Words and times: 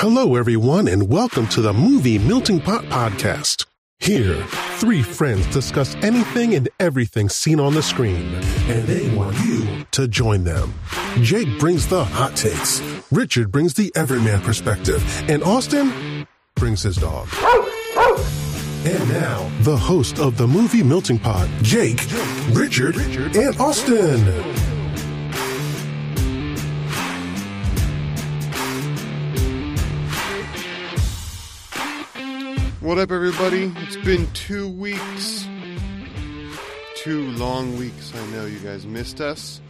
Hello, 0.00 0.36
everyone, 0.36 0.86
and 0.86 1.08
welcome 1.08 1.48
to 1.48 1.60
the 1.60 1.72
Movie 1.72 2.20
Melting 2.20 2.60
Pot 2.60 2.84
Podcast. 2.84 3.66
Here, 3.98 4.40
three 4.76 5.02
friends 5.02 5.44
discuss 5.48 5.96
anything 5.96 6.54
and 6.54 6.68
everything 6.78 7.28
seen 7.28 7.58
on 7.58 7.74
the 7.74 7.82
screen, 7.82 8.32
and 8.68 8.86
they 8.86 9.12
want 9.16 9.36
you 9.44 9.84
to 9.90 10.06
join 10.06 10.44
them. 10.44 10.72
Jake 11.20 11.48
brings 11.58 11.88
the 11.88 12.04
hot 12.04 12.36
takes, 12.36 12.80
Richard 13.10 13.50
brings 13.50 13.74
the 13.74 13.90
everyman 13.96 14.40
perspective, 14.40 15.02
and 15.28 15.42
Austin 15.42 16.28
brings 16.54 16.80
his 16.80 16.94
dog. 16.94 17.26
And 18.86 19.08
now, 19.08 19.50
the 19.62 19.76
host 19.76 20.20
of 20.20 20.36
the 20.38 20.46
Movie 20.46 20.84
Melting 20.84 21.18
Pot, 21.18 21.48
Jake, 21.62 22.06
Richard, 22.52 22.96
and 23.34 23.60
Austin. 23.60 24.67
What 32.88 32.96
up, 32.96 33.12
everybody? 33.12 33.70
It's 33.80 33.98
been 33.98 34.26
two 34.32 34.66
weeks. 34.66 35.46
Two 36.96 37.30
long 37.32 37.76
weeks. 37.76 38.14
I 38.14 38.26
know 38.28 38.46
you 38.46 38.58
guys 38.60 38.86
missed 38.86 39.20
us. 39.20 39.60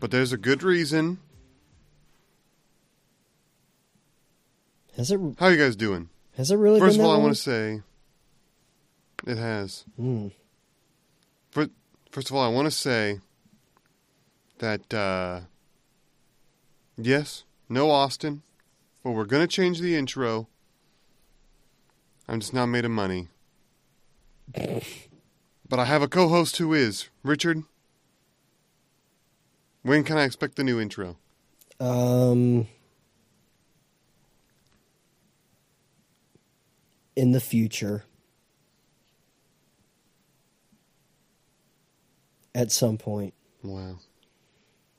But 0.00 0.10
there's 0.10 0.30
a 0.30 0.36
good 0.36 0.62
reason. 0.62 1.18
Has 4.98 5.10
it 5.10 5.18
How 5.38 5.48
you 5.48 5.56
guys 5.56 5.76
doing? 5.76 6.10
has 6.36 6.50
it 6.50 6.56
really 6.56 6.78
First 6.78 6.98
of 6.98 7.06
all, 7.06 7.12
that 7.12 7.20
I 7.20 7.22
want 7.22 7.36
to 7.36 7.40
say 7.40 7.80
it 9.26 9.38
has. 9.38 9.86
Hmm. 9.96 10.28
But 11.54 11.70
first 12.10 12.28
of 12.28 12.36
all, 12.36 12.42
I 12.44 12.48
want 12.48 12.66
to 12.66 12.70
say 12.70 13.20
that 14.58 14.92
uh, 14.92 15.40
yes, 16.98 17.44
no 17.70 17.90
Austin. 17.90 18.42
But 19.02 19.12
we're 19.12 19.24
gonna 19.24 19.46
change 19.46 19.80
the 19.80 19.96
intro. 19.96 20.48
I'm 22.28 22.40
just 22.40 22.54
not 22.54 22.66
made 22.66 22.84
of 22.84 22.90
money. 22.90 23.28
But 25.68 25.78
I 25.78 25.84
have 25.84 26.02
a 26.02 26.08
co-host 26.08 26.56
who 26.56 26.72
is 26.72 27.08
Richard. 27.22 27.62
When 29.82 30.04
can 30.04 30.16
I 30.16 30.24
expect 30.24 30.56
the 30.56 30.64
new 30.64 30.80
intro? 30.80 31.16
Um, 31.80 32.66
in 37.16 37.32
the 37.32 37.40
future, 37.40 38.04
at 42.54 42.72
some 42.72 42.96
point. 42.96 43.34
Wow, 43.62 43.96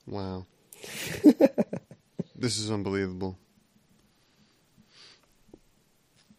wow, 0.05 0.45
this 2.35 2.57
is 2.59 2.69
unbelievable. 2.69 3.37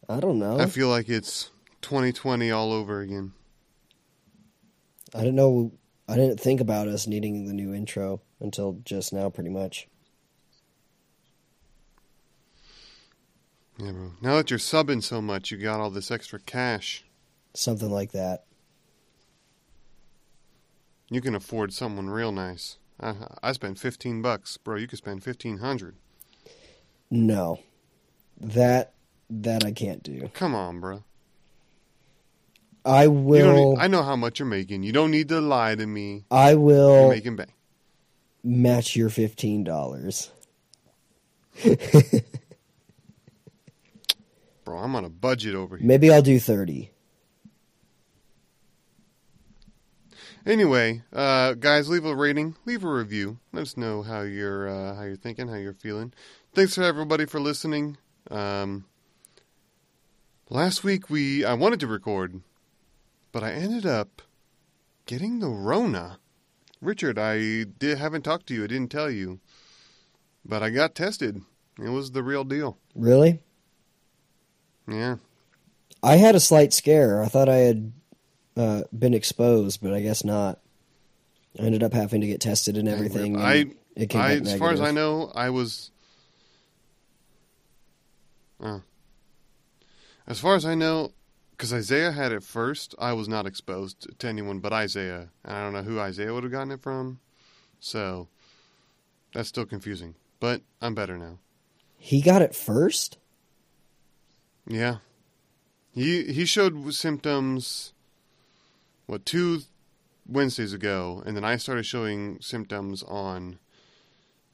I 0.09 0.19
don't 0.19 0.39
know. 0.39 0.59
I 0.59 0.67
feel 0.67 0.87
like 0.87 1.09
it's 1.09 1.51
2020 1.81 2.49
all 2.51 2.71
over 2.71 3.01
again. 3.01 3.33
I 5.13 5.23
don't 5.23 5.35
know. 5.35 5.73
I 6.07 6.15
didn't 6.15 6.39
think 6.39 6.61
about 6.61 6.87
us 6.87 7.07
needing 7.07 7.45
the 7.45 7.53
new 7.53 7.73
intro 7.73 8.21
until 8.39 8.79
just 8.85 9.11
now, 9.11 9.29
pretty 9.29 9.49
much. 9.49 9.87
Yeah, 13.77 13.91
bro. 13.91 14.11
Now 14.21 14.35
that 14.37 14.49
you're 14.49 14.59
subbing 14.59 15.03
so 15.03 15.21
much, 15.21 15.51
you 15.51 15.57
got 15.57 15.79
all 15.79 15.89
this 15.89 16.09
extra 16.09 16.39
cash. 16.39 17.03
Something 17.53 17.91
like 17.91 18.11
that. 18.13 18.45
You 21.09 21.21
can 21.21 21.35
afford 21.35 21.73
someone 21.73 22.09
real 22.09 22.31
nice. 22.31 22.77
I, 22.99 23.15
I 23.43 23.51
spent 23.51 23.79
15 23.79 24.21
bucks, 24.21 24.57
bro. 24.57 24.77
You 24.77 24.87
could 24.87 24.97
spend 24.97 25.23
1500. 25.23 25.95
No, 27.09 27.59
that 28.39 28.93
that 29.29 29.65
I 29.65 29.71
can't 29.71 30.03
do. 30.03 30.29
Come 30.33 30.55
on, 30.55 30.79
bro. 30.79 31.03
I 32.85 33.07
will. 33.07 33.73
need, 33.73 33.79
I 33.79 33.87
know 33.87 34.03
how 34.03 34.15
much 34.15 34.39
you're 34.39 34.47
making. 34.47 34.83
You 34.83 34.93
don't 34.93 35.11
need 35.11 35.29
to 35.29 35.41
lie 35.41 35.75
to 35.75 35.85
me. 35.85 36.23
I 36.31 36.55
will. 36.55 37.01
You're 37.01 37.09
making 37.09 37.35
bank. 37.35 37.49
match 38.43 38.95
your 38.95 39.09
fifteen 39.09 39.63
dollars. 39.63 40.31
Bro, 44.63 44.79
I'm 44.79 44.95
on 44.95 45.05
a 45.05 45.09
budget 45.09 45.55
over 45.55 45.77
here. 45.77 45.85
Maybe 45.87 46.11
I'll 46.11 46.21
do 46.21 46.39
thirty. 46.39 46.91
Anyway, 50.45 51.01
uh, 51.11 51.53
guys, 51.55 51.89
leave 51.89 52.05
a 52.05 52.15
rating, 52.15 52.55
leave 52.65 52.85
a 52.85 52.89
review. 52.89 53.37
Let 53.51 53.63
us 53.63 53.75
know 53.75 54.01
how 54.01 54.21
you're 54.21 54.69
uh, 54.69 54.95
how 54.95 55.03
you're 55.03 55.17
thinking, 55.17 55.49
how 55.49 55.55
you're 55.55 55.73
feeling. 55.73 56.13
Thanks 56.53 56.75
for 56.75 56.83
everybody 56.83 57.25
for 57.25 57.41
listening. 57.41 57.97
Um, 58.31 58.85
last 60.49 60.83
week 60.83 61.09
we 61.09 61.45
I 61.45 61.53
wanted 61.53 61.79
to 61.81 61.87
record, 61.87 62.41
but 63.31 63.43
I 63.43 63.51
ended 63.51 63.85
up 63.85 64.21
getting 65.05 65.39
the 65.39 65.49
Rona. 65.49 66.19
Richard, 66.81 67.17
I 67.17 67.63
did 67.63 67.97
haven't 67.97 68.23
talked 68.23 68.47
to 68.47 68.53
you. 68.53 68.63
I 68.63 68.67
didn't 68.67 68.91
tell 68.91 69.09
you, 69.09 69.39
but 70.45 70.61
I 70.61 70.69
got 70.69 70.95
tested. 70.95 71.41
It 71.79 71.89
was 71.89 72.11
the 72.11 72.23
real 72.23 72.43
deal. 72.43 72.77
Really? 72.95 73.39
Yeah. 74.87 75.17
I 76.01 76.17
had 76.17 76.35
a 76.35 76.39
slight 76.39 76.73
scare. 76.73 77.21
I 77.21 77.27
thought 77.27 77.49
I 77.49 77.57
had 77.57 77.91
uh, 78.55 78.83
been 78.97 79.13
exposed, 79.13 79.81
but 79.81 79.93
I 79.93 80.01
guess 80.01 80.23
not. 80.23 80.59
I 81.59 81.63
ended 81.63 81.83
up 81.83 81.93
having 81.93 82.21
to 82.21 82.27
get 82.27 82.41
tested 82.41 82.77
and 82.77 82.87
everything. 82.87 83.35
and 83.35 83.43
I, 83.43 83.65
it 83.95 84.09
came 84.09 84.21
I 84.21 84.33
as 84.35 84.55
far 84.57 84.71
as 84.71 84.81
I 84.81 84.91
know, 84.91 85.31
I 85.33 85.49
was. 85.49 85.91
Uh, 88.61 88.79
as 90.27 90.39
far 90.39 90.55
as 90.55 90.65
I 90.65 90.75
know, 90.75 91.13
because 91.51 91.73
Isaiah 91.73 92.11
had 92.11 92.31
it 92.31 92.43
first, 92.43 92.93
I 92.99 93.13
was 93.13 93.27
not 93.27 93.45
exposed 93.47 94.07
to 94.19 94.27
anyone 94.27 94.59
but 94.59 94.73
Isaiah. 94.73 95.29
And 95.43 95.55
I 95.55 95.63
don't 95.63 95.73
know 95.73 95.83
who 95.83 95.99
Isaiah 95.99 96.33
would 96.33 96.43
have 96.43 96.51
gotten 96.51 96.71
it 96.71 96.81
from, 96.81 97.19
so 97.79 98.27
that's 99.33 99.49
still 99.49 99.65
confusing. 99.65 100.15
But 100.39 100.61
I'm 100.81 100.93
better 100.93 101.17
now. 101.17 101.39
he 101.97 102.21
got 102.21 102.41
it 102.41 102.53
first. 102.53 103.17
Yeah, 104.67 104.97
he 105.91 106.25
he 106.31 106.45
showed 106.45 106.93
symptoms. 106.93 107.93
What 109.07 109.25
two 109.25 109.61
Wednesdays 110.27 110.73
ago, 110.73 111.23
and 111.25 111.35
then 111.37 111.45
I 111.45 111.55
started 111.55 111.85
showing 111.85 112.39
symptoms 112.41 113.01
on 113.03 113.59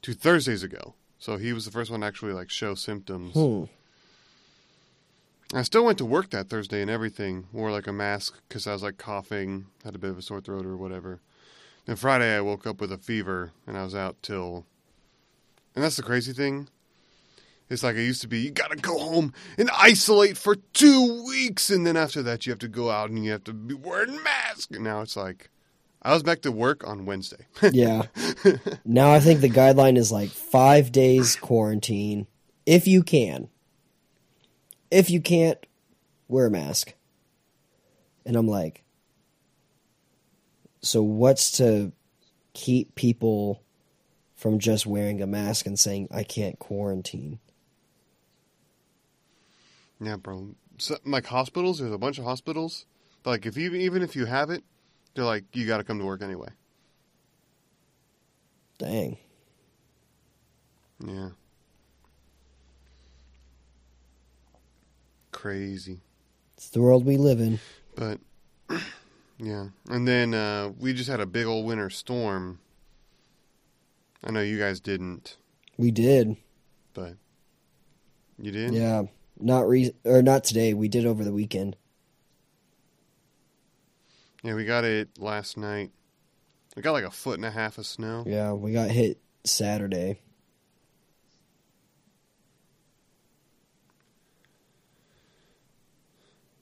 two 0.04 0.14
Thursdays 0.14 0.62
ago. 0.62 0.94
So 1.18 1.38
he 1.38 1.52
was 1.52 1.66
the 1.66 1.72
first 1.72 1.90
one 1.90 2.02
to 2.02 2.06
actually 2.06 2.34
like 2.34 2.50
show 2.52 2.76
symptoms. 2.76 3.34
Hmm. 3.34 3.64
I 5.54 5.62
still 5.64 5.86
went 5.86 5.98
to 6.00 6.06
work 6.06 6.32
that 6.32 6.50
Thursday 6.50 6.82
and 6.82 6.90
everything. 6.90 7.48
Wore 7.54 7.72
like 7.72 7.88
a 7.88 7.94
mask 7.94 8.40
because 8.48 8.66
I 8.66 8.74
was 8.74 8.84
like 8.84 8.98
coughing, 8.98 9.68
had 9.84 9.96
a 9.96 10.00
bit 10.00 10.10
of 10.10 10.18
a 10.18 10.22
sore 10.22 10.42
throat 10.42 10.66
or 10.66 10.76
whatever. 10.76 11.22
Then 11.86 11.96
Friday 11.96 12.36
I 12.36 12.42
woke 12.42 12.66
up 12.66 12.82
with 12.82 12.92
a 12.92 12.98
fever 12.98 13.52
and 13.68 13.78
I 13.78 13.84
was 13.84 13.94
out 13.94 14.16
till. 14.22 14.66
And 15.76 15.84
that's 15.84 15.96
the 15.98 16.04
crazy 16.04 16.34
thing. 16.34 16.70
It's 17.70 17.84
like 17.84 17.96
it 17.96 18.04
used 18.04 18.22
to 18.22 18.28
be. 18.28 18.40
You 18.40 18.52
gotta 18.52 18.76
go 18.76 18.98
home 18.98 19.34
and 19.58 19.70
isolate 19.72 20.38
for 20.38 20.56
two 20.74 21.26
weeks, 21.26 21.70
and 21.70 21.88
then 21.88 21.98
after 21.98 22.22
that 22.22 22.46
you 22.46 22.52
have 22.52 22.60
to 22.60 22.68
go 22.68 22.90
out 22.90 23.10
and 23.10 23.24
you 23.24 23.32
have 23.32 23.44
to 23.46 23.54
be 23.54 23.74
wearing 23.74 24.22
masks. 24.22 24.68
And 24.76 24.84
now 24.84 25.02
it's 25.02 25.16
like, 25.16 25.50
I 26.02 26.14
was 26.14 26.24
back 26.24 26.42
to 26.42 26.52
work 26.52 26.86
on 26.86 27.06
Wednesday. 27.06 27.48
Yeah. 27.72 28.04
now 28.86 29.12
I 29.12 29.20
think 29.20 29.42
the 29.42 29.50
guideline 29.50 29.98
is 29.98 30.12
like 30.12 30.30
five 30.30 30.92
days 30.92 31.36
quarantine, 31.36 32.28
if 32.66 32.86
you 32.86 33.02
can. 33.02 33.50
If 34.94 35.10
you 35.10 35.22
can't, 35.22 35.58
wear 36.28 36.46
a 36.46 36.52
mask. 36.52 36.94
And 38.28 38.36
I'm 38.36 38.48
like, 38.48 38.84
so 40.84 41.02
what's 41.02 41.52
to 41.58 41.92
keep 42.54 42.94
people 42.94 43.64
from 44.36 44.60
just 44.60 44.86
wearing 44.86 45.20
a 45.20 45.26
mask 45.26 45.66
and 45.66 45.80
saying 45.80 46.10
I 46.12 46.24
can't 46.24 46.60
quarantine? 46.60 47.40
Yeah, 50.00 50.18
bro. 50.18 50.50
So, 50.78 50.98
like 51.06 51.26
hospitals, 51.26 51.80
there's 51.80 51.92
a 51.92 51.98
bunch 51.98 52.20
of 52.20 52.26
hospitals. 52.26 52.86
Like 53.26 53.48
if 53.48 53.58
you 53.58 53.74
even 53.74 54.04
if 54.04 54.16
you 54.16 54.26
have 54.26 54.52
it, 54.52 54.64
they're 55.16 55.26
like 55.26 55.46
you 55.54 55.66
got 55.66 55.78
to 55.78 55.84
come 55.84 55.98
to 55.98 56.06
work 56.06 56.22
anyway. 56.22 56.50
Dang. 58.78 59.18
Yeah. 61.04 61.30
Crazy, 65.44 66.00
It's 66.56 66.70
the 66.70 66.82
world 66.82 67.04
we 67.06 67.18
live 67.18 67.42
in. 67.42 67.60
but 67.98 68.18
yeah. 69.38 69.66
And 69.90 70.08
then 70.08 70.34
uh, 70.34 70.72
we 70.80 70.94
just 70.94 71.10
had 71.10 71.20
a 71.20 71.26
big 71.26 71.46
old 71.46 71.66
winter 71.66 71.90
storm. 71.90 72.60
I 74.24 74.32
know 74.32 74.40
you 74.40 74.58
guys 74.58 74.80
didn't, 74.80 75.36
We 75.78 75.92
did. 75.92 76.38
but 76.94 77.16
you 78.42 78.54
did. 78.54 78.74
Yeah. 78.74 79.02
Not 79.38 79.68
re- 79.68 79.94
or 80.06 80.22
not 80.22 80.46
today. 80.46 80.74
We 80.74 80.88
did 80.88 81.06
over 81.06 81.26
the 81.26 81.34
weekend. 81.34 81.76
Yeah, 84.44 84.54
we 84.56 84.64
got 84.64 84.86
it 84.86 85.10
last 85.20 85.58
night. 85.58 85.92
We 86.78 86.82
got 86.82 86.94
like 86.94 87.04
a 87.04 87.12
foot 87.12 87.36
and 87.36 87.44
a 87.46 87.52
half 87.52 87.78
of 87.78 87.86
snow. 87.86 88.24
Yeah, 88.26 88.54
we 88.54 88.72
got 88.72 88.90
hit 88.92 89.20
Saturday. 89.44 90.22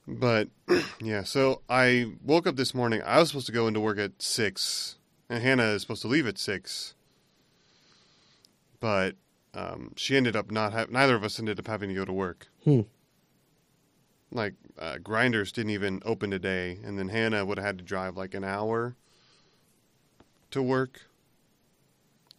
But 0.07 0.49
yeah, 1.01 1.23
so 1.23 1.61
I 1.69 2.13
woke 2.23 2.47
up 2.47 2.55
this 2.55 2.73
morning. 2.73 3.01
I 3.05 3.19
was 3.19 3.29
supposed 3.29 3.45
to 3.47 3.51
go 3.51 3.67
into 3.67 3.79
work 3.79 3.99
at 3.99 4.21
six, 4.21 4.97
and 5.29 5.43
Hannah 5.43 5.71
is 5.71 5.81
supposed 5.81 6.01
to 6.03 6.07
leave 6.07 6.27
at 6.27 6.37
six. 6.37 6.95
But 8.79 9.15
um, 9.53 9.93
she 9.95 10.17
ended 10.17 10.35
up 10.35 10.51
not. 10.51 10.73
Ha- 10.73 10.87
neither 10.89 11.15
of 11.15 11.23
us 11.23 11.39
ended 11.39 11.59
up 11.59 11.67
having 11.67 11.89
to 11.89 11.95
go 11.95 12.05
to 12.05 12.13
work. 12.13 12.47
Hmm. 12.63 12.81
Like 14.31 14.53
uh, 14.79 14.97
Grinders 14.97 15.51
didn't 15.51 15.71
even 15.71 16.01
open 16.05 16.31
today, 16.31 16.79
and 16.83 16.97
then 16.97 17.09
Hannah 17.09 17.45
would 17.45 17.57
have 17.57 17.65
had 17.65 17.77
to 17.77 17.83
drive 17.83 18.17
like 18.17 18.33
an 18.33 18.43
hour 18.43 18.95
to 20.51 20.61
work. 20.61 21.01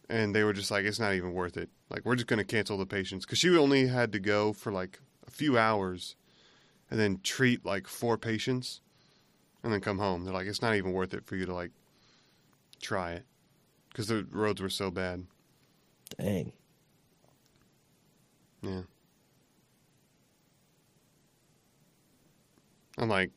And 0.09 0.35
they 0.35 0.43
were 0.43 0.53
just 0.53 0.69
like, 0.69 0.85
it's 0.85 0.99
not 0.99 1.13
even 1.13 1.33
worth 1.33 1.55
it. 1.55 1.69
Like, 1.89 2.05
we're 2.05 2.15
just 2.15 2.27
going 2.27 2.37
to 2.37 2.43
cancel 2.43 2.77
the 2.77 2.85
patients 2.85 3.25
because 3.25 3.39
she 3.39 3.55
only 3.57 3.87
had 3.87 4.11
to 4.11 4.19
go 4.19 4.51
for 4.51 4.71
like 4.71 4.99
a 5.25 5.31
few 5.31 5.57
hours 5.57 6.15
and 6.93 7.01
then 7.01 7.19
treat 7.23 7.65
like 7.65 7.87
four 7.87 8.19
patients 8.19 8.79
and 9.63 9.73
then 9.73 9.81
come 9.81 9.97
home. 9.97 10.23
They're 10.23 10.33
like, 10.33 10.45
it's 10.45 10.61
not 10.61 10.75
even 10.75 10.93
worth 10.93 11.15
it 11.15 11.25
for 11.25 11.35
you 11.35 11.47
to 11.47 11.53
like 11.53 11.71
try 12.83 13.13
it 13.13 13.25
because 13.89 14.05
the 14.05 14.27
roads 14.29 14.61
were 14.61 14.69
so 14.69 14.91
bad. 14.91 15.25
Dang. 16.19 16.51
Yeah. 18.61 18.81
I'm 22.99 23.09
like, 23.09 23.31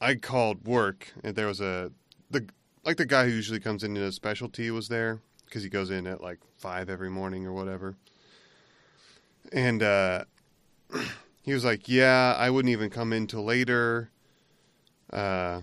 I 0.00 0.14
called 0.14 0.64
work 0.64 1.12
and 1.24 1.34
there 1.34 1.48
was 1.48 1.60
a 1.60 1.90
the 2.30 2.46
like 2.84 2.98
the 2.98 3.04
guy 3.04 3.24
who 3.24 3.32
usually 3.32 3.58
comes 3.58 3.82
in 3.82 3.96
a 3.96 4.12
specialty 4.12 4.70
was 4.70 4.86
there 4.86 5.22
because 5.44 5.64
he 5.64 5.68
goes 5.68 5.90
in 5.90 6.06
at 6.06 6.20
like 6.20 6.38
five 6.56 6.88
every 6.88 7.10
morning 7.10 7.46
or 7.46 7.52
whatever, 7.52 7.96
and 9.52 9.82
uh, 9.82 10.24
he 11.46 11.54
was 11.54 11.64
like, 11.64 11.88
"Yeah, 11.88 12.34
I 12.36 12.50
wouldn't 12.50 12.72
even 12.72 12.90
come 12.90 13.12
in 13.12 13.26
till 13.26 13.44
later." 13.44 14.10
Uh, 15.10 15.62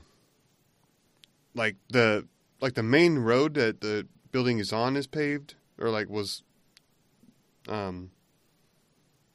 like 1.53 1.75
the 1.89 2.25
like 2.61 2.73
the 2.73 2.83
main 2.83 3.19
road 3.19 3.53
that 3.55 3.81
the 3.81 4.07
building 4.31 4.59
is 4.59 4.73
on 4.73 4.95
is 4.95 5.05
paved 5.05 5.55
or 5.77 5.89
like 5.89 6.09
was 6.09 6.43
um 7.67 8.11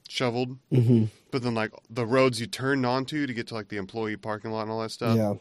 shoveled 0.08 0.58
hmm 0.70 1.04
but 1.30 1.42
then 1.42 1.54
like 1.54 1.70
the 1.90 2.06
roads 2.06 2.40
you 2.40 2.46
turned 2.46 2.86
onto 2.86 3.26
to 3.26 3.34
get 3.34 3.46
to 3.46 3.54
like 3.54 3.68
the 3.68 3.76
employee 3.76 4.16
parking 4.16 4.50
lot 4.50 4.62
and 4.62 4.70
all 4.70 4.80
that 4.80 4.90
stuff 4.90 5.16
yeah. 5.16 5.34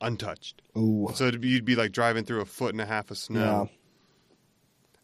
untouched 0.00 0.62
Ooh. 0.76 1.08
so 1.14 1.26
it'd 1.26 1.40
be, 1.40 1.48
you'd 1.48 1.64
be 1.64 1.74
like 1.74 1.90
driving 1.90 2.24
through 2.24 2.40
a 2.40 2.44
foot 2.44 2.72
and 2.72 2.80
a 2.80 2.86
half 2.86 3.10
of 3.10 3.18
snow 3.18 3.68
Yeah. 3.68 3.76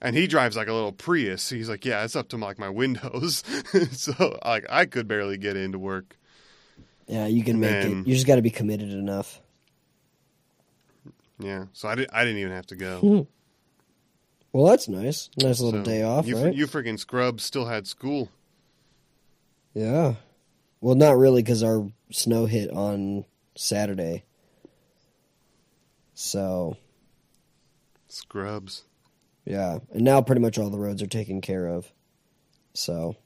And 0.01 0.15
he 0.17 0.27
drives 0.27 0.57
like 0.57 0.69
a 0.69 0.73
little 0.73 0.93
prius 0.93 1.49
he's 1.51 1.69
like 1.69 1.85
yeah 1.85 2.05
it's 2.05 2.15
up 2.17 2.29
to 2.29 2.37
like 2.37 2.59
my 2.59 2.69
windows 2.69 3.43
so 3.93 4.39
like 4.45 4.65
i 4.71 4.85
could 4.87 5.09
barely 5.09 5.37
get 5.37 5.57
into 5.57 5.79
work 5.79 6.17
Yeah, 7.07 7.27
you 7.27 7.43
can 7.45 7.59
make 7.61 7.71
then- 7.71 8.01
it. 8.03 8.07
You 8.07 8.15
just 8.15 8.27
got 8.27 8.37
to 8.37 8.43
be 8.43 8.51
committed 8.51 8.91
enough. 8.91 9.41
yeah 11.39 11.65
so 11.73 11.89
i, 11.89 11.95
did, 11.95 12.09
I 12.13 12.25
didn't 12.25 12.39
even 12.41 12.53
have 12.53 12.67
to 12.67 12.77
go 12.77 12.99
Hmm. 13.01 13.21
Well, 14.51 14.65
that's 14.65 14.89
nice. 14.89 15.29
Nice 15.41 15.61
little 15.61 15.85
So 15.85 15.85
day 15.85 16.03
off, 16.03 16.27
you, 16.27 16.37
right? 16.43 16.55
you 16.55 16.67
freaking 16.67 16.99
scrubs 16.99 17.45
still 17.45 17.67
had 17.67 17.87
school 17.87 18.31
Yeah. 19.75 20.15
Well, 20.81 20.95
not 20.95 21.19
really, 21.19 21.43
because 21.43 21.63
our 21.63 21.87
snow 22.11 22.47
hit 22.47 22.71
on 22.71 23.27
Saturday. 23.57 24.25
So 26.15 26.77
scrubs 28.09 28.85
yeah, 29.49 29.79
and 29.93 30.03
now 30.03 30.21
pretty 30.21 30.41
much 30.41 30.59
all 30.59 30.71
the 30.71 30.79
roads 30.79 31.03
are 31.03 31.07
taken 31.07 31.41
care 31.41 31.67
of. 31.67 31.91
So 32.75 33.17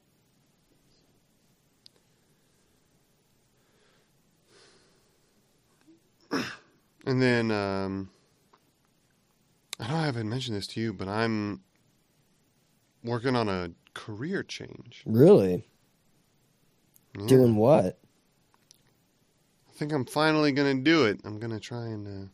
And 7.05 7.21
then 7.21 7.51
um, 7.51 8.11
I 9.81 9.89
know 9.89 9.97
I 9.97 10.05
haven't 10.07 10.29
mentioned 10.29 10.57
this 10.57 10.67
to 10.69 10.81
you, 10.81 10.93
but 10.93 11.09
I'm 11.09 11.63
working 13.03 13.35
on 13.35 13.49
a 13.49 13.71
career 13.95 14.43
change. 14.43 15.03
really, 15.05 15.67
Yeah. 17.19 17.27
doing 17.27 17.57
what? 17.57 17.99
I 19.69 19.73
think 19.75 19.93
I'm 19.93 20.05
finally 20.07 20.53
going 20.53 20.77
to 20.79 20.83
do 20.83 21.07
it. 21.07 21.21
I'm 21.25 21.39
going 21.41 21.51
to 21.53 21.59
try 21.61 21.87
and 21.87 22.07
uh, 22.07 22.29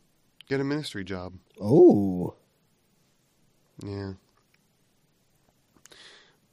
get 0.47 0.59
a 0.59 0.63
ministry 0.63 1.03
job. 1.03 1.33
Oh, 1.59 2.35
Yeah. 3.83 4.13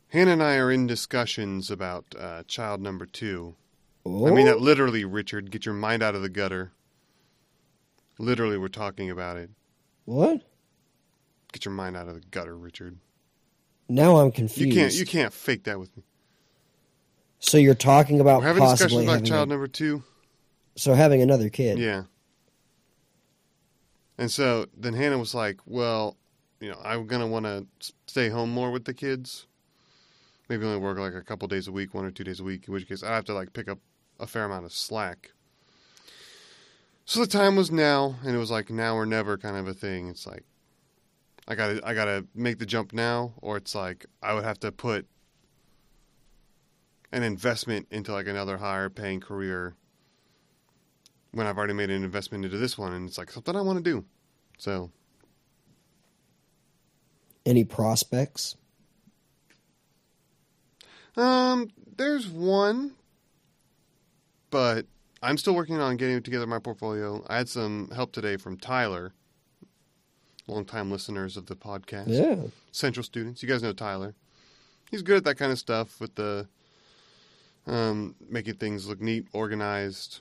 Hannah 0.09 0.33
and 0.33 0.43
I 0.43 0.57
are 0.57 0.71
in 0.71 0.87
discussions 0.87 1.71
about 1.71 2.05
uh, 2.19 2.43
child 2.47 2.81
number 2.81 3.07
two. 3.07 3.55
oh, 4.05 4.27
I 4.27 4.31
mean 4.31 4.47
that 4.47 4.61
literally, 4.61 5.05
Richard. 5.05 5.51
Get 5.51 5.67
your 5.67 5.75
mind 5.75 6.03
out 6.03 6.15
of 6.15 6.23
the 6.23 6.29
gutter. 6.29 6.73
Literally, 8.19 8.57
we're 8.57 8.69
talking 8.69 9.11
about 9.11 9.37
it. 9.37 9.51
what? 10.05 10.43
Get 11.53 11.65
your 11.65 11.75
mind 11.75 11.97
out 11.97 12.09
of 12.09 12.15
the 12.15 12.21
gutter, 12.31 12.57
Richard. 12.57 12.99
Now 13.89 14.17
I'm 14.19 14.27
You 14.27 14.33
confused. 14.33 14.77
can't. 14.77 14.95
You 14.95 15.07
can't 15.07 15.33
fake 15.33 15.65
that 15.65 15.79
with 15.79 15.95
me. 15.97 16.03
So 17.39 17.57
you're 17.59 17.75
talking 17.75 18.21
about 18.21 18.41
We're 18.41 18.49
having 18.49 18.63
discussions 18.63 18.83
possibly 18.93 19.05
about 19.05 19.13
having 19.15 19.25
child 19.27 19.49
a- 19.49 19.51
number 19.51 19.69
two. 19.69 20.03
so 20.77 20.95
having 20.95 21.21
another 21.23 21.49
kid. 21.51 21.79
Yeah. 21.79 22.05
And 24.19 24.31
so 24.31 24.67
then 24.77 24.95
Hannah 24.95 25.19
was 25.19 25.35
like, 25.35 25.59
"Well, 25.67 26.17
you 26.61 26.71
know, 26.71 26.81
I'm 26.83 27.07
gonna 27.07 27.27
want 27.27 27.47
to 27.47 27.67
stay 28.07 28.29
home 28.29 28.51
more 28.51 28.71
with 28.71 28.85
the 28.85 28.95
kids. 28.95 29.47
Maybe 30.49 30.65
only 30.65 30.79
work 30.79 30.99
like 30.99 31.15
a 31.15 31.23
couple 31.23 31.49
days 31.49 31.67
a 31.67 31.73
week, 31.73 31.93
one 31.93 32.05
or 32.05 32.11
two 32.11 32.25
days 32.25 32.41
a 32.41 32.45
week. 32.45 32.69
In 32.69 32.75
which 32.75 32.89
case, 32.89 33.03
I 33.03 33.15
have 33.15 33.25
to 33.27 33.35
like 33.35 33.53
pick 33.53 33.69
up 33.69 33.79
a 34.19 34.27
fair 34.27 34.45
amount 34.45 34.65
of 34.65 34.73
slack." 34.73 35.33
So 37.05 37.21
the 37.21 37.27
time 37.27 37.57
was 37.57 37.71
now, 37.71 38.17
and 38.25 38.35
it 38.35 38.39
was 38.39 38.51
like 38.51 38.71
now 38.71 38.97
or 38.97 39.07
never 39.07 39.39
kind 39.39 39.57
of 39.57 39.69
a 39.69 39.75
thing. 39.75 40.09
It's 40.09 40.27
like 40.27 40.45
I 41.49 41.55
gotta, 41.55 41.81
I 41.85 41.95
gotta 41.95 42.27
make 42.35 42.59
the 42.59 42.67
jump 42.67 42.93
now, 42.93 43.35
or 43.41 43.57
it's 43.57 43.75
like 43.75 44.07
I 44.23 44.35
would 44.35 44.45
have 44.45 44.59
to 44.61 44.73
put 44.73 45.07
an 47.13 47.23
investment 47.23 47.87
into 47.91 48.13
like 48.13 48.27
another 48.27 48.57
higher 48.59 48.91
paying 48.91 49.21
career 49.21 49.77
when 51.31 51.47
I've 51.47 51.59
already 51.59 51.75
made 51.75 51.91
an 51.91 52.03
investment 52.03 52.45
into 52.45 52.59
this 52.59 52.77
one, 52.77 52.93
and 52.93 53.09
it's 53.09 53.19
like 53.19 53.31
something 53.31 53.55
I 53.55 53.61
want 53.61 53.77
to 53.79 53.83
do. 53.83 54.05
So 54.59 54.91
Any 57.47 57.65
prospects? 57.65 58.57
Um, 61.17 61.71
there's 61.97 62.27
one, 62.29 62.93
but 64.51 64.85
I'm 65.23 65.39
still 65.39 65.55
working 65.55 65.81
on 65.81 65.97
getting 65.97 66.21
together 66.23 66.47
my 66.47 66.59
portfolio. 66.59 67.25
I 67.29 67.39
had 67.39 67.49
some 67.49 67.89
help 67.95 68.13
today 68.13 68.37
from 68.37 68.59
Tyler, 68.59 69.13
longtime 70.49 70.91
listeners 70.91 71.37
of 71.37 71.47
the 71.47 71.55
podcast, 71.57 72.09
Yeah. 72.09 72.49
Central 72.73 73.05
students. 73.05 73.43
You 73.43 73.49
guys 73.49 73.63
know 73.63 73.73
Tyler. 73.73 74.15
He's 74.91 75.03
good 75.03 75.17
at 75.17 75.25
that 75.25 75.37
kind 75.37 75.53
of 75.53 75.59
stuff 75.59 76.01
with 76.01 76.17
the 76.17 76.49
um, 77.67 78.15
making 78.29 78.55
things 78.55 78.89
look 78.89 79.01
neat, 79.01 79.27
organized, 79.33 80.19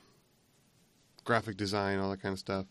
graphic 1.24 1.58
design, 1.58 1.98
all 2.00 2.10
that 2.12 2.22
kind 2.22 2.34
of 2.34 2.40
stuff. 2.40 2.66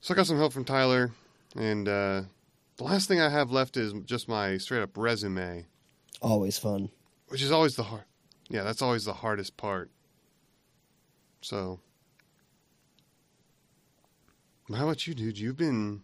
So 0.00 0.14
I 0.14 0.16
got 0.16 0.26
some 0.26 0.38
help 0.38 0.52
from 0.52 0.64
Tyler, 0.64 1.10
and 1.54 1.86
uh, 1.88 2.22
the 2.80 2.86
last 2.86 3.08
thing 3.08 3.20
I 3.20 3.28
have 3.28 3.50
left 3.52 3.76
is 3.76 3.92
just 4.06 4.26
my 4.26 4.56
straight 4.56 4.80
up 4.80 4.96
resume 4.96 5.66
Always 6.22 6.58
fun. 6.58 6.88
which 7.28 7.42
is 7.42 7.52
always 7.52 7.76
the 7.76 7.82
hard. 7.82 8.04
Yeah, 8.48 8.62
that's 8.62 8.80
always 8.80 9.04
the 9.04 9.12
hardest 9.12 9.58
part. 9.58 9.90
So, 11.42 11.80
how 14.74 14.84
about 14.84 15.06
you, 15.06 15.12
dude? 15.14 15.38
You've 15.38 15.58
been 15.58 16.02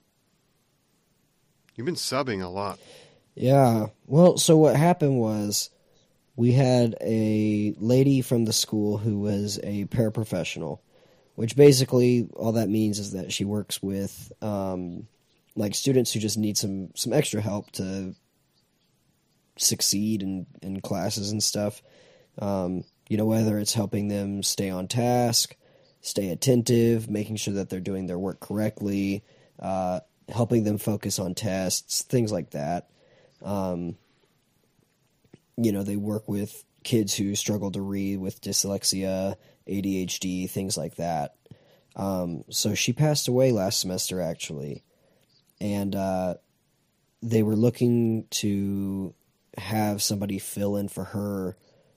you've 1.75 1.87
been 1.87 1.95
subbing 1.95 2.43
a 2.43 2.49
lot. 2.49 2.79
Yeah. 3.35 3.87
Well, 4.07 4.37
so 4.37 4.59
what 4.59 4.77
happened 4.77 5.19
was 5.19 5.71
we 6.37 6.53
had 6.53 6.95
a 7.01 7.75
lady 7.79 8.21
from 8.21 8.45
the 8.45 8.53
school 8.53 8.99
who 8.99 9.19
was 9.19 9.59
a 9.63 9.87
paraprofessional, 9.87 10.81
which 11.37 11.57
basically 11.57 12.29
all 12.35 12.53
that 12.53 12.69
means 12.69 12.99
is 12.99 13.13
that 13.13 13.33
she 13.33 13.47
works 13.47 13.83
with 13.83 14.31
um, 14.43 15.09
like 15.57 15.75
students 15.75 16.13
who 16.13 16.21
just 16.21 16.39
need 16.39 16.57
some 16.57 16.91
some 16.95 17.13
extra 17.13 17.41
help 17.41 17.71
to 17.73 18.15
succeed 19.57 20.23
in 20.23 20.47
in 20.63 20.81
classes 20.81 21.33
and 21.33 21.43
stuff. 21.43 21.83
Um, 22.39 22.85
you 23.09 23.17
know, 23.17 23.25
whether 23.25 23.59
it's 23.59 23.75
helping 23.75 24.09
them 24.09 24.43
stay 24.43 24.69
on 24.69 24.89
task, 24.89 25.57
stay 26.01 26.31
attentive, 26.31 27.09
making 27.09 27.37
sure 27.37 27.55
that 27.55 27.71
they're 27.71 27.81
doing 27.81 28.07
their 28.07 28.19
work 28.19 28.41
correctly, 28.41 29.25
uh, 29.59 30.01
helping 30.29 30.65
them 30.65 30.79
focus 30.79 31.19
on 31.19 31.35
tests, 31.35 32.03
things 32.03 32.31
like 32.31 32.51
that. 32.51 32.91
Um, 33.43 33.97
you 35.57 35.73
know, 35.73 35.83
they 35.83 35.97
work 35.97 36.29
with 36.29 36.65
kids 36.85 37.15
who 37.15 37.35
struggle 37.35 37.71
to 37.71 37.81
read 37.81 38.19
with 38.19 38.41
dyslexia, 38.41 39.37
ADHD, 39.67 40.49
things 40.51 40.77
like 40.77 40.97
that. 40.97 41.35
Um, 41.95 42.45
so 42.51 42.75
she 42.75 42.93
passed 42.93 43.27
away 43.27 43.53
last 43.53 43.81
semester, 43.81 44.21
actually, 44.21 44.85
and 45.61 45.95
uh, 45.95 46.35
they 47.23 47.43
were 47.43 47.57
looking 47.57 48.27
to 48.31 49.15
have 49.57 50.03
somebody 50.03 50.39
fill 50.39 50.77
in 50.77 50.89
for 50.89 51.05
her 51.05 51.57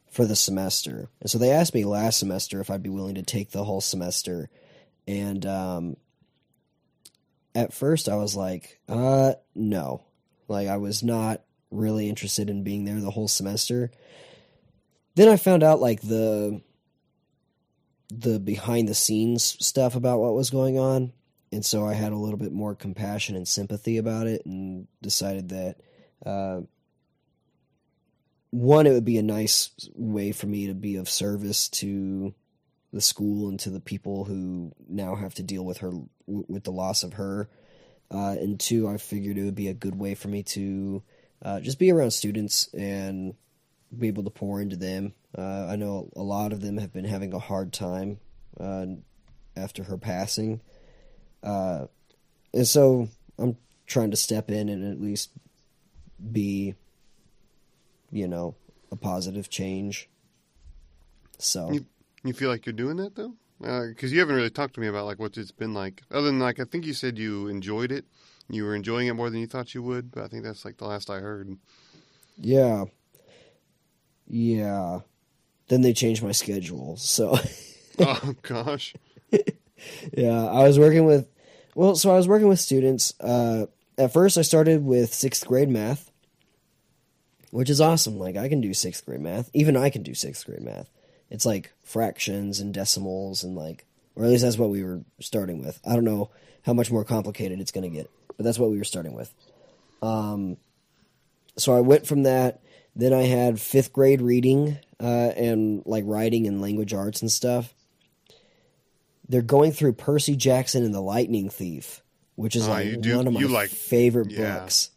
for 0.09 0.25
the 0.25 0.35
semester. 0.35 1.09
And 1.21 1.29
so 1.29 1.37
they 1.37 1.51
asked 1.51 1.73
me 1.73 1.85
last 1.85 2.19
semester 2.19 2.59
if 2.59 2.69
I'd 2.69 2.83
be 2.83 2.89
willing 2.89 3.15
to 3.15 3.23
take 3.23 3.51
the 3.51 3.63
whole 3.63 3.81
semester. 3.81 4.49
And 5.07 5.45
um, 5.45 5.97
at 7.53 7.73
first 7.73 8.09
I 8.09 8.15
was 8.15 8.35
like, 8.35 8.79
uh, 8.87 9.33
no. 9.55 10.03
Like 10.47 10.67
I 10.67 10.77
was 10.77 11.03
not 11.03 11.41
really 11.69 12.09
interested 12.09 12.49
in 12.49 12.63
being 12.63 12.85
there 12.85 12.99
the 12.99 13.11
whole 13.11 13.27
semester. 13.27 13.91
Then 15.15 15.27
I 15.27 15.37
found 15.37 15.63
out 15.63 15.79
like 15.79 16.01
the 16.01 16.61
the 18.11 18.39
behind 18.39 18.87
the 18.87 18.95
scenes 18.95 19.55
stuff 19.63 19.95
about 19.95 20.19
what 20.19 20.33
was 20.33 20.49
going 20.49 20.79
on. 20.79 21.13
And 21.51 21.65
so 21.65 21.85
I 21.85 21.93
had 21.93 22.11
a 22.11 22.17
little 22.17 22.37
bit 22.37 22.51
more 22.51 22.75
compassion 22.75 23.35
and 23.35 23.47
sympathy 23.47 23.97
about 23.97 24.27
it 24.27 24.45
and 24.45 24.87
decided 25.01 25.49
that 25.49 25.77
uh, 26.25 26.61
one, 28.51 28.87
it 28.87 28.91
would 28.91 29.05
be 29.05 29.17
a 29.17 29.23
nice 29.23 29.71
way 29.95 30.31
for 30.31 30.47
me 30.47 30.67
to 30.67 30.73
be 30.73 30.95
of 30.95 31.09
service 31.09 31.69
to 31.69 32.33
the 32.91 33.01
school 33.01 33.49
and 33.49 33.59
to 33.59 33.69
the 33.69 33.79
people 33.79 34.25
who 34.25 34.73
now 34.87 35.15
have 35.15 35.35
to 35.35 35.43
deal 35.43 35.63
with 35.63 35.79
her 35.79 35.91
with 36.25 36.63
the 36.63 36.71
loss 36.71 37.03
of 37.03 37.13
her. 37.13 37.49
Uh, 38.11 38.35
and 38.39 38.59
two, 38.59 38.87
I 38.87 38.97
figured 38.97 39.37
it 39.37 39.43
would 39.43 39.55
be 39.55 39.67
a 39.67 39.73
good 39.73 39.95
way 39.95 40.15
for 40.15 40.27
me 40.27 40.41
to 40.43 41.03
uh, 41.43 41.59
just 41.59 41.77
be 41.77 41.91
around 41.91 42.11
students 42.11 42.73
and 42.73 43.35
be 43.95 44.07
able 44.07 44.23
to 44.23 44.31
pour 44.31 44.61
into 44.61 44.75
them. 44.75 45.13
Uh, 45.37 45.67
I 45.69 45.75
know 45.75 46.09
a 46.15 46.23
lot 46.23 46.53
of 46.53 46.61
them 46.61 46.77
have 46.77 46.91
been 46.91 47.05
having 47.05 47.33
a 47.33 47.39
hard 47.39 47.71
time 47.71 48.19
uh, 48.59 48.87
after 49.55 49.83
her 49.83 49.97
passing, 49.97 50.61
uh, 51.43 51.85
and 52.53 52.67
so 52.67 53.09
I'm 53.37 53.57
trying 53.87 54.11
to 54.11 54.17
step 54.17 54.49
in 54.51 54.69
and 54.69 54.91
at 54.91 55.01
least 55.01 55.31
be 56.31 56.75
you 58.11 58.27
know, 58.27 58.55
a 58.91 58.95
positive 58.95 59.49
change. 59.49 60.09
So 61.37 61.71
you, 61.71 61.85
you 62.23 62.33
feel 62.33 62.49
like 62.49 62.65
you're 62.65 62.73
doing 62.73 62.97
that 62.97 63.15
though, 63.15 63.33
because 63.59 64.11
uh, 64.11 64.13
you 64.13 64.19
haven't 64.19 64.35
really 64.35 64.49
talked 64.49 64.73
to 64.75 64.81
me 64.81 64.87
about 64.87 65.05
like 65.05 65.19
what 65.19 65.37
it's 65.37 65.51
been 65.51 65.73
like. 65.73 66.01
Other 66.11 66.27
than 66.27 66.39
like, 66.39 66.59
I 66.59 66.65
think 66.65 66.85
you 66.85 66.93
said 66.93 67.17
you 67.17 67.47
enjoyed 67.47 67.91
it. 67.91 68.05
You 68.49 68.65
were 68.65 68.75
enjoying 68.75 69.07
it 69.07 69.13
more 69.13 69.29
than 69.29 69.39
you 69.39 69.47
thought 69.47 69.75
you 69.75 69.83
would, 69.83 70.11
but 70.11 70.23
I 70.23 70.27
think 70.27 70.43
that's 70.43 70.65
like 70.65 70.77
the 70.77 70.87
last 70.87 71.09
I 71.09 71.19
heard. 71.19 71.55
Yeah, 72.37 72.85
yeah. 74.27 74.99
Then 75.67 75.81
they 75.81 75.93
changed 75.93 76.23
my 76.23 76.31
schedule, 76.31 76.97
so. 76.97 77.37
oh 77.99 78.33
gosh. 78.41 78.95
Yeah, 80.15 80.45
I 80.45 80.63
was 80.63 80.79
working 80.79 81.05
with. 81.05 81.27
Well, 81.75 81.95
so 81.95 82.11
I 82.11 82.15
was 82.15 82.27
working 82.27 82.47
with 82.47 82.59
students. 82.59 83.13
Uh, 83.19 83.67
at 83.97 84.13
first, 84.13 84.37
I 84.37 84.41
started 84.41 84.83
with 84.83 85.13
sixth 85.13 85.45
grade 85.45 85.69
math 85.69 86.09
which 87.51 87.69
is 87.69 87.81
awesome. 87.81 88.17
Like 88.17 88.37
I 88.37 88.49
can 88.49 88.61
do 88.61 88.73
sixth 88.73 89.05
grade 89.05 89.21
math. 89.21 89.49
Even 89.53 89.75
I 89.75 89.89
can 89.89 90.03
do 90.03 90.13
sixth 90.13 90.45
grade 90.45 90.61
math. 90.61 90.89
It's 91.29 91.45
like 91.45 91.71
fractions 91.83 92.59
and 92.59 92.73
decimals 92.73 93.43
and 93.43 93.55
like, 93.55 93.85
or 94.15 94.23
at 94.23 94.29
least 94.29 94.43
that's 94.43 94.57
what 94.57 94.69
we 94.69 94.83
were 94.83 95.01
starting 95.19 95.63
with. 95.63 95.79
I 95.85 95.93
don't 95.93 96.05
know 96.05 96.29
how 96.63 96.73
much 96.73 96.91
more 96.91 97.03
complicated 97.03 97.59
it's 97.59 97.71
going 97.71 97.89
to 97.89 97.95
get, 97.95 98.09
but 98.35 98.43
that's 98.43 98.59
what 98.59 98.69
we 98.69 98.77
were 98.77 98.83
starting 98.83 99.13
with. 99.13 99.33
Um, 100.01 100.57
so 101.57 101.75
I 101.75 101.81
went 101.81 102.07
from 102.07 102.23
that. 102.23 102.61
Then 102.95 103.13
I 103.13 103.23
had 103.23 103.59
fifth 103.59 103.93
grade 103.93 104.21
reading 104.21 104.77
uh, 104.99 105.31
and 105.35 105.83
like 105.85 106.03
writing 106.07 106.47
and 106.47 106.61
language 106.61 106.93
arts 106.93 107.21
and 107.21 107.31
stuff. 107.31 107.73
They're 109.29 109.43
going 109.43 109.71
through 109.71 109.93
Percy 109.93 110.35
Jackson 110.35 110.83
and 110.83 110.93
the 110.93 111.01
Lightning 111.01 111.49
Thief, 111.49 112.01
which 112.35 112.55
is 112.55 112.67
oh, 112.67 112.71
like 112.71 112.99
do, 112.99 113.15
one 113.15 113.27
of 113.27 113.33
my 113.33 113.41
like, 113.41 113.69
favorite 113.69 114.31
yeah. 114.31 114.59
books. 114.59 114.89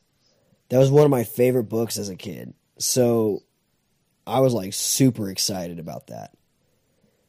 That 0.70 0.78
was 0.78 0.90
one 0.90 1.04
of 1.04 1.10
my 1.10 1.24
favorite 1.24 1.64
books 1.64 1.98
as 1.98 2.08
a 2.08 2.16
kid. 2.16 2.54
So 2.78 3.42
I 4.26 4.40
was 4.40 4.54
like 4.54 4.72
super 4.72 5.28
excited 5.28 5.78
about 5.78 6.06
that. 6.06 6.32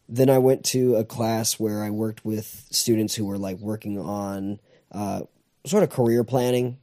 Then 0.07 0.29
I 0.29 0.38
went 0.38 0.63
to 0.65 0.95
a 0.95 1.03
class 1.03 1.60
where 1.60 1.83
I 1.83 1.89
worked 1.89 2.24
with 2.24 2.67
students 2.72 3.15
who 3.15 3.25
were 3.25 3.38
like 3.38 3.57
working 3.57 4.00
on 4.00 4.62
uh, 4.91 5.22
sort 5.65 5.83
of 5.83 5.89
career 5.89 6.24
planning, 6.24 6.77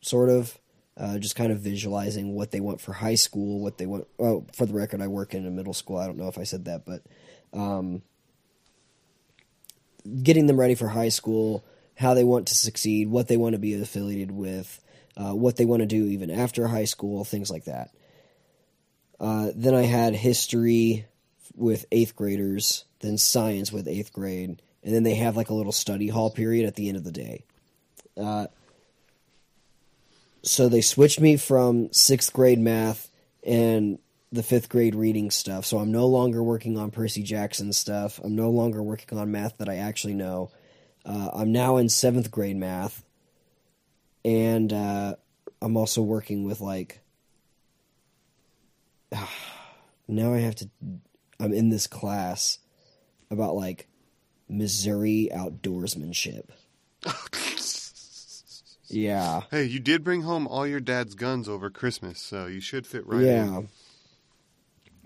sort 0.00 0.30
of. 0.30 0.58
Uh, 0.96 1.18
just 1.18 1.34
kind 1.34 1.50
of 1.50 1.58
visualizing 1.58 2.36
what 2.36 2.52
they 2.52 2.60
want 2.60 2.80
for 2.80 2.92
high 2.92 3.16
school, 3.16 3.58
what 3.58 3.78
they 3.78 3.84
want. 3.84 4.06
Oh, 4.20 4.46
for 4.52 4.64
the 4.64 4.74
record, 4.74 5.02
I 5.02 5.08
work 5.08 5.34
in 5.34 5.44
a 5.44 5.50
middle 5.50 5.74
school. 5.74 5.96
I 5.96 6.06
don't 6.06 6.16
know 6.16 6.28
if 6.28 6.38
I 6.38 6.44
said 6.44 6.66
that, 6.66 6.84
but 6.84 7.02
um, 7.52 8.02
getting 10.22 10.46
them 10.46 10.58
ready 10.58 10.74
for 10.74 10.88
high 10.88 11.08
school, 11.08 11.64
how 11.96 12.14
they 12.14 12.24
want 12.24 12.48
to 12.48 12.54
succeed, 12.54 13.08
what 13.08 13.28
they 13.28 13.36
want 13.36 13.54
to 13.54 13.58
be 13.58 13.74
affiliated 13.80 14.30
with, 14.30 14.80
uh, 15.16 15.34
what 15.34 15.56
they 15.56 15.64
want 15.64 15.80
to 15.80 15.86
do 15.86 16.06
even 16.06 16.30
after 16.30 16.66
high 16.66 16.84
school, 16.84 17.24
things 17.24 17.50
like 17.50 17.64
that. 17.64 17.90
Uh, 19.20 19.50
then 19.54 19.74
I 19.74 19.82
had 19.82 20.14
history 20.14 21.06
with 21.54 21.86
eighth 21.92 22.16
graders, 22.16 22.84
then 23.00 23.16
science 23.16 23.72
with 23.72 23.88
eighth 23.88 24.12
grade, 24.12 24.60
and 24.82 24.94
then 24.94 25.02
they 25.02 25.14
have 25.14 25.36
like 25.36 25.50
a 25.50 25.54
little 25.54 25.72
study 25.72 26.08
hall 26.08 26.30
period 26.30 26.66
at 26.66 26.74
the 26.74 26.88
end 26.88 26.96
of 26.96 27.04
the 27.04 27.12
day. 27.12 27.44
Uh, 28.16 28.46
so 30.42 30.68
they 30.68 30.80
switched 30.80 31.20
me 31.20 31.36
from 31.36 31.92
sixth 31.92 32.32
grade 32.32 32.58
math 32.58 33.10
and 33.44 33.98
the 34.34 34.42
fifth 34.42 34.68
grade 34.68 34.96
reading 34.96 35.30
stuff. 35.30 35.64
So 35.64 35.78
I'm 35.78 35.92
no 35.92 36.06
longer 36.06 36.42
working 36.42 36.76
on 36.76 36.90
Percy 36.90 37.22
Jackson 37.22 37.72
stuff. 37.72 38.20
I'm 38.22 38.34
no 38.34 38.50
longer 38.50 38.82
working 38.82 39.16
on 39.16 39.30
math 39.30 39.58
that 39.58 39.68
I 39.68 39.76
actually 39.76 40.14
know. 40.14 40.50
Uh, 41.04 41.30
I'm 41.32 41.52
now 41.52 41.76
in 41.76 41.88
seventh 41.88 42.30
grade 42.30 42.56
math 42.56 43.04
and 44.24 44.72
uh, 44.72 45.14
I'm 45.62 45.76
also 45.76 46.02
working 46.02 46.44
with 46.44 46.60
like 46.60 47.00
now 50.08 50.34
I 50.34 50.38
have 50.38 50.56
to 50.56 50.68
I'm 51.38 51.52
in 51.52 51.68
this 51.68 51.86
class 51.86 52.58
about 53.30 53.54
like 53.54 53.86
Missouri 54.48 55.28
outdoorsmanship. 55.32 56.48
yeah. 58.88 59.42
Hey, 59.50 59.64
you 59.64 59.78
did 59.78 60.02
bring 60.02 60.22
home 60.22 60.48
all 60.48 60.66
your 60.66 60.80
dad's 60.80 61.14
guns 61.14 61.48
over 61.48 61.70
Christmas, 61.70 62.18
so 62.18 62.46
you 62.46 62.60
should 62.60 62.86
fit 62.86 63.06
right 63.06 63.22
in. 63.22 63.26
yeah. 63.26 63.58
in. 63.58 63.68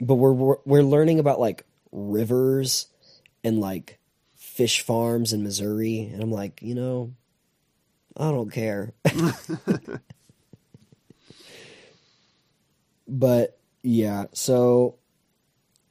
But 0.00 0.14
we're, 0.14 0.32
we're 0.32 0.56
we're 0.64 0.82
learning 0.82 1.18
about 1.18 1.40
like 1.40 1.64
rivers 1.92 2.86
and 3.42 3.60
like 3.60 3.98
fish 4.36 4.80
farms 4.82 5.32
in 5.32 5.42
Missouri, 5.42 6.10
and 6.12 6.22
I'm 6.22 6.32
like, 6.32 6.62
you 6.62 6.74
know, 6.74 7.14
I 8.16 8.30
don't 8.30 8.50
care. 8.50 8.92
but 13.08 13.58
yeah, 13.82 14.26
so 14.32 14.96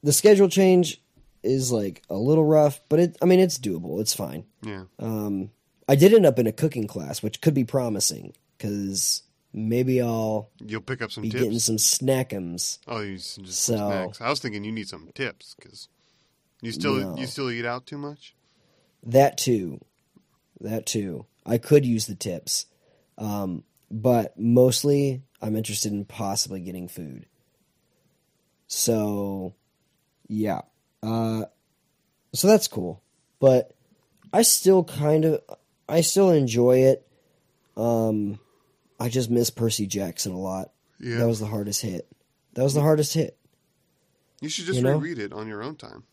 the 0.03 0.13
schedule 0.13 0.49
change 0.49 1.01
is 1.43 1.71
like 1.71 2.03
a 2.09 2.15
little 2.15 2.45
rough, 2.45 2.81
but 2.89 2.99
it 2.99 3.17
I 3.21 3.25
mean 3.25 3.39
it's 3.39 3.57
doable. 3.57 4.01
It's 4.01 4.13
fine. 4.13 4.45
Yeah. 4.61 4.83
Um 4.99 5.51
I 5.87 5.95
did 5.95 6.13
end 6.13 6.25
up 6.25 6.39
in 6.39 6.47
a 6.47 6.51
cooking 6.51 6.87
class, 6.87 7.23
which 7.23 7.41
could 7.41 7.53
be 7.53 7.63
promising 7.63 8.33
cuz 8.59 9.23
maybe 9.57 10.01
I'll 10.01 10.49
you'll 10.59 10.81
pick 10.81 11.01
up 11.01 11.11
some 11.11 11.23
be 11.23 11.29
tips. 11.29 11.43
getting 11.43 11.59
some 11.59 11.77
snackums. 11.77 12.79
Oh, 12.87 13.01
you 13.01 13.15
just 13.17 13.47
so, 13.47 13.75
snacks. 13.75 14.21
I 14.21 14.29
was 14.29 14.39
thinking 14.39 14.63
you 14.63 14.71
need 14.71 14.87
some 14.87 15.09
tips 15.15 15.55
cuz 15.59 15.89
you 16.61 16.71
still 16.71 16.95
no. 16.95 17.17
you 17.17 17.27
still 17.27 17.49
eat 17.49 17.65
out 17.65 17.85
too 17.85 17.97
much? 17.97 18.35
That 19.03 19.37
too. 19.37 19.79
That 20.59 20.85
too. 20.85 21.25
I 21.45 21.57
could 21.57 21.85
use 21.85 22.07
the 22.07 22.15
tips, 22.15 22.65
um, 23.17 23.63
but 23.89 24.37
mostly 24.37 25.23
I'm 25.41 25.55
interested 25.55 25.91
in 25.91 26.05
possibly 26.05 26.59
getting 26.59 26.87
food. 26.87 27.25
So, 28.67 29.53
yeah, 30.27 30.61
uh, 31.01 31.45
so 32.33 32.47
that's 32.47 32.67
cool. 32.67 33.01
But 33.39 33.73
I 34.33 34.41
still 34.41 34.83
kind 34.83 35.23
of, 35.25 35.41
I 35.87 36.01
still 36.01 36.31
enjoy 36.31 36.79
it. 36.79 37.07
Um, 37.77 38.39
I 38.99 39.09
just 39.09 39.29
miss 39.29 39.49
Percy 39.49 39.87
Jackson 39.87 40.31
a 40.31 40.39
lot. 40.39 40.71
Yeah. 40.99 41.17
That 41.17 41.27
was 41.27 41.39
the 41.39 41.45
hardest 41.45 41.81
hit. 41.81 42.07
That 42.53 42.63
was 42.63 42.73
the 42.73 42.81
hardest 42.81 43.13
hit. 43.13 43.37
You 44.41 44.49
should 44.49 44.65
just 44.65 44.77
you 44.77 44.83
know? 44.83 44.97
reread 44.97 45.19
it 45.19 45.33
on 45.33 45.47
your 45.47 45.63
own 45.63 45.75
time. 45.75 46.03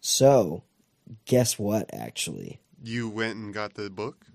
So, 0.00 0.64
guess 1.24 1.58
what, 1.58 1.92
actually? 1.94 2.60
You 2.82 3.08
went 3.08 3.36
and 3.36 3.54
got 3.54 3.74
the 3.74 3.90
book? 3.90 4.26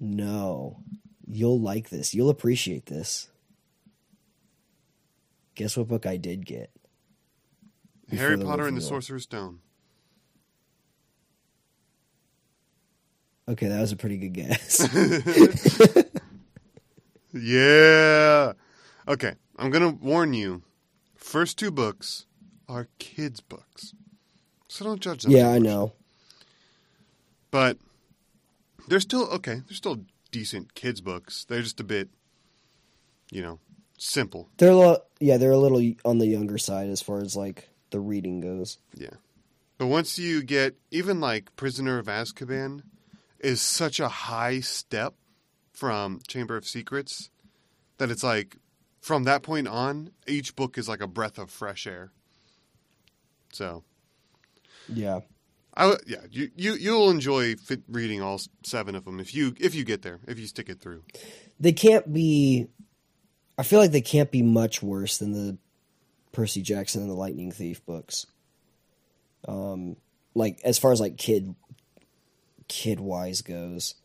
No. 0.00 0.78
You'll 1.26 1.60
like 1.60 1.90
this. 1.90 2.14
You'll 2.14 2.30
appreciate 2.30 2.86
this. 2.86 3.28
Guess 5.54 5.76
what 5.76 5.88
book 5.88 6.06
I 6.06 6.16
did 6.16 6.46
get? 6.46 6.70
Harry 8.10 8.36
Potter 8.38 8.66
and 8.66 8.76
the 8.76 8.80
Sorcerer's 8.80 9.24
Stone. 9.24 9.60
Okay, 13.50 13.66
that 13.66 13.80
was 13.80 13.90
a 13.90 13.96
pretty 13.96 14.16
good 14.16 14.32
guess. 14.32 14.88
yeah. 17.32 18.52
Okay, 19.08 19.34
I'm 19.58 19.70
going 19.70 19.82
to 19.82 20.04
warn 20.04 20.34
you. 20.34 20.62
First 21.16 21.58
two 21.58 21.72
books 21.72 22.26
are 22.68 22.86
kids' 23.00 23.40
books. 23.40 23.92
So 24.68 24.84
don't 24.84 25.00
judge 25.00 25.24
them. 25.24 25.32
Yeah, 25.32 25.50
I 25.50 25.58
know. 25.58 25.94
But 27.50 27.78
they're 28.86 29.00
still 29.00 29.24
okay. 29.30 29.62
They're 29.66 29.76
still 29.76 30.02
decent 30.30 30.74
kids 30.74 31.00
books. 31.00 31.44
They're 31.44 31.62
just 31.62 31.80
a 31.80 31.84
bit, 31.84 32.08
you 33.32 33.42
know, 33.42 33.58
simple. 33.98 34.48
They're 34.58 34.70
a 34.70 34.76
little, 34.76 35.04
yeah, 35.18 35.38
they're 35.38 35.50
a 35.50 35.58
little 35.58 35.82
on 36.04 36.18
the 36.18 36.26
younger 36.28 36.56
side 36.56 36.88
as 36.88 37.02
far 37.02 37.20
as 37.20 37.34
like 37.34 37.68
the 37.90 37.98
reading 37.98 38.40
goes. 38.40 38.78
Yeah. 38.94 39.14
But 39.76 39.88
once 39.88 40.20
you 40.20 40.44
get 40.44 40.76
even 40.92 41.20
like 41.20 41.56
Prisoner 41.56 41.98
of 41.98 42.06
Azkaban 42.06 42.82
is 43.40 43.60
such 43.60 44.00
a 44.00 44.08
high 44.08 44.60
step 44.60 45.14
from 45.72 46.20
Chamber 46.28 46.56
of 46.56 46.66
Secrets 46.66 47.30
that 47.98 48.10
it's 48.10 48.22
like 48.22 48.56
from 49.00 49.24
that 49.24 49.42
point 49.42 49.66
on, 49.68 50.10
each 50.26 50.54
book 50.56 50.76
is 50.76 50.88
like 50.88 51.00
a 51.00 51.06
breath 51.06 51.38
of 51.38 51.50
fresh 51.50 51.86
air. 51.86 52.12
So, 53.52 53.82
Yeah. 54.88 55.20
I 55.74 55.82
w- 55.88 56.00
yeah, 56.06 56.26
you 56.30 56.50
you 56.56 56.74
you'll 56.74 57.10
enjoy 57.10 57.54
fit 57.54 57.82
reading 57.88 58.20
all 58.20 58.40
seven 58.64 58.94
of 58.96 59.04
them 59.04 59.20
if 59.20 59.34
you 59.34 59.54
if 59.60 59.74
you 59.74 59.84
get 59.84 60.02
there, 60.02 60.18
if 60.26 60.38
you 60.38 60.46
stick 60.46 60.68
it 60.68 60.80
through. 60.80 61.04
They 61.60 61.72
can't 61.72 62.12
be 62.12 62.66
I 63.56 63.62
feel 63.62 63.78
like 63.78 63.92
they 63.92 64.00
can't 64.00 64.30
be 64.30 64.42
much 64.42 64.82
worse 64.82 65.18
than 65.18 65.32
the 65.32 65.56
Percy 66.32 66.60
Jackson 66.62 67.02
and 67.02 67.10
the 67.10 67.14
Lightning 67.14 67.52
Thief 67.52 67.84
books. 67.86 68.26
Um 69.46 69.96
like 70.34 70.60
as 70.64 70.76
far 70.78 70.92
as 70.92 71.00
like 71.00 71.16
kid 71.16 71.54
kid 72.70 72.98
wise 73.00 73.42
goes. 73.42 73.96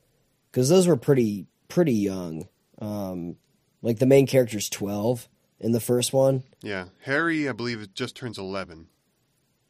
Cuz 0.51 0.67
those 0.67 0.87
were 0.87 0.97
pretty 0.97 1.45
pretty 1.69 1.93
young. 1.93 2.49
Um 2.79 3.37
like 3.81 3.99
the 3.99 4.05
main 4.05 4.27
character's 4.27 4.67
12 4.69 5.29
in 5.59 5.71
the 5.71 5.79
first 5.79 6.11
one. 6.11 6.43
Yeah, 6.61 6.85
Harry, 7.03 7.47
I 7.47 7.53
believe, 7.53 7.79
it 7.81 7.93
just 7.95 8.15
turns 8.15 8.37
eleven. 8.37 8.87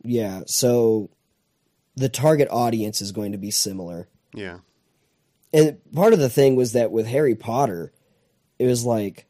Yeah, 0.03 0.41
so 0.47 1.09
the 1.95 2.09
target 2.09 2.47
audience 2.49 3.01
is 3.01 3.11
going 3.11 3.31
to 3.33 3.37
be 3.37 3.51
similar. 3.51 4.07
Yeah, 4.33 4.59
And 5.53 5.77
part 5.93 6.13
of 6.13 6.19
the 6.19 6.29
thing 6.29 6.55
was 6.55 6.73
that 6.73 6.91
with 6.91 7.07
Harry 7.07 7.35
Potter, 7.35 7.93
it 8.59 8.65
was 8.65 8.83
like 8.83 9.25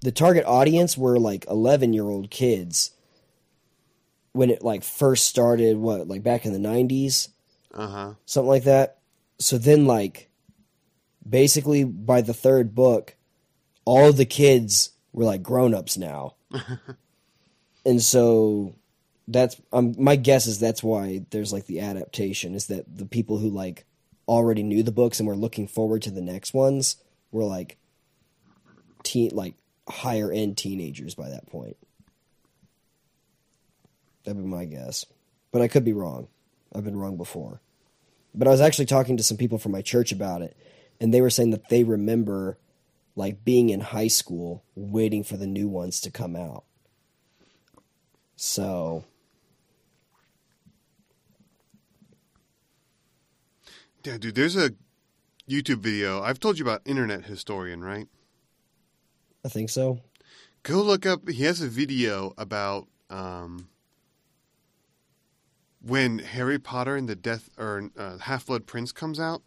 the 0.00 0.10
target 0.10 0.44
audience 0.44 0.98
were 0.98 1.18
like 1.20 1.44
11 1.48 1.92
year 1.92 2.08
old 2.08 2.28
kids 2.30 2.90
when 4.32 4.50
it 4.50 4.64
like 4.64 4.82
first 4.82 5.26
started, 5.26 5.76
what, 5.76 6.08
like 6.08 6.22
back 6.24 6.44
in 6.44 6.52
the 6.52 6.68
90s, 6.68 7.28
uh 7.72 7.88
huh. 7.88 8.14
something 8.26 8.48
like 8.48 8.64
that. 8.64 8.98
So 9.38 9.58
then, 9.58 9.86
like, 9.86 10.30
basically 11.28 11.84
by 11.84 12.20
the 12.20 12.34
third 12.34 12.74
book, 12.74 13.16
all 13.84 14.12
the 14.12 14.24
kids 14.24 14.90
were 15.12 15.24
like 15.24 15.42
grown 15.42 15.74
ups 15.74 15.96
now. 15.96 16.34
and 17.84 18.02
so 18.02 18.76
that's 19.28 19.60
um, 19.72 19.94
my 19.98 20.16
guess 20.16 20.46
is 20.46 20.58
that's 20.58 20.82
why 20.82 21.24
there's 21.30 21.52
like 21.52 21.66
the 21.66 21.80
adaptation 21.80 22.54
is 22.54 22.66
that 22.66 22.96
the 22.96 23.06
people 23.06 23.38
who 23.38 23.50
like 23.50 23.84
already 24.28 24.62
knew 24.62 24.82
the 24.82 24.92
books 24.92 25.18
and 25.18 25.26
were 25.26 25.36
looking 25.36 25.66
forward 25.66 26.02
to 26.02 26.10
the 26.10 26.20
next 26.20 26.54
ones 26.54 26.96
were 27.30 27.44
like 27.44 27.78
teen 29.02 29.30
like 29.32 29.54
higher 29.88 30.30
end 30.30 30.56
teenagers 30.56 31.14
by 31.14 31.28
that 31.28 31.46
point. 31.46 31.76
That'd 34.24 34.40
be 34.40 34.48
my 34.48 34.64
guess. 34.64 35.04
But 35.50 35.62
I 35.62 35.68
could 35.68 35.84
be 35.84 35.92
wrong. 35.92 36.28
I've 36.74 36.84
been 36.84 36.96
wrong 36.96 37.16
before. 37.16 37.60
But 38.34 38.48
I 38.48 38.50
was 38.50 38.60
actually 38.60 38.86
talking 38.86 39.16
to 39.16 39.22
some 39.22 39.36
people 39.36 39.58
from 39.58 39.72
my 39.72 39.82
church 39.82 40.10
about 40.12 40.42
it, 40.42 40.56
and 41.00 41.12
they 41.12 41.20
were 41.20 41.30
saying 41.30 41.50
that 41.50 41.68
they 41.68 41.84
remember 41.84 42.58
like 43.14 43.44
being 43.44 43.68
in 43.68 43.80
high 43.80 44.08
school 44.08 44.64
waiting 44.74 45.22
for 45.22 45.36
the 45.36 45.46
new 45.46 45.68
ones 45.68 46.00
to 46.00 46.10
come 46.10 46.34
out. 46.34 46.64
So, 48.36 49.04
Yeah, 54.04 54.18
dude. 54.18 54.34
There's 54.34 54.56
a 54.56 54.72
YouTube 55.48 55.78
video. 55.78 56.22
I've 56.22 56.40
told 56.40 56.58
you 56.58 56.64
about 56.64 56.82
Internet 56.84 57.24
Historian, 57.24 57.84
right? 57.84 58.08
I 59.44 59.48
think 59.48 59.70
so. 59.70 60.00
Go 60.64 60.82
look 60.82 61.06
up. 61.06 61.28
He 61.28 61.44
has 61.44 61.60
a 61.60 61.68
video 61.68 62.34
about 62.36 62.88
um, 63.10 63.68
when 65.84 66.20
Harry 66.20 66.58
Potter 66.58 66.96
and 66.96 67.08
the 67.08 67.16
Death 67.16 67.50
or 67.58 67.90
uh, 67.98 68.18
Half 68.18 68.46
Blood 68.46 68.66
Prince 68.66 68.92
comes 68.92 69.18
out, 69.18 69.42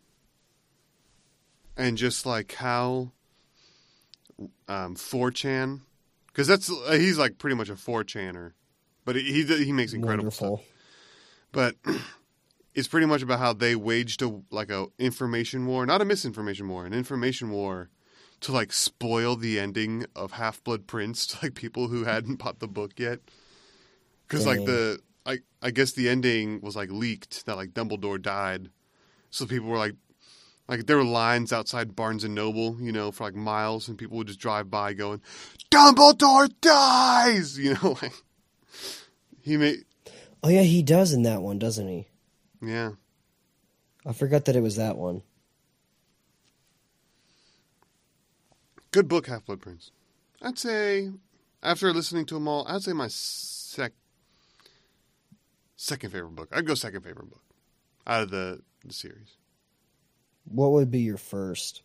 and 1.77 1.97
just 1.97 2.25
like 2.25 2.53
how 2.53 3.11
um, 4.67 4.95
4chan, 4.95 5.81
because 6.27 6.47
that's 6.47 6.69
uh, 6.69 6.93
he's 6.93 7.17
like 7.17 7.37
pretty 7.37 7.55
much 7.55 7.69
a 7.69 7.75
4chaner, 7.75 8.51
but 9.05 9.15
he 9.15 9.43
he, 9.43 9.71
makes 9.71 9.93
incredible 9.93 10.31
stuff. 10.31 10.61
But 11.51 11.75
it's 12.75 12.87
pretty 12.87 13.07
much 13.07 13.21
about 13.21 13.39
how 13.39 13.53
they 13.53 13.75
waged 13.75 14.21
a 14.21 14.41
like 14.51 14.69
a 14.69 14.87
information 14.99 15.65
war, 15.65 15.85
not 15.85 16.01
a 16.01 16.05
misinformation 16.05 16.67
war, 16.67 16.85
an 16.85 16.93
information 16.93 17.49
war 17.49 17.89
to 18.41 18.51
like 18.51 18.73
spoil 18.73 19.37
the 19.37 19.59
ending 19.59 20.05
of 20.15 20.33
Half 20.33 20.63
Blood 20.63 20.85
Prince 20.85 21.25
to 21.27 21.37
like 21.45 21.55
people 21.55 21.87
who 21.87 22.03
hadn't 22.03 22.37
bought 22.37 22.59
the 22.59 22.67
book 22.67 22.93
yet. 22.97 23.19
Because 24.27 24.45
like 24.45 24.65
the 24.65 24.99
I 25.25 25.39
I 25.61 25.71
guess 25.71 25.91
the 25.93 26.09
ending 26.09 26.61
was 26.61 26.75
like 26.75 26.89
leaked 26.91 27.45
that 27.45 27.55
like 27.57 27.71
Dumbledore 27.73 28.21
died, 28.21 28.69
so 29.29 29.45
people 29.45 29.67
were 29.69 29.77
like. 29.77 29.95
Like 30.67 30.87
there 30.87 30.97
were 30.97 31.03
lines 31.03 31.53
outside 31.53 31.95
Barnes 31.95 32.23
and 32.23 32.33
Noble, 32.33 32.81
you 32.81 32.91
know, 32.91 33.11
for 33.11 33.25
like 33.25 33.35
miles, 33.35 33.87
and 33.87 33.99
people 33.99 34.17
would 34.17 34.25
just 34.25 34.39
drive 34.39 34.71
by 34.71 34.93
going, 34.93 35.21
"Dumbledore 35.69 36.49
dies," 36.59 37.55
you 37.59 37.75
know, 37.75 37.95
like 38.01 38.13
he 39.43 39.57
made, 39.57 39.85
Oh 40.43 40.49
yeah, 40.49 40.63
he 40.63 40.81
does 40.81 41.13
in 41.13 41.21
that 41.21 41.43
one, 41.43 41.59
doesn't 41.59 41.87
he? 41.87 42.07
yeah. 42.63 42.93
I 44.07 44.13
forgot 44.13 44.45
that 44.45 44.55
it 44.55 44.61
was 44.61 44.75
that 44.77 44.97
one. 44.97 45.21
Good 48.91 49.07
book, 49.07 49.27
Half 49.27 49.45
Blood 49.45 49.61
Prince. 49.61 49.91
I'd 50.41 50.57
say, 50.57 51.11
after 51.61 51.93
listening 51.93 52.25
to 52.27 52.35
them 52.35 52.47
all, 52.47 52.67
I'd 52.67 52.81
say 52.81 52.93
my 52.93 53.07
sec 53.07 53.91
second 55.75 56.11
favorite 56.11 56.35
book. 56.35 56.49
I'd 56.51 56.65
go 56.65 56.75
second 56.75 57.01
favorite 57.01 57.29
book 57.29 57.43
out 58.07 58.23
of 58.23 58.29
the, 58.31 58.61
the 58.85 58.93
series. 58.93 59.37
What 60.45 60.71
would 60.71 60.91
be 60.91 60.99
your 60.99 61.17
first? 61.17 61.81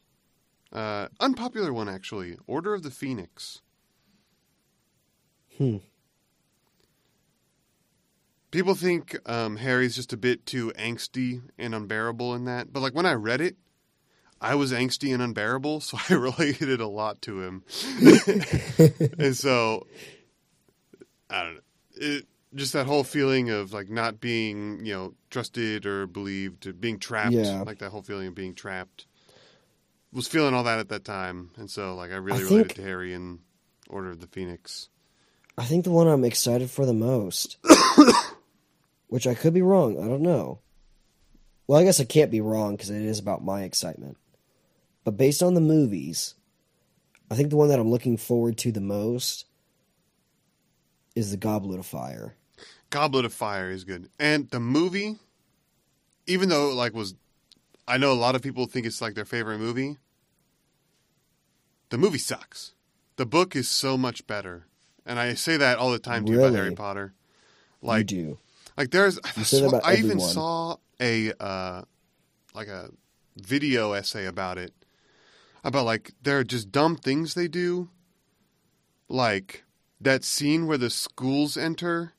Uh, 0.72 1.08
unpopular 1.18 1.72
one, 1.72 1.88
actually. 1.88 2.36
Order 2.46 2.74
of 2.74 2.82
the 2.82 2.90
Phoenix. 2.90 3.60
Hmm. 5.56 5.78
People 8.50 8.74
think 8.74 9.16
um, 9.28 9.56
Harry's 9.56 9.94
just 9.94 10.12
a 10.12 10.16
bit 10.16 10.44
too 10.44 10.72
angsty 10.76 11.40
and 11.56 11.74
unbearable 11.74 12.34
in 12.34 12.46
that, 12.46 12.72
but 12.72 12.80
like 12.80 12.94
when 12.94 13.06
I 13.06 13.12
read 13.12 13.40
it, 13.40 13.56
I 14.40 14.54
was 14.54 14.72
angsty 14.72 15.12
and 15.12 15.22
unbearable, 15.22 15.80
so 15.80 15.98
I 16.10 16.14
related 16.14 16.80
a 16.80 16.88
lot 16.88 17.22
to 17.22 17.42
him. 17.42 17.64
and 19.18 19.36
so, 19.36 19.86
I 21.28 21.44
don't 21.44 21.54
know. 21.54 21.60
It, 21.94 22.26
just 22.54 22.72
that 22.72 22.86
whole 22.86 23.04
feeling 23.04 23.50
of 23.50 23.72
like 23.72 23.88
not 23.90 24.20
being, 24.20 24.84
you 24.84 24.92
know, 24.92 25.14
trusted 25.30 25.86
or 25.86 26.06
believed, 26.06 26.80
being 26.80 26.98
trapped, 26.98 27.32
Yeah. 27.32 27.62
like 27.62 27.78
that 27.78 27.90
whole 27.90 28.02
feeling 28.02 28.26
of 28.28 28.34
being 28.34 28.54
trapped. 28.54 29.06
Was 30.12 30.26
feeling 30.26 30.54
all 30.54 30.64
that 30.64 30.80
at 30.80 30.88
that 30.88 31.04
time, 31.04 31.50
and 31.56 31.70
so 31.70 31.94
like 31.94 32.10
I 32.10 32.16
really 32.16 32.40
I 32.40 32.42
related 32.42 32.66
think- 32.68 32.74
to 32.76 32.82
Harry 32.82 33.12
in 33.14 33.38
Order 33.88 34.10
of 34.10 34.20
the 34.20 34.26
Phoenix. 34.26 34.88
I 35.58 35.64
think 35.64 35.84
the 35.84 35.90
one 35.90 36.08
I'm 36.08 36.24
excited 36.24 36.70
for 36.70 36.86
the 36.86 36.92
most, 36.94 37.58
which 39.08 39.26
I 39.26 39.34
could 39.34 39.52
be 39.54 39.62
wrong. 39.62 40.02
I 40.02 40.08
don't 40.08 40.22
know. 40.22 40.60
Well, 41.66 41.78
I 41.78 41.84
guess 41.84 42.00
I 42.00 42.04
can't 42.04 42.30
be 42.30 42.40
wrong 42.40 42.74
because 42.76 42.90
it 42.90 43.02
is 43.02 43.18
about 43.18 43.44
my 43.44 43.62
excitement. 43.62 44.16
But 45.04 45.16
based 45.16 45.42
on 45.42 45.54
the 45.54 45.60
movies, 45.60 46.34
I 47.30 47.34
think 47.36 47.50
the 47.50 47.56
one 47.56 47.68
that 47.68 47.78
I'm 47.78 47.90
looking 47.90 48.16
forward 48.16 48.56
to 48.58 48.72
the 48.72 48.80
most 48.80 49.44
is 51.14 51.30
the 51.30 51.36
Goblet 51.36 51.78
of 51.78 51.86
Fire. 51.86 52.34
Goblet 52.90 53.24
of 53.24 53.32
Fire 53.32 53.70
is 53.70 53.84
good, 53.84 54.10
and 54.18 54.50
the 54.50 54.60
movie, 54.60 55.18
even 56.26 56.48
though 56.48 56.70
it, 56.70 56.74
like 56.74 56.92
was, 56.92 57.14
I 57.86 57.96
know 57.96 58.12
a 58.12 58.14
lot 58.14 58.34
of 58.34 58.42
people 58.42 58.66
think 58.66 58.84
it's 58.86 59.00
like 59.00 59.14
their 59.14 59.24
favorite 59.24 59.58
movie. 59.58 59.98
The 61.90 61.98
movie 61.98 62.18
sucks. 62.18 62.74
The 63.16 63.26
book 63.26 63.54
is 63.56 63.68
so 63.68 63.96
much 63.96 64.26
better, 64.26 64.66
and 65.06 65.18
I 65.18 65.34
say 65.34 65.56
that 65.56 65.78
all 65.78 65.90
the 65.90 65.98
time 65.98 66.24
to 66.26 66.32
you 66.32 66.38
about 66.40 66.54
Harry 66.54 66.74
Potter. 66.74 67.14
Like 67.82 67.92
you 67.92 67.98
Like, 67.98 68.06
do. 68.06 68.38
like 68.76 68.90
there's, 68.90 69.16
that 69.16 69.64
about 69.66 69.82
I 69.84 69.96
even 69.96 70.20
saw 70.20 70.76
a 71.00 71.32
uh, 71.40 71.82
like 72.54 72.68
a 72.68 72.90
video 73.36 73.92
essay 73.92 74.26
about 74.26 74.58
it, 74.58 74.72
about 75.64 75.84
like 75.84 76.12
there 76.22 76.38
are 76.38 76.44
just 76.44 76.72
dumb 76.72 76.96
things 76.96 77.34
they 77.34 77.48
do, 77.48 77.88
like 79.08 79.64
that 80.00 80.24
scene 80.24 80.66
where 80.66 80.78
the 80.78 80.90
schools 80.90 81.56
enter, 81.56 82.14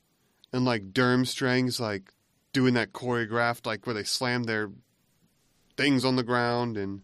and 0.52 0.64
like 0.64 0.92
Durmstrang's 0.92 1.80
like 1.80 2.12
doing 2.52 2.74
that 2.74 2.92
choreographed 2.92 3.66
like 3.66 3.86
where 3.86 3.94
they 3.94 4.04
slam 4.04 4.44
their 4.44 4.70
things 5.76 6.04
on 6.04 6.16
the 6.16 6.22
ground, 6.22 6.76
and 6.76 7.02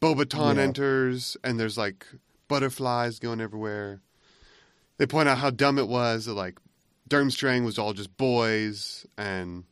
Beauxbaton 0.00 0.56
Yeah. 0.56 0.62
enters, 0.62 1.36
and 1.42 1.58
there's 1.58 1.78
like 1.78 2.06
butterflies 2.48 3.18
going 3.18 3.40
everywhere. 3.40 4.00
They 4.98 5.06
point 5.06 5.28
out 5.28 5.38
how 5.38 5.50
dumb 5.50 5.78
it 5.78 5.88
was 5.88 6.26
that 6.26 6.34
like 6.34 6.58
Durmstrang 7.08 7.64
was 7.64 7.78
all 7.78 7.92
just 7.92 8.16
boys, 8.16 9.06
and 9.18 9.64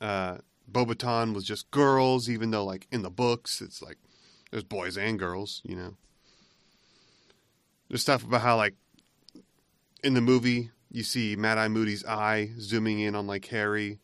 uh, 0.00 0.38
Beauxbaton 0.70 1.34
was 1.34 1.44
just 1.44 1.70
girls, 1.70 2.30
even 2.30 2.50
though 2.50 2.64
like 2.64 2.86
in 2.90 3.02
the 3.02 3.10
books 3.10 3.60
it's 3.60 3.82
like 3.82 3.98
there's 4.50 4.64
boys 4.64 4.96
and 4.96 5.18
girls, 5.18 5.60
you 5.64 5.76
know. 5.76 5.94
There's 7.88 8.02
stuff 8.02 8.24
about 8.24 8.42
how 8.42 8.56
like 8.56 8.74
in 10.04 10.14
the 10.14 10.20
movie 10.20 10.70
you 10.90 11.02
see 11.02 11.36
Mad 11.36 11.58
Eye 11.58 11.68
Moody's 11.68 12.04
eye 12.04 12.50
zooming 12.58 13.00
in 13.00 13.14
on 13.14 13.26
like 13.26 13.46
Harry, 13.46 13.98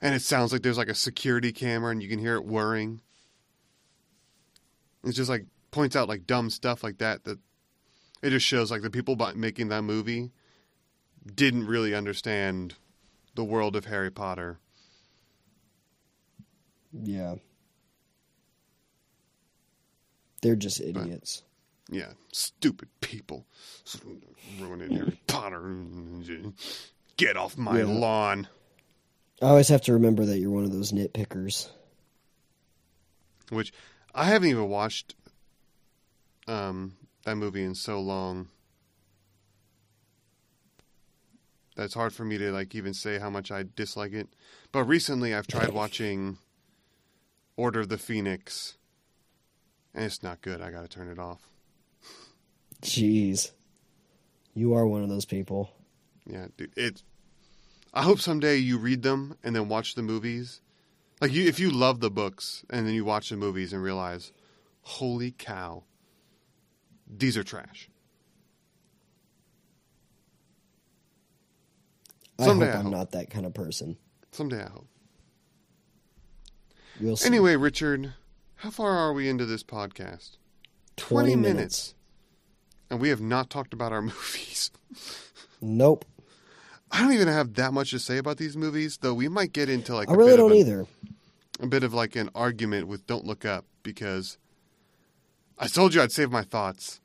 and 0.00 0.14
it 0.14 0.22
sounds 0.22 0.52
like 0.52 0.62
there's 0.62 0.78
like 0.78 0.88
a 0.88 0.94
security 0.94 1.52
camera 1.52 1.90
and 1.90 2.02
you 2.02 2.08
can 2.08 2.18
hear 2.18 2.34
it 2.34 2.44
whirring. 2.44 3.00
It's 5.04 5.16
just 5.16 5.30
like 5.30 5.46
points 5.70 5.96
out 5.96 6.08
like 6.08 6.26
dumb 6.26 6.50
stuff 6.50 6.82
like 6.82 6.98
that 6.98 7.24
that 7.24 7.38
it 8.22 8.30
just 8.30 8.46
shows 8.46 8.70
like 8.70 8.82
the 8.82 8.90
people 8.90 9.16
making 9.34 9.68
that 9.68 9.82
movie 9.82 10.30
didn't 11.34 11.66
really 11.66 11.94
understand 11.94 12.74
the 13.34 13.44
world 13.44 13.76
of 13.76 13.86
Harry 13.86 14.10
Potter. 14.10 14.58
Yeah. 16.92 17.36
They're 20.42 20.56
just 20.56 20.80
idiots. 20.80 21.42
Yeah, 21.90 22.12
stupid 22.32 22.88
people 23.00 23.46
ruining 24.58 24.92
Harry 24.92 25.18
Potter. 25.26 25.62
Get 27.16 27.36
off 27.36 27.56
my 27.58 27.78
Yeah. 27.80 27.84
lawn. 27.84 28.48
I 29.42 29.46
always 29.48 29.68
have 29.68 29.82
to 29.82 29.92
remember 29.92 30.24
that 30.24 30.38
you're 30.38 30.50
one 30.50 30.64
of 30.64 30.72
those 30.72 30.92
nitpickers. 30.92 31.68
Which 33.50 33.72
I 34.14 34.24
haven't 34.24 34.48
even 34.48 34.68
watched 34.68 35.14
um, 36.46 36.96
that 37.24 37.36
movie 37.36 37.62
in 37.64 37.74
so 37.74 38.00
long. 38.00 38.48
That's 41.76 41.94
hard 41.94 42.12
for 42.12 42.24
me 42.24 42.38
to 42.38 42.52
like 42.52 42.74
even 42.74 42.94
say 42.94 43.18
how 43.18 43.28
much 43.30 43.50
I 43.50 43.64
dislike 43.76 44.12
it. 44.12 44.28
But 44.72 44.84
recently 44.84 45.34
I've 45.34 45.46
tried 45.46 45.72
watching 45.72 46.38
Order 47.56 47.80
of 47.80 47.88
the 47.88 47.98
Phoenix 47.98 48.76
and 49.94 50.04
it's 50.04 50.22
not 50.22 50.40
good. 50.40 50.60
I 50.60 50.70
got 50.70 50.82
to 50.82 50.88
turn 50.88 51.08
it 51.08 51.18
off. 51.18 51.40
Jeez. 52.84 53.50
You 54.54 54.74
are 54.74 54.86
one 54.86 55.02
of 55.02 55.08
those 55.08 55.24
people. 55.24 55.70
Yeah, 56.26 56.46
dude, 56.56 56.72
it. 56.76 57.02
I 57.92 58.02
hope 58.02 58.20
someday 58.20 58.56
you 58.56 58.78
read 58.78 59.02
them 59.02 59.36
and 59.42 59.54
then 59.54 59.68
watch 59.68 59.94
the 59.94 60.02
movies. 60.02 60.60
Like 61.20 61.32
you, 61.32 61.44
if 61.46 61.58
you 61.58 61.70
love 61.70 62.00
the 62.00 62.10
books 62.10 62.64
and 62.70 62.86
then 62.86 62.94
you 62.94 63.04
watch 63.04 63.30
the 63.30 63.36
movies 63.36 63.72
and 63.72 63.82
realize, 63.82 64.32
holy 64.82 65.30
cow, 65.32 65.84
these 67.08 67.36
are 67.36 67.44
trash. 67.44 67.88
Someday 72.38 72.66
I 72.66 72.68
I 72.68 72.72
hope 72.72 72.78
I'm 72.78 72.82
hope. 72.86 72.92
not 72.92 73.10
that 73.12 73.30
kind 73.30 73.46
of 73.46 73.54
person. 73.54 73.96
Someday 74.32 74.62
I 74.64 74.68
hope. 74.68 74.88
We'll 77.00 77.16
see. 77.16 77.26
Anyway, 77.26 77.56
Richard, 77.56 78.14
how 78.56 78.70
far 78.70 78.90
are 78.90 79.12
we 79.12 79.28
into 79.28 79.46
this 79.46 79.62
podcast? 79.62 80.36
20 80.96 81.36
minutes. 81.36 81.94
And 82.90 83.00
we 83.00 83.08
have 83.08 83.20
not 83.20 83.50
talked 83.50 83.72
about 83.74 83.92
our 83.92 84.02
movies. 84.02 84.70
Nope. 85.60 86.04
I 86.90 87.00
don't 87.02 87.12
even 87.12 87.28
have 87.28 87.54
that 87.54 87.72
much 87.72 87.90
to 87.90 87.98
say 87.98 88.18
about 88.18 88.36
these 88.36 88.56
movies, 88.56 88.98
though 89.00 89.14
we 89.14 89.28
might 89.28 89.52
get 89.52 89.68
into 89.68 89.94
like 89.94 90.08
I 90.08 90.14
a 90.14 90.16
really 90.16 90.30
bit 90.32 90.36
don't 90.36 90.52
a- 90.52 90.56
either. 90.56 90.86
a 91.60 91.66
bit 91.66 91.82
of 91.82 91.92
like 91.94 92.14
an 92.14 92.30
argument 92.34 92.86
with 92.86 93.06
Don't 93.06 93.24
Look 93.24 93.44
Up 93.44 93.64
because 93.82 94.38
I 95.58 95.66
told 95.66 95.94
you 95.94 96.02
I'd 96.02 96.12
save 96.12 96.30
my 96.30 96.42
thoughts. 96.42 97.00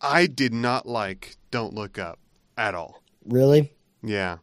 I 0.00 0.26
did 0.26 0.52
not 0.54 0.86
like 0.86 1.36
Don't 1.50 1.74
Look 1.74 1.98
Up 1.98 2.18
at 2.56 2.74
all. 2.74 3.02
Really? 3.26 3.72
Yeah. 4.02 4.38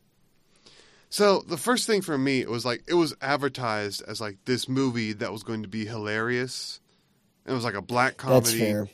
So 1.09 1.41
the 1.47 1.57
first 1.57 1.87
thing 1.87 2.01
for 2.01 2.17
me 2.17 2.39
it 2.41 2.49
was 2.49 2.65
like 2.65 2.83
it 2.87 2.93
was 2.93 3.15
advertised 3.21 4.03
as 4.07 4.21
like 4.21 4.37
this 4.45 4.69
movie 4.69 5.13
that 5.13 5.31
was 5.31 5.41
going 5.43 5.63
to 5.63 5.67
be 5.67 5.85
hilarious. 5.85 6.79
It 7.47 7.53
was 7.53 7.63
like 7.63 7.73
a 7.73 7.81
black 7.81 8.17
comedy. 8.17 8.39
That's 8.45 8.59
fair. 8.59 8.89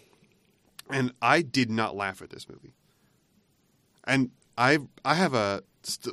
And 0.90 1.14
I 1.22 1.42
did 1.42 1.70
not 1.70 1.96
laugh 1.96 2.22
at 2.22 2.30
this 2.30 2.48
movie. 2.48 2.76
And 4.04 4.32
I 4.58 4.80
I 5.04 5.16
have 5.16 5.34
a 5.34 5.64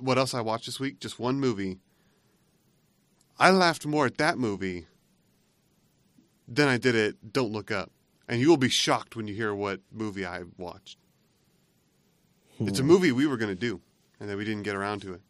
what 0.00 0.18
else 0.18 0.34
I 0.34 0.40
watched 0.40 0.66
this 0.66 0.80
week? 0.80 0.98
Just 1.00 1.18
one 1.18 1.40
movie. 1.40 1.78
I 3.38 3.50
laughed 3.50 3.86
more 3.86 4.06
at 4.06 4.18
that 4.18 4.38
movie 4.38 4.86
than 6.46 6.68
I 6.68 6.76
did 6.76 6.94
at 6.94 7.32
Don't 7.32 7.52
Look 7.52 7.70
Up. 7.70 7.90
And 8.28 8.40
you 8.40 8.48
will 8.48 8.56
be 8.56 8.68
shocked 8.68 9.16
when 9.16 9.26
you 9.26 9.34
hear 9.34 9.54
what 9.54 9.80
movie 9.90 10.24
I 10.24 10.42
watched. 10.56 10.98
Hmm. 12.58 12.68
It's 12.68 12.78
a 12.78 12.84
movie 12.84 13.12
we 13.12 13.26
were 13.26 13.36
going 13.36 13.50
to 13.50 13.60
do, 13.60 13.80
and 14.20 14.28
then 14.28 14.36
we 14.36 14.44
didn't 14.44 14.62
get 14.62 14.76
around 14.76 15.00
to 15.02 15.14
it. 15.14 15.20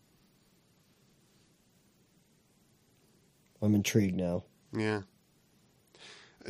I'm 3.62 3.74
intrigued 3.74 4.16
now. 4.16 4.44
Yeah. 4.76 5.02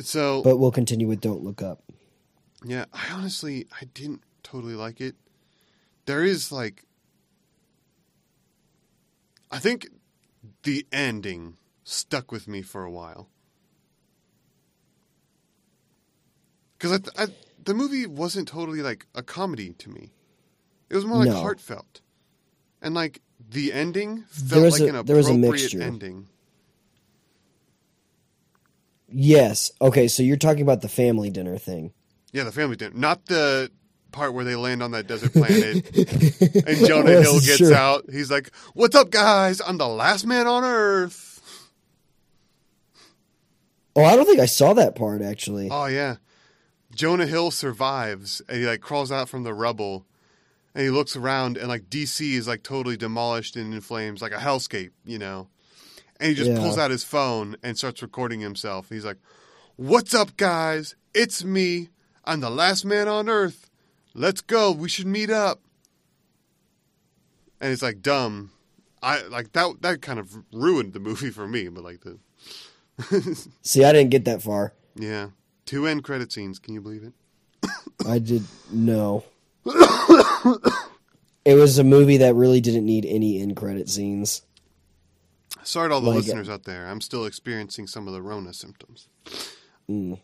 So 0.00 0.42
But 0.42 0.56
we'll 0.56 0.72
continue 0.72 1.06
with 1.06 1.20
Don't 1.20 1.44
Look 1.44 1.60
Up. 1.60 1.82
Yeah, 2.64 2.86
I 2.92 3.12
honestly 3.12 3.66
I 3.80 3.86
didn't 3.94 4.22
totally 4.42 4.74
like 4.74 5.00
it. 5.00 5.16
There 6.06 6.22
is 6.24 6.52
like 6.52 6.84
I 9.50 9.58
think 9.58 9.88
the 10.62 10.86
ending 10.92 11.56
stuck 11.84 12.32
with 12.32 12.48
me 12.48 12.62
for 12.62 12.84
a 12.84 12.90
while. 12.90 13.28
Cuz 16.78 16.92
I, 16.92 16.98
th- 16.98 17.16
I 17.18 17.26
the 17.64 17.74
movie 17.74 18.06
wasn't 18.06 18.48
totally 18.48 18.82
like 18.82 19.06
a 19.14 19.22
comedy 19.22 19.72
to 19.74 19.90
me. 19.90 20.12
It 20.90 20.96
was 20.96 21.04
more 21.04 21.18
like 21.18 21.28
No. 21.28 21.40
heartfelt. 21.40 22.00
And 22.80 22.94
like 22.94 23.22
the 23.38 23.72
ending 23.72 24.24
felt 24.28 24.62
like 24.72 24.80
a- 24.80 24.84
an 24.88 24.96
appropriate 24.96 25.74
ending. 25.80 26.28
Yes. 29.08 29.70
Okay, 29.80 30.08
so 30.08 30.22
you're 30.22 30.36
talking 30.36 30.62
about 30.62 30.80
the 30.82 30.88
family 30.88 31.30
dinner 31.30 31.58
thing. 31.58 31.92
Yeah, 32.32 32.44
the 32.44 32.52
family 32.52 32.76
dinner, 32.76 32.94
not 32.96 33.26
the 33.26 33.70
part 34.10 34.34
where 34.34 34.44
they 34.44 34.54
land 34.56 34.82
on 34.82 34.90
that 34.92 35.06
desert 35.06 35.32
planet 35.32 35.86
and 36.66 36.86
Jonah 36.86 37.10
I 37.18 37.22
Hill 37.22 37.40
gets 37.40 37.56
sure. 37.58 37.74
out. 37.74 38.04
He's 38.10 38.30
like, 38.30 38.50
"What's 38.74 38.94
up, 38.96 39.10
guys? 39.10 39.60
I'm 39.60 39.78
the 39.78 39.88
last 39.88 40.26
man 40.26 40.46
on 40.46 40.64
Earth." 40.64 41.28
Oh, 43.94 44.04
I 44.04 44.16
don't 44.16 44.24
think 44.24 44.40
I 44.40 44.46
saw 44.46 44.72
that 44.74 44.94
part 44.94 45.20
actually. 45.22 45.68
Oh 45.70 45.86
yeah, 45.86 46.16
Jonah 46.94 47.26
Hill 47.26 47.50
survives 47.50 48.40
and 48.48 48.58
he 48.58 48.66
like 48.66 48.80
crawls 48.80 49.12
out 49.12 49.28
from 49.28 49.42
the 49.42 49.52
rubble, 49.54 50.06
and 50.74 50.84
he 50.84 50.90
looks 50.90 51.14
around 51.16 51.56
and 51.58 51.68
like 51.68 51.90
DC 51.90 52.32
is 52.32 52.48
like 52.48 52.62
totally 52.62 52.96
demolished 52.96 53.56
and 53.56 53.74
in 53.74 53.80
flames, 53.82 54.22
like 54.22 54.32
a 54.32 54.36
hellscape, 54.38 54.92
you 55.04 55.18
know. 55.18 55.48
And 56.18 56.30
he 56.30 56.34
just 56.34 56.50
Yeah. 56.52 56.58
pulls 56.58 56.78
out 56.78 56.90
his 56.90 57.04
phone 57.04 57.56
and 57.62 57.76
starts 57.76 58.00
recording 58.00 58.40
himself. 58.40 58.88
He's 58.88 59.04
like, 59.04 59.18
"What's 59.76 60.14
up, 60.14 60.36
guys? 60.38 60.94
It's 61.14 61.44
me. 61.44 61.88
I'm 62.24 62.40
the 62.40 62.50
last 62.50 62.84
man 62.84 63.08
on 63.08 63.28
Earth. 63.28 63.70
Let's 64.14 64.40
go. 64.40 64.70
We 64.72 64.88
should 64.88 65.06
meet 65.06 65.30
up." 65.30 65.60
And 67.60 67.72
it's 67.72 67.82
like 67.82 68.02
dumb. 68.02 68.50
I 69.02 69.22
like 69.26 69.52
that. 69.52 69.82
That 69.82 70.02
kind 70.02 70.18
of 70.18 70.36
ruined 70.52 70.92
the 70.92 71.00
movie 71.00 71.30
for 71.30 71.46
me. 71.48 71.68
But 71.68 71.84
like 71.84 72.00
the 72.02 72.18
See, 73.62 73.84
I 73.84 73.92
didn't 73.92 74.10
get 74.10 74.24
that 74.26 74.42
far. 74.42 74.72
yeah, 74.94 75.28
two 75.66 75.86
end 75.86 76.04
credit 76.04 76.32
scenes. 76.32 76.58
Can 76.58 76.74
you 76.74 76.80
believe 76.80 77.02
it? 77.04 77.12
I 78.06 78.18
did 78.18 78.42
no. 78.70 79.24
it 79.64 81.54
was 81.54 81.78
a 81.78 81.84
movie 81.84 82.16
that 82.18 82.34
really 82.34 82.60
didn't 82.60 82.84
need 82.86 83.06
any 83.06 83.40
end 83.40 83.56
credit 83.56 83.88
scenes. 83.88 84.42
Sorry 85.64 85.88
to 85.88 85.94
all 85.94 86.00
the 86.00 86.08
Like, 86.10 86.18
listeners 86.18 86.48
out 86.48 86.64
there. 86.64 86.86
I'm 86.88 87.00
still 87.00 87.24
experiencing 87.24 87.86
some 87.86 88.08
of 88.08 88.14
the 88.14 88.22
Rona 88.22 88.52
symptoms. 88.52 89.08
Mm. 89.88 90.18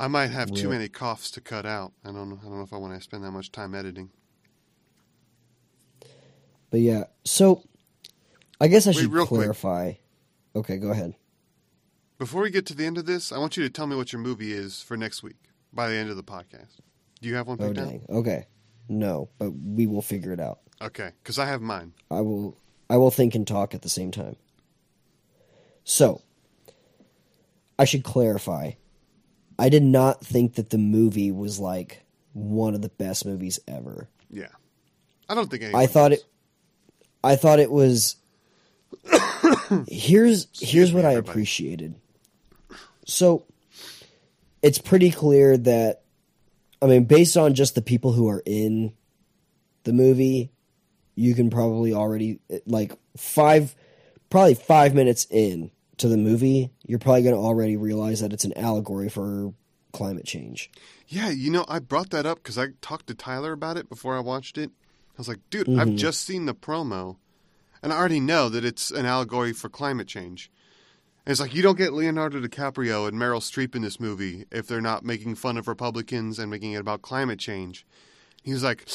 I 0.00 0.08
might 0.08 0.28
have 0.30 0.50
too 0.50 0.62
Yeah. 0.62 0.68
many 0.70 0.88
coughs 0.88 1.30
to 1.32 1.40
cut 1.40 1.66
out. 1.66 1.92
I 2.04 2.10
don't 2.10 2.30
know. 2.30 2.38
I 2.40 2.44
don't 2.46 2.56
know 2.56 2.62
if 2.62 2.72
I 2.72 2.78
want 2.78 2.94
to 2.94 3.00
spend 3.02 3.22
that 3.22 3.30
much 3.32 3.52
time 3.52 3.74
editing. 3.74 4.10
But 6.70 6.80
yeah, 6.80 7.04
so 7.24 7.62
I 8.60 8.68
guess 8.68 8.86
I 8.86 8.90
Wait, 8.90 8.96
should 8.96 9.12
real 9.12 9.26
quick. 9.26 9.40
clarify. 9.40 9.92
Okay, 10.56 10.78
go 10.78 10.90
ahead. 10.90 11.14
Before 12.18 12.42
we 12.42 12.50
get 12.50 12.66
to 12.66 12.74
the 12.74 12.86
end 12.86 12.98
of 12.98 13.06
this, 13.06 13.30
I 13.32 13.38
want 13.38 13.56
you 13.56 13.62
to 13.62 13.70
tell 13.70 13.86
me 13.86 13.96
what 13.96 14.12
your 14.12 14.20
movie 14.20 14.52
is 14.52 14.82
for 14.82 14.96
next 14.96 15.22
week 15.22 15.36
by 15.72 15.88
the 15.88 15.96
end 15.96 16.10
of 16.10 16.16
the 16.16 16.22
podcast. 16.22 16.78
Do 17.20 17.28
you 17.28 17.34
have 17.34 17.46
one 17.46 17.58
picked 17.58 17.78
oh, 17.78 17.82
out? 17.82 17.88
dang. 17.88 18.06
Okay. 18.08 18.46
No, 18.88 19.28
but 19.38 19.50
we 19.50 19.86
will 19.86 20.02
figure 20.02 20.32
it 20.32 20.40
out. 20.40 20.60
Okay, 20.82 21.10
because 21.22 21.38
I 21.38 21.46
have 21.46 21.60
mine. 21.60 21.92
I 22.10 22.22
will 22.22 22.56
I 22.88 22.96
will 22.96 23.10
think 23.10 23.34
and 23.34 23.46
talk 23.46 23.74
at 23.74 23.82
the 23.82 23.88
same 23.88 24.10
time. 24.10 24.36
So, 25.84 26.22
I 27.78 27.84
should 27.84 28.02
clarify. 28.02 28.72
I 29.60 29.68
did 29.68 29.82
not 29.82 30.24
think 30.24 30.54
that 30.54 30.70
the 30.70 30.78
movie 30.78 31.30
was 31.30 31.58
like 31.60 32.02
one 32.32 32.74
of 32.74 32.80
the 32.80 32.88
best 32.88 33.26
movies 33.26 33.60
ever. 33.68 34.08
Yeah, 34.30 34.48
I 35.28 35.34
don't 35.34 35.50
think 35.50 35.74
I 35.74 35.86
thought 35.86 36.10
does. 36.10 36.20
it 36.20 36.24
I 37.22 37.36
thought 37.36 37.58
it 37.58 37.70
was 37.70 38.16
Here's 39.86 40.48
here's 40.58 40.90
me, 40.90 40.96
what 40.96 41.04
I 41.04 41.12
appreciated. 41.12 41.94
So, 43.06 43.44
it's 44.62 44.78
pretty 44.78 45.10
clear 45.10 45.58
that 45.58 46.04
I 46.80 46.86
mean 46.86 47.04
based 47.04 47.36
on 47.36 47.54
just 47.54 47.74
the 47.74 47.82
people 47.82 48.12
who 48.12 48.28
are 48.28 48.42
in 48.46 48.94
the 49.84 49.92
movie, 49.92 50.52
you 51.14 51.34
can 51.34 51.50
probably 51.50 51.92
already 51.92 52.40
like 52.64 52.92
5 53.16 53.74
probably 54.30 54.54
5 54.54 54.94
minutes 54.94 55.26
in 55.30 55.70
to 56.00 56.08
the 56.08 56.16
movie, 56.16 56.70
you're 56.86 56.98
probably 56.98 57.22
going 57.22 57.34
to 57.34 57.40
already 57.40 57.76
realize 57.76 58.20
that 58.20 58.32
it's 58.32 58.44
an 58.44 58.56
allegory 58.56 59.08
for 59.08 59.52
climate 59.92 60.24
change. 60.24 60.70
Yeah, 61.08 61.30
you 61.30 61.50
know, 61.50 61.64
I 61.68 61.78
brought 61.78 62.10
that 62.10 62.26
up 62.26 62.38
because 62.38 62.58
I 62.58 62.68
talked 62.80 63.06
to 63.08 63.14
Tyler 63.14 63.52
about 63.52 63.76
it 63.76 63.88
before 63.88 64.16
I 64.16 64.20
watched 64.20 64.58
it. 64.58 64.70
I 64.70 65.18
was 65.18 65.28
like, 65.28 65.40
dude, 65.50 65.68
I've 65.68 65.88
mm-hmm. 65.88 65.96
just 65.96 66.22
seen 66.22 66.46
the 66.46 66.54
promo, 66.54 67.16
and 67.82 67.92
I 67.92 67.96
already 67.96 68.20
know 68.20 68.48
that 68.48 68.64
it's 68.64 68.90
an 68.90 69.06
allegory 69.06 69.52
for 69.52 69.68
climate 69.68 70.06
change. 70.06 70.50
And 71.26 71.32
it's 71.32 71.40
like 71.40 71.54
you 71.54 71.62
don't 71.62 71.76
get 71.76 71.92
Leonardo 71.92 72.40
DiCaprio 72.40 73.06
and 73.06 73.18
Meryl 73.18 73.40
Streep 73.40 73.74
in 73.74 73.82
this 73.82 74.00
movie 74.00 74.46
if 74.50 74.66
they're 74.66 74.80
not 74.80 75.04
making 75.04 75.34
fun 75.34 75.58
of 75.58 75.68
Republicans 75.68 76.38
and 76.38 76.50
making 76.50 76.72
it 76.72 76.80
about 76.80 77.02
climate 77.02 77.38
change. 77.38 77.84
He 78.42 78.54
was 78.54 78.64
like, 78.64 78.88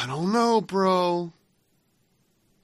I 0.00 0.06
don't 0.06 0.32
know, 0.32 0.60
bro. 0.60 1.32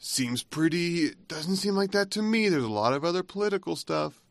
Seems 0.08 0.44
pretty. 0.44 1.10
Doesn't 1.26 1.56
seem 1.56 1.74
like 1.74 1.90
that 1.90 2.12
to 2.12 2.22
me. 2.22 2.48
There's 2.48 2.62
a 2.62 2.68
lot 2.68 2.92
of 2.92 3.04
other 3.04 3.24
political 3.24 3.74
stuff, 3.74 4.22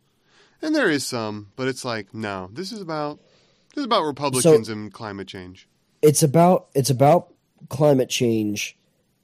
and 0.62 0.74
there 0.74 0.90
is 0.90 1.06
some, 1.06 1.52
but 1.58 1.68
it's 1.68 1.84
like, 1.84 2.14
no, 2.14 2.50
this 2.54 2.72
is 2.72 2.80
about 2.80 3.20
this 3.74 3.82
is 3.82 3.84
about 3.86 4.04
Republicans 4.06 4.70
and 4.70 4.94
climate 4.94 5.28
change. 5.28 5.68
It's 6.02 6.24
about 6.24 6.68
it's 6.74 6.90
about 6.90 7.34
climate 7.68 8.10
change, 8.10 8.78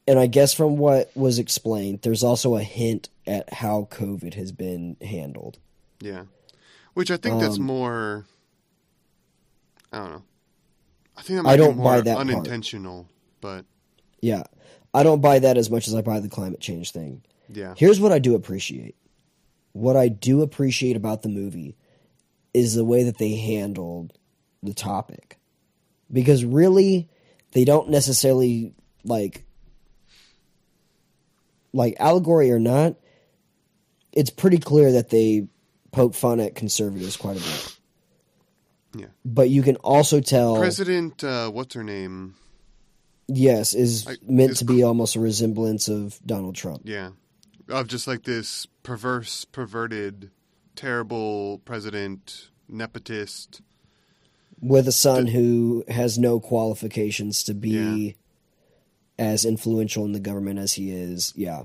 and 0.05 0.19
I 0.19 0.27
guess 0.27 0.53
from 0.53 0.75
what 0.75 1.09
was 1.15 1.39
explained, 1.39 2.01
there's 2.01 2.21
also 2.21 2.55
a 2.57 2.63
hint 2.63 3.07
at 3.25 3.53
how 3.53 3.87
COVID 3.89 4.33
has 4.33 4.51
been 4.51 4.97
handled. 5.01 5.57
Yeah, 6.01 6.25
which 6.95 7.11
I 7.11 7.15
think 7.15 7.39
that's 7.39 7.59
Um, 7.59 7.63
more. 7.63 8.25
I 9.93 9.99
don't 9.99 10.11
know. 10.11 10.23
I 11.15 11.21
think 11.21 11.43
that 11.43 11.49
I 11.49 11.55
don't 11.55 11.75
be 11.75 11.77
more 11.77 11.93
buy 11.93 12.01
that 12.01 12.15
part. 12.15 12.27
unintentional, 12.27 13.07
but 13.39 13.63
Yeah, 14.21 14.43
I 14.93 15.03
don't 15.03 15.21
buy 15.21 15.39
that 15.39 15.57
as 15.57 15.69
much 15.69 15.87
as 15.87 15.95
I 15.95 16.01
buy 16.01 16.19
the 16.19 16.29
climate 16.29 16.59
change 16.59 16.91
thing. 16.91 17.23
yeah, 17.49 17.73
Here's 17.77 17.99
what 17.99 18.11
I 18.11 18.19
do 18.19 18.35
appreciate. 18.35 18.95
What 19.73 19.95
I 19.95 20.09
do 20.09 20.41
appreciate 20.41 20.97
about 20.97 21.21
the 21.21 21.29
movie 21.29 21.77
is 22.53 22.75
the 22.75 22.83
way 22.83 23.03
that 23.03 23.17
they 23.17 23.35
handled 23.35 24.17
the 24.61 24.73
topic. 24.73 25.39
Because 26.11 26.43
really, 26.43 27.09
they 27.53 27.63
don't 27.63 27.89
necessarily 27.89 28.73
like 29.05 29.45
like 31.73 31.95
allegory 31.99 32.51
or 32.51 32.59
not, 32.59 32.95
it's 34.11 34.29
pretty 34.29 34.57
clear 34.57 34.91
that 34.91 35.09
they 35.09 35.47
poke 35.91 36.13
fun 36.13 36.39
at 36.39 36.55
conservatives 36.55 37.15
quite 37.15 37.37
a 37.37 37.39
bit. 37.39 37.77
Yeah. 38.93 39.05
But 39.23 39.49
you 39.49 39.63
can 39.63 39.77
also 39.77 40.19
tell 40.19 40.57
President, 40.57 41.23
uh, 41.23 41.49
what's 41.49 41.75
her 41.75 41.83
name? 41.83 42.35
Yes, 43.27 43.73
is 43.73 44.07
I- 44.07 44.17
meant 44.27 44.57
to 44.57 44.65
be 44.65 44.83
almost 44.83 45.15
a 45.15 45.19
resemblance 45.19 45.87
of 45.87 46.19
Donald 46.25 46.55
Trump. 46.55 46.81
Yeah, 46.85 47.11
of 47.69 47.87
just 47.87 48.07
like 48.07 48.23
this 48.23 48.67
perverse, 48.83 49.45
perverted, 49.45 50.31
terrible 50.75 51.59
president, 51.65 52.49
nepotist. 52.71 53.61
with 54.63 54.87
a 54.87 54.91
son 54.91 55.25
who 55.27 55.83
has 55.87 56.19
no 56.19 56.39
qualifications 56.39 57.41
to 57.43 57.53
be 57.53 58.15
Yeah. 59.17 59.25
as 59.33 59.43
influential 59.43 60.05
in 60.05 60.11
the 60.11 60.19
government 60.19 60.59
as 60.59 60.73
he 60.73 60.91
is. 60.91 61.33
Yeah. 61.35 61.63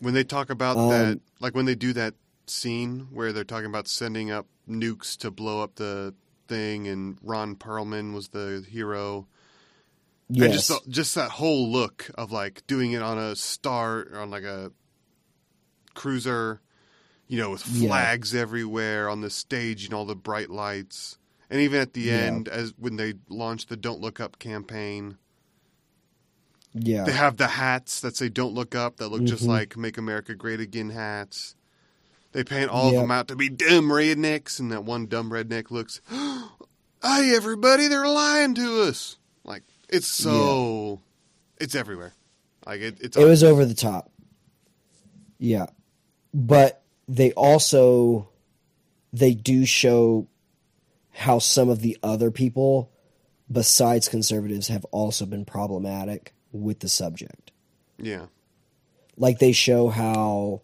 When 0.00 0.14
they 0.14 0.22
talk 0.22 0.48
about 0.48 0.76
Um, 0.76 0.88
that, 0.90 1.20
like 1.40 1.56
when 1.56 1.64
they 1.64 1.74
do 1.74 1.92
that 1.94 2.14
scene 2.46 3.08
where 3.10 3.32
they're 3.32 3.42
talking 3.42 3.66
about 3.66 3.88
sending 3.88 4.30
up 4.30 4.46
nukes 4.68 5.16
to 5.16 5.32
blow 5.32 5.60
up 5.60 5.74
the 5.74 6.14
thing, 6.46 6.86
and 6.86 7.18
Ron 7.20 7.56
Perlman 7.56 8.14
was 8.14 8.28
the 8.28 8.64
hero. 8.68 9.26
And 10.28 10.52
just 10.52 10.70
just 10.88 11.14
that 11.14 11.30
whole 11.32 11.70
look 11.70 12.10
of 12.16 12.32
like 12.32 12.66
doing 12.66 12.92
it 12.92 13.02
on 13.02 13.18
a 13.18 13.36
star 13.36 14.06
on 14.14 14.30
like 14.30 14.44
a 14.44 14.72
cruiser, 15.94 16.60
you 17.28 17.38
know, 17.38 17.50
with 17.50 17.62
Yeah. 17.64 17.88
flags 17.88 18.34
everywhere 18.34 19.08
on 19.08 19.20
the 19.20 19.30
stage 19.30 19.84
and 19.84 19.94
all 19.94 20.04
the 20.04 20.16
bright 20.16 20.50
lights. 20.50 21.18
And 21.50 21.60
even 21.60 21.80
at 21.80 21.92
the 21.92 22.10
Yeah. 22.10 22.12
end, 22.12 22.48
as 22.48 22.74
when 22.76 22.96
they 22.96 23.14
launched 23.28 23.68
the 23.68 23.76
"Don't 23.76 24.00
Look 24.00 24.18
Up" 24.20 24.38
campaign, 24.38 25.16
yeah. 26.74 27.04
they 27.04 27.12
have 27.12 27.36
the 27.36 27.46
hats 27.48 28.00
that 28.00 28.16
say 28.16 28.28
"Don't 28.28 28.54
Look 28.54 28.74
Up" 28.74 28.96
that 28.96 29.08
look 29.08 29.24
just 29.24 29.44
Mhm. 29.44 29.48
like 29.48 29.76
"Make 29.76 29.96
America 29.96 30.34
Great 30.34 30.60
Again" 30.60 30.90
hats. 30.90 31.54
They 32.32 32.44
paint 32.44 32.68
all 32.70 32.88
Yep. 32.88 32.90
of 32.90 32.96
them 32.96 33.10
out 33.12 33.28
to 33.28 33.36
be 33.36 33.48
dumb 33.48 33.88
rednecks, 33.90 34.58
and 34.60 34.70
that 34.72 34.84
one 34.84 35.06
dumb 35.06 35.30
redneck 35.30 35.70
looks, 35.70 36.00
"Hey, 36.10 37.34
everybody, 37.34 37.86
they're 37.88 38.08
lying 38.08 38.54
to 38.56 38.82
us!" 38.82 39.16
It's 39.88 40.08
so, 40.08 41.00
it's 41.58 41.74
everywhere. 41.74 42.12
Like 42.66 42.80
it, 42.80 42.98
it's 43.00 43.16
it 43.16 43.24
was 43.24 43.44
over 43.44 43.64
the 43.64 43.74
top. 43.74 44.10
Yeah. 45.38 45.66
But 46.34 46.82
they 47.08 47.32
also 47.32 48.28
they 49.12 49.34
do 49.34 49.64
show 49.64 50.28
how 51.12 51.38
some 51.38 51.68
of 51.68 51.80
the 51.80 51.96
other 52.02 52.30
people 52.30 52.90
besides 53.50 54.08
conservatives 54.08 54.68
have 54.68 54.84
also 54.86 55.24
been 55.24 55.44
problematic 55.44 56.34
with 56.52 56.80
the 56.80 56.88
subject. 56.88 57.52
yeah, 57.98 58.26
like 59.16 59.38
they 59.38 59.52
show 59.52 59.88
how 59.88 60.62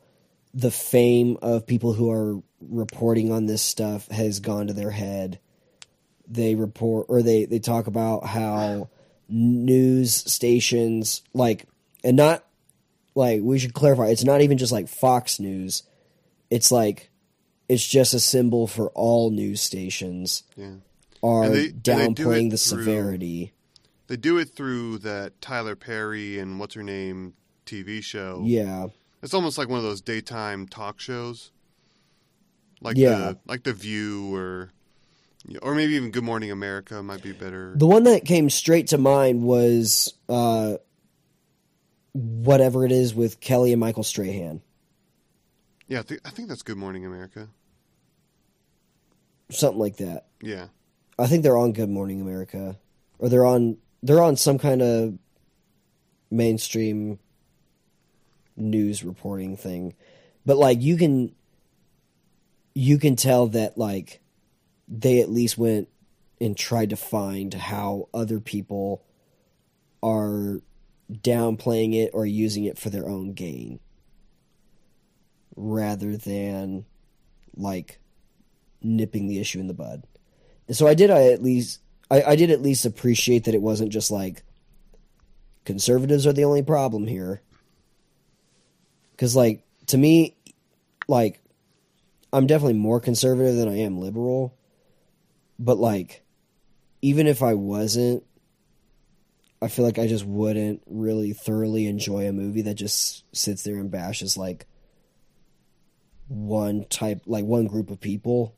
the 0.52 0.70
fame 0.70 1.38
of 1.40 1.66
people 1.66 1.92
who 1.92 2.10
are 2.10 2.42
reporting 2.60 3.32
on 3.32 3.46
this 3.46 3.62
stuff 3.62 4.08
has 4.08 4.40
gone 4.40 4.66
to 4.66 4.72
their 4.72 4.90
head 4.90 5.38
they 6.28 6.54
report 6.54 7.06
or 7.08 7.22
they 7.22 7.44
they 7.44 7.58
talk 7.58 7.86
about 7.86 8.24
how 8.24 8.88
news 9.28 10.14
stations 10.14 11.22
like 11.32 11.64
and 12.04 12.16
not 12.16 12.44
like 13.14 13.40
we 13.42 13.58
should 13.58 13.74
clarify 13.74 14.08
it's 14.08 14.24
not 14.24 14.40
even 14.40 14.58
just 14.58 14.72
like 14.72 14.88
Fox 14.88 15.38
News 15.40 15.82
it's 16.50 16.70
like 16.70 17.10
it's 17.68 17.86
just 17.86 18.12
a 18.14 18.20
symbol 18.20 18.66
for 18.66 18.88
all 18.90 19.30
news 19.30 19.60
stations 19.62 20.42
yeah. 20.56 20.72
are 21.22 21.48
they- 21.48 21.68
they 21.68 21.72
downplaying 21.72 22.48
it 22.48 22.50
the 22.50 22.56
through- 22.58 22.84
severity 22.84 23.52
They 24.08 24.16
do 24.16 24.36
it 24.38 24.50
through 24.50 24.98
that 24.98 25.40
Tyler 25.40 25.76
Perry 25.76 26.38
and 26.38 26.58
what's 26.60 26.74
her 26.74 26.82
name 26.82 27.32
TV 27.64 28.02
show. 28.02 28.42
yeah 28.44 28.88
It's 29.22 29.32
almost 29.34 29.56
like 29.56 29.68
one 29.68 29.78
of 29.78 29.84
those 29.84 30.00
daytime 30.02 30.66
talk 30.66 31.00
shows, 31.00 31.52
like 32.82 32.96
Yeah. 32.96 33.16
the 33.18 33.38
like 33.46 33.62
the 33.62 33.72
View 33.72 34.34
or 34.34 34.70
or 35.60 35.74
maybe 35.74 35.94
even 35.94 36.10
Good 36.10 36.24
Morning 36.24 36.50
America 36.50 37.02
might 37.02 37.22
be 37.22 37.32
better. 37.32 37.74
The 37.76 37.86
one 37.86 38.04
that 38.04 38.24
came 38.24 38.48
straight 38.50 38.88
to 38.88 38.98
mind 38.98 39.42
was 39.42 40.14
uh, 40.28 40.76
whatever 42.12 42.84
it 42.84 42.92
is 42.92 43.14
with 43.14 43.40
Kelly 43.40 43.72
and 43.72 43.80
Michael 43.80 44.04
Strahan. 44.04 44.62
yeah, 45.88 46.00
I, 46.00 46.02
thi- 46.02 46.18
I 46.24 46.30
think 46.30 46.48
that's 46.48 46.62
Good 46.62 46.76
Morning 46.76 47.04
America. 47.04 47.48
Something 49.50 49.80
like 49.80 49.96
that. 49.98 50.26
Yeah, 50.40 50.68
I 51.18 51.26
think 51.26 51.42
they're 51.42 51.58
on 51.58 51.72
Good 51.72 51.90
Morning 51.90 52.20
America. 52.20 52.78
Or 53.18 53.28
they're 53.28 53.44
on 53.46 53.76
they're 54.02 54.22
on 54.22 54.36
some 54.36 54.58
kind 54.58 54.80
of 54.82 55.18
mainstream 56.30 57.18
news 58.56 59.04
reporting 59.04 59.56
thing. 59.56 59.94
But 60.46 60.56
like 60.56 60.80
you 60.80 60.96
can 60.96 61.34
you 62.74 62.98
can 62.98 63.14
tell 63.16 63.48
that 63.48 63.76
like 63.76 64.21
they 64.92 65.20
at 65.20 65.30
least 65.30 65.56
went 65.56 65.88
and 66.38 66.56
tried 66.56 66.90
to 66.90 66.96
find 66.96 67.54
how 67.54 68.08
other 68.12 68.38
people 68.38 69.02
are 70.02 70.60
downplaying 71.10 71.94
it 71.94 72.10
or 72.12 72.26
using 72.26 72.64
it 72.64 72.78
for 72.78 72.90
their 72.90 73.08
own 73.08 73.32
gain 73.32 73.80
rather 75.56 76.16
than 76.16 76.84
like 77.56 78.00
nipping 78.82 79.28
the 79.28 79.40
issue 79.40 79.60
in 79.60 79.66
the 79.66 79.74
bud. 79.74 80.04
And 80.68 80.76
so 80.76 80.86
I 80.86 80.94
did 80.94 81.10
I 81.10 81.28
at 81.28 81.42
least 81.42 81.80
I, 82.10 82.22
I 82.22 82.36
did 82.36 82.50
at 82.50 82.62
least 82.62 82.84
appreciate 82.84 83.44
that 83.44 83.54
it 83.54 83.62
wasn't 83.62 83.92
just 83.92 84.10
like 84.10 84.42
conservatives 85.64 86.26
are 86.26 86.32
the 86.34 86.44
only 86.44 86.62
problem 86.62 87.06
here. 87.06 87.40
Cause 89.16 89.34
like 89.34 89.64
to 89.86 89.96
me, 89.96 90.36
like 91.08 91.40
I'm 92.30 92.46
definitely 92.46 92.78
more 92.78 93.00
conservative 93.00 93.56
than 93.56 93.68
I 93.68 93.78
am 93.78 93.98
liberal. 93.98 94.54
But 95.62 95.78
like 95.78 96.24
even 97.02 97.28
if 97.28 97.42
I 97.42 97.54
wasn't, 97.54 98.24
I 99.60 99.68
feel 99.68 99.84
like 99.84 99.98
I 99.98 100.08
just 100.08 100.24
wouldn't 100.24 100.82
really 100.86 101.32
thoroughly 101.32 101.86
enjoy 101.86 102.26
a 102.26 102.32
movie 102.32 102.62
that 102.62 102.74
just 102.74 103.24
sits 103.34 103.62
there 103.62 103.76
and 103.76 103.90
bashes 103.90 104.36
like 104.36 104.66
one 106.26 106.84
type 106.86 107.22
like 107.26 107.44
one 107.44 107.68
group 107.68 107.90
of 107.90 108.00
people. 108.00 108.56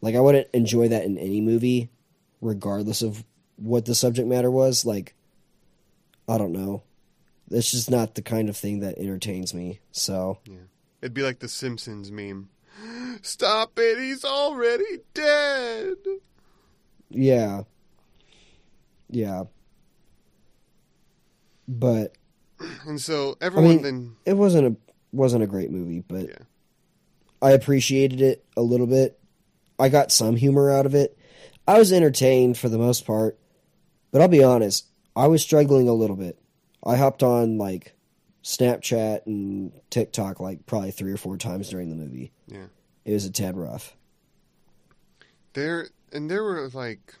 Like 0.00 0.14
I 0.14 0.20
wouldn't 0.20 0.46
enjoy 0.52 0.88
that 0.88 1.04
in 1.04 1.18
any 1.18 1.40
movie, 1.40 1.90
regardless 2.40 3.02
of 3.02 3.24
what 3.56 3.84
the 3.84 3.94
subject 3.96 4.28
matter 4.28 4.50
was. 4.50 4.86
Like 4.86 5.16
I 6.28 6.38
don't 6.38 6.52
know. 6.52 6.84
It's 7.50 7.72
just 7.72 7.90
not 7.90 8.14
the 8.14 8.22
kind 8.22 8.48
of 8.48 8.56
thing 8.56 8.80
that 8.80 8.98
entertains 8.98 9.52
me. 9.52 9.80
So 9.90 10.38
yeah. 10.44 10.66
it'd 11.02 11.14
be 11.14 11.22
like 11.22 11.40
the 11.40 11.48
Simpsons 11.48 12.12
meme. 12.12 12.48
Stop 13.26 13.72
it! 13.78 13.98
He's 13.98 14.24
already 14.24 14.98
dead. 15.14 15.96
yeah. 17.10 17.62
Yeah. 19.10 19.44
But 21.68 22.14
And 22.86 23.00
so 23.00 23.36
everyone 23.40 23.68
mean- 23.70 23.82
then 23.82 24.16
it 24.24 24.34
wasn't 24.34 24.66
a 24.68 24.76
wasn't 25.12 25.42
a 25.42 25.46
great 25.46 25.70
movie, 25.70 26.00
but 26.06 26.28
Yeah. 26.28 26.38
I 27.40 27.52
appreciated 27.52 28.20
it 28.20 28.44
a 28.56 28.62
little 28.62 28.86
bit. 28.86 29.18
I 29.78 29.88
got 29.88 30.12
some 30.12 30.36
humor 30.36 30.70
out 30.70 30.86
of 30.86 30.94
it. 30.94 31.16
I 31.66 31.78
was 31.78 31.92
entertained 31.92 32.56
for 32.58 32.68
the 32.68 32.78
most 32.78 33.04
part, 33.06 33.38
but 34.10 34.20
I'll 34.20 34.28
be 34.28 34.42
honest, 34.44 34.86
I 35.14 35.26
was 35.26 35.42
struggling 35.42 35.88
a 35.88 35.92
little 35.94 36.16
bit. 36.16 36.38
I 36.84 36.96
hopped 36.96 37.22
on 37.22 37.58
like 37.58 37.94
Snapchat 38.44 39.26
and 39.26 39.72
TikTok 39.90 40.38
like 40.40 40.66
probably 40.66 40.90
three 40.92 41.12
or 41.12 41.16
four 41.16 41.36
times 41.36 41.68
during 41.70 41.88
the 41.90 41.96
movie. 41.96 42.32
Yeah. 42.46 42.66
It 43.06 43.12
was 43.12 43.24
a 43.24 43.30
tad 43.30 43.56
rough. 43.56 43.96
There 45.54 45.86
and 46.12 46.28
there 46.28 46.42
were 46.42 46.68
like 46.74 47.14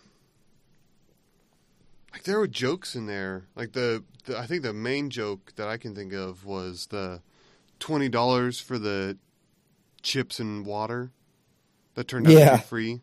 like 2.12 2.24
there 2.24 2.38
were 2.40 2.48
jokes 2.48 2.96
in 2.96 3.06
there. 3.06 3.46
Like 3.54 3.72
the, 3.72 4.02
the 4.24 4.36
I 4.36 4.46
think 4.46 4.62
the 4.62 4.72
main 4.72 5.10
joke 5.10 5.52
that 5.56 5.68
I 5.68 5.76
can 5.76 5.94
think 5.94 6.12
of 6.12 6.44
was 6.44 6.86
the 6.86 7.22
twenty 7.78 8.08
dollars 8.08 8.58
for 8.60 8.78
the 8.80 9.16
chips 10.02 10.40
and 10.40 10.66
water 10.66 11.12
that 11.94 12.08
turned 12.08 12.26
out 12.26 12.30
to 12.30 12.56
be 12.56 12.62
free. 12.64 13.00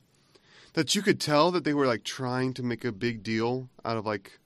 That 0.74 0.93
you 0.93 1.02
could 1.02 1.22
tell 1.22 1.52
that 1.52 1.63
they 1.63 1.74
were 1.74 1.88
like 1.88 2.04
trying 2.04 2.54
to 2.56 2.63
make 2.63 2.84
a 2.84 2.91
big 2.91 3.24
deal 3.24 3.69
out 3.86 3.96
of 3.96 4.06
like 4.06 4.39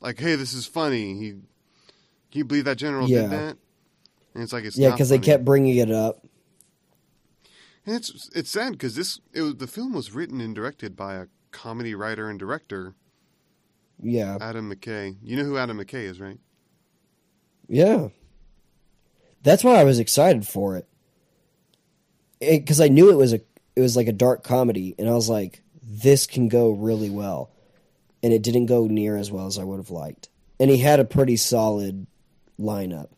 like, 0.00 0.20
hey, 0.20 0.36
this 0.36 0.52
is 0.52 0.66
funny. 0.66 1.14
He 1.14 1.30
can 1.30 2.40
you 2.40 2.44
believe 2.44 2.66
that 2.66 2.76
general 2.76 3.08
Yeah. 3.08 3.22
did 3.22 3.30
that? 3.30 3.56
And 4.34 4.42
it's 4.42 4.52
like 4.52 4.64
it's 4.64 4.76
yeah, 4.76 4.90
because 4.90 5.08
they 5.08 5.18
kept 5.18 5.46
bringing 5.46 5.76
it 5.78 5.90
up. 5.90 6.24
And 7.88 7.96
it's 7.96 8.28
it's 8.34 8.50
sad 8.50 8.72
because 8.72 8.94
this 8.96 9.18
it 9.32 9.40
was, 9.40 9.56
the 9.56 9.66
film 9.66 9.94
was 9.94 10.12
written 10.12 10.42
and 10.42 10.54
directed 10.54 10.94
by 10.94 11.14
a 11.14 11.26
comedy 11.52 11.94
writer 11.94 12.28
and 12.28 12.38
director, 12.38 12.94
Yeah, 13.98 14.36
Adam 14.42 14.70
McKay. 14.70 15.16
You 15.22 15.38
know 15.38 15.44
who 15.44 15.56
Adam 15.56 15.78
McKay 15.78 16.02
is, 16.04 16.20
right? 16.20 16.38
yeah. 17.66 18.08
That's 19.42 19.64
why 19.64 19.76
I 19.76 19.84
was 19.84 19.98
excited 20.00 20.46
for 20.46 20.76
it, 20.76 20.86
because 22.40 22.78
I 22.78 22.88
knew 22.88 23.10
it 23.10 23.16
was 23.16 23.32
a 23.32 23.40
it 23.74 23.80
was 23.80 23.96
like 23.96 24.06
a 24.06 24.12
dark 24.12 24.44
comedy, 24.44 24.94
and 24.98 25.08
I 25.08 25.12
was 25.12 25.30
like, 25.30 25.62
this 25.82 26.26
can 26.26 26.48
go 26.48 26.72
really 26.72 27.08
well, 27.08 27.50
and 28.22 28.34
it 28.34 28.42
didn't 28.42 28.66
go 28.66 28.86
near 28.86 29.16
as 29.16 29.32
well 29.32 29.46
as 29.46 29.58
I 29.58 29.64
would 29.64 29.78
have 29.78 29.88
liked. 29.88 30.28
And 30.60 30.70
he 30.70 30.76
had 30.76 31.00
a 31.00 31.06
pretty 31.06 31.36
solid 31.36 32.06
lineup. 32.60 33.08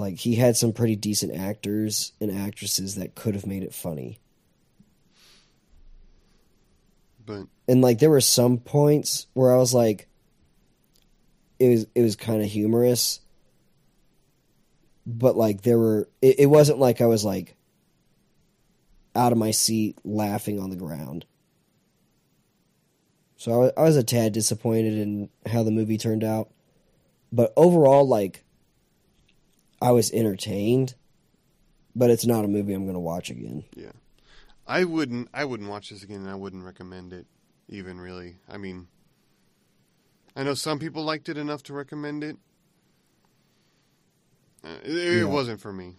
Like 0.00 0.16
he 0.16 0.34
had 0.34 0.56
some 0.56 0.72
pretty 0.72 0.96
decent 0.96 1.36
actors 1.36 2.12
and 2.22 2.34
actresses 2.34 2.94
that 2.94 3.14
could 3.14 3.34
have 3.34 3.46
made 3.46 3.62
it 3.62 3.74
funny. 3.74 4.18
But 7.26 7.48
and 7.68 7.82
like 7.82 7.98
there 7.98 8.08
were 8.08 8.22
some 8.22 8.56
points 8.56 9.26
where 9.34 9.52
I 9.52 9.58
was 9.58 9.74
like, 9.74 10.08
it 11.58 11.68
was 11.68 11.86
it 11.94 12.00
was 12.00 12.16
kind 12.16 12.40
of 12.40 12.48
humorous, 12.48 13.20
but 15.04 15.36
like 15.36 15.60
there 15.60 15.78
were 15.78 16.08
it, 16.22 16.40
it 16.40 16.46
wasn't 16.46 16.78
like 16.78 17.02
I 17.02 17.06
was 17.06 17.22
like 17.22 17.54
out 19.14 19.32
of 19.32 19.38
my 19.38 19.50
seat 19.50 19.98
laughing 20.02 20.58
on 20.58 20.70
the 20.70 20.76
ground. 20.76 21.26
So 23.36 23.52
I 23.52 23.56
was, 23.58 23.72
I 23.76 23.82
was 23.82 23.96
a 23.98 24.02
tad 24.02 24.32
disappointed 24.32 24.94
in 24.94 25.28
how 25.44 25.62
the 25.62 25.70
movie 25.70 25.98
turned 25.98 26.24
out, 26.24 26.48
but 27.30 27.52
overall, 27.54 28.08
like 28.08 28.44
I 29.80 29.90
was 29.92 30.10
entertained. 30.12 30.94
But 31.96 32.10
it's 32.10 32.24
not 32.24 32.44
a 32.44 32.48
movie 32.48 32.72
I'm 32.72 32.84
going 32.84 32.94
to 32.94 33.00
watch 33.00 33.30
again. 33.30 33.64
Yeah, 33.74 33.90
I 34.66 34.84
wouldn't 34.84 35.28
I 35.34 35.44
wouldn't 35.44 35.68
watch 35.68 35.90
this 35.90 36.04
again, 36.04 36.20
and 36.20 36.30
I 36.30 36.36
wouldn't 36.36 36.64
recommend 36.64 37.12
it 37.12 37.26
even 37.68 38.00
really. 38.00 38.36
I 38.48 38.58
mean, 38.58 38.86
I 40.36 40.44
know 40.44 40.54
some 40.54 40.78
people 40.78 41.02
liked 41.02 41.28
it 41.28 41.36
enough 41.36 41.64
to 41.64 41.72
recommend 41.74 42.22
it. 42.22 42.36
Uh, 44.62 44.68
it, 44.84 44.90
it 44.96 45.18
Yeah. 45.18 45.24
wasn't 45.24 45.60
for 45.60 45.72
me. 45.72 45.96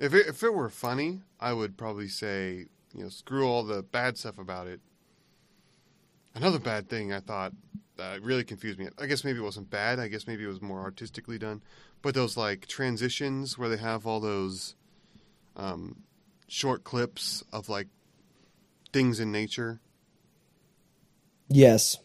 If 0.00 0.12
it, 0.12 0.26
if 0.26 0.42
it 0.42 0.52
were 0.54 0.68
funny, 0.68 1.22
I 1.38 1.52
would 1.52 1.76
probably 1.76 2.08
say 2.08 2.66
you 2.92 3.02
know 3.04 3.08
screw 3.08 3.46
all 3.46 3.62
the 3.62 3.82
bad 3.84 4.18
stuff 4.18 4.38
about 4.38 4.66
it. 4.66 4.80
Another 6.34 6.58
bad 6.58 6.88
thing 6.88 7.12
I 7.12 7.20
thought 7.20 7.52
that 7.98 8.22
really 8.22 8.44
confused 8.44 8.78
me. 8.78 8.88
I 8.98 9.06
guess 9.06 9.22
maybe 9.24 9.38
it 9.40 9.42
wasn't 9.42 9.68
bad. 9.70 9.98
I 10.00 10.08
guess 10.08 10.26
maybe 10.26 10.44
it 10.44 10.48
was 10.48 10.62
more 10.62 10.80
artistically 10.80 11.38
done. 11.38 11.60
But 12.00 12.14
those 12.14 12.36
like 12.36 12.66
transitions 12.66 13.58
where 13.58 13.68
they 13.68 13.76
have 13.76 14.06
all 14.06 14.20
those 14.20 14.74
um, 15.56 16.02
short 16.46 16.82
clips 16.84 17.44
of 17.52 17.68
like 17.68 17.88
things 18.92 19.20
in 19.20 19.30
nature. 19.30 19.80
Yes, 21.50 21.96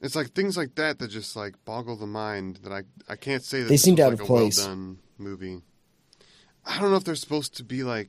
It's 0.00 0.14
like 0.16 0.32
things 0.32 0.56
like 0.56 0.74
that 0.76 0.98
that 1.00 1.08
just 1.08 1.36
like 1.36 1.54
boggle 1.64 1.96
the 1.96 2.06
mind. 2.06 2.60
That 2.64 2.72
I 2.72 2.82
I 3.08 3.16
can't 3.16 3.42
say 3.42 3.62
that 3.62 3.68
They 3.68 3.76
seemed 3.76 4.00
out 4.00 4.12
like, 4.12 4.20
of 4.22 4.28
a 4.28 4.32
well 4.32 4.42
place. 4.44 4.64
done 4.64 4.98
movie. 5.18 5.60
I 6.64 6.80
don't 6.80 6.90
know 6.90 6.96
if 6.96 7.04
they're 7.04 7.14
supposed 7.14 7.56
to 7.58 7.64
be 7.64 7.82
like. 7.82 8.08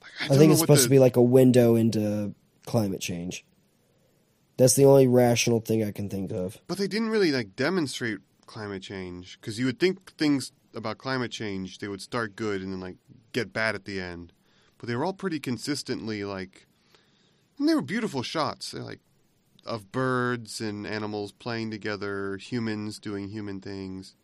like 0.00 0.10
I, 0.22 0.28
don't 0.28 0.38
think 0.38 0.50
it's 0.52 0.60
supposed 0.60 0.82
the- 0.82 0.86
to 0.86 0.90
be 0.90 0.98
like 0.98 1.16
a 1.16 1.22
window 1.22 1.76
into 1.76 2.34
climate 2.66 3.00
change. 3.00 3.44
That's 4.56 4.74
the 4.74 4.84
only 4.84 5.06
rational 5.06 5.60
thing 5.60 5.82
I 5.82 5.90
can 5.90 6.08
think 6.08 6.32
of. 6.32 6.58
But 6.66 6.78
they 6.78 6.86
didn't 6.86 7.10
really 7.10 7.32
like 7.32 7.56
demonstrate 7.56 8.18
climate 8.46 8.82
change 8.82 9.38
because 9.40 9.58
you 9.58 9.66
would 9.66 9.80
think 9.80 10.12
things 10.16 10.52
about 10.74 10.98
climate 10.98 11.30
change 11.30 11.78
they 11.78 11.88
would 11.88 12.00
start 12.00 12.36
good 12.36 12.60
and 12.60 12.72
then 12.72 12.80
like 12.80 12.96
get 13.32 13.52
bad 13.52 13.74
at 13.74 13.84
the 13.84 14.00
end. 14.00 14.32
But 14.78 14.88
they 14.88 14.96
were 14.96 15.04
all 15.04 15.12
pretty 15.12 15.40
consistently 15.40 16.24
like, 16.24 16.66
and 17.58 17.68
they 17.68 17.74
were 17.74 17.82
beautiful 17.82 18.22
shots. 18.22 18.70
They're 18.70 18.82
like 18.82 19.00
of 19.66 19.90
birds 19.90 20.60
and 20.60 20.86
animals 20.86 21.32
playing 21.32 21.70
together, 21.70 22.36
humans 22.36 22.98
doing 22.98 23.30
human 23.30 23.60
things. 23.60 24.14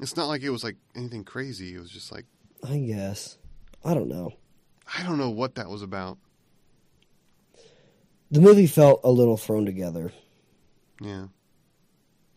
It's 0.00 0.16
not 0.16 0.28
like 0.28 0.42
it 0.42 0.50
was 0.50 0.64
like 0.64 0.76
anything 0.96 1.24
crazy. 1.24 1.74
It 1.74 1.80
was 1.80 1.90
just 1.90 2.10
like 2.10 2.24
I 2.66 2.78
guess. 2.78 3.38
I 3.84 3.94
don't 3.94 4.08
know. 4.08 4.32
I 4.98 5.02
don't 5.02 5.18
know 5.18 5.30
what 5.30 5.54
that 5.54 5.68
was 5.68 5.82
about. 5.82 6.18
The 8.30 8.40
movie 8.40 8.66
felt 8.66 9.00
a 9.04 9.10
little 9.10 9.36
thrown 9.36 9.64
together. 9.66 10.12
Yeah, 11.02 11.26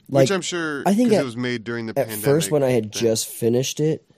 Like 0.10 0.24
which 0.24 0.32
I'm 0.32 0.42
sure 0.42 0.84
I 0.86 0.94
think 0.94 1.12
at- 1.12 1.22
it 1.22 1.26
was 1.26 1.36
made 1.38 1.64
during 1.64 1.86
the 1.86 1.92
at 1.92 2.08
pandemic. 2.08 2.24
first 2.24 2.50
when 2.52 2.64
I 2.64 2.70
had 2.72 2.86
that- 2.86 2.94
just 2.94 3.28
finished 3.28 3.80
it, 3.80 4.10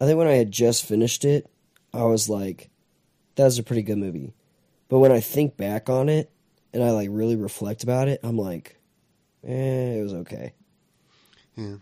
I 0.00 0.06
think 0.06 0.16
when 0.18 0.26
I 0.26 0.32
had 0.32 0.50
just 0.50 0.84
finished 0.84 1.24
it, 1.26 1.46
I 1.92 2.04
was 2.04 2.28
like, 2.30 2.70
that 3.36 3.44
was 3.44 3.58
a 3.58 3.62
pretty 3.62 3.82
good 3.82 3.98
movie. 3.98 4.32
But 4.88 4.98
when 5.00 5.12
I 5.12 5.20
think 5.20 5.56
back 5.58 5.88
on 5.90 6.08
it 6.08 6.30
and 6.72 6.82
I 6.82 6.90
like 6.90 7.08
really 7.12 7.36
reflect 7.36 7.82
about 7.82 8.08
it, 8.08 8.18
I'm 8.22 8.38
like, 8.38 8.76
eh, 9.44 9.98
it 9.98 10.02
was 10.02 10.14
okay. 10.14 10.54
Yeah. 11.54 11.76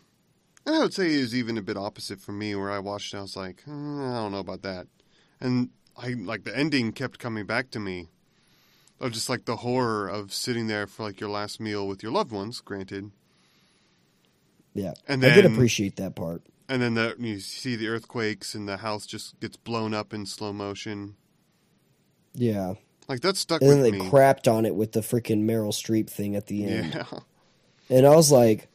And 0.66 0.76
I 0.76 0.80
would 0.80 0.92
say 0.94 1.14
it 1.14 1.20
was 1.20 1.34
even 1.34 1.56
a 1.56 1.62
bit 1.62 1.76
opposite 1.76 2.20
for 2.20 2.32
me, 2.32 2.54
where 2.56 2.70
I 2.72 2.78
watched 2.80 3.14
it, 3.14 3.18
I 3.18 3.22
was 3.22 3.36
like, 3.36 3.62
"Uh, 3.68 3.70
I 3.72 4.14
don't 4.16 4.32
know 4.32 4.38
about 4.40 4.62
that. 4.62 4.86
And 5.40 5.70
I 5.96 6.08
like 6.14 6.42
the 6.44 6.56
ending 6.56 6.92
kept 6.92 7.18
coming 7.20 7.46
back 7.46 7.70
to 7.70 7.80
me 7.80 8.08
of 9.00 9.12
just 9.12 9.28
like 9.28 9.44
the 9.44 9.56
horror 9.56 10.08
of 10.08 10.32
sitting 10.32 10.66
there 10.66 10.86
for 10.86 11.04
like 11.04 11.20
your 11.20 11.30
last 11.30 11.60
meal 11.60 11.86
with 11.86 12.02
your 12.02 12.12
loved 12.12 12.32
ones, 12.32 12.60
granted. 12.60 13.10
Yeah. 14.74 14.94
And 15.06 15.24
I 15.24 15.34
did 15.34 15.46
appreciate 15.46 15.96
that 15.96 16.14
part. 16.14 16.42
And 16.68 16.82
then 16.82 16.94
the, 16.94 17.16
you 17.18 17.40
see 17.40 17.76
the 17.76 17.88
earthquakes 17.88 18.54
and 18.54 18.68
the 18.68 18.76
house 18.76 19.06
just 19.06 19.38
gets 19.40 19.56
blown 19.56 19.94
up 19.94 20.12
in 20.12 20.26
slow 20.26 20.52
motion. 20.52 21.16
Yeah. 22.34 22.74
Like 23.08 23.20
that 23.22 23.36
stuck 23.36 23.62
And 23.62 23.70
then 23.70 23.82
they 23.82 23.92
me. 23.92 24.00
crapped 24.00 24.52
on 24.52 24.66
it 24.66 24.74
with 24.74 24.92
the 24.92 25.00
freaking 25.00 25.44
Meryl 25.44 25.72
Streep 25.72 26.10
thing 26.10 26.36
at 26.36 26.46
the 26.46 26.66
end. 26.66 26.94
yeah. 26.94 27.18
And 27.90 28.06
I 28.06 28.14
was 28.14 28.30
like, 28.30 28.68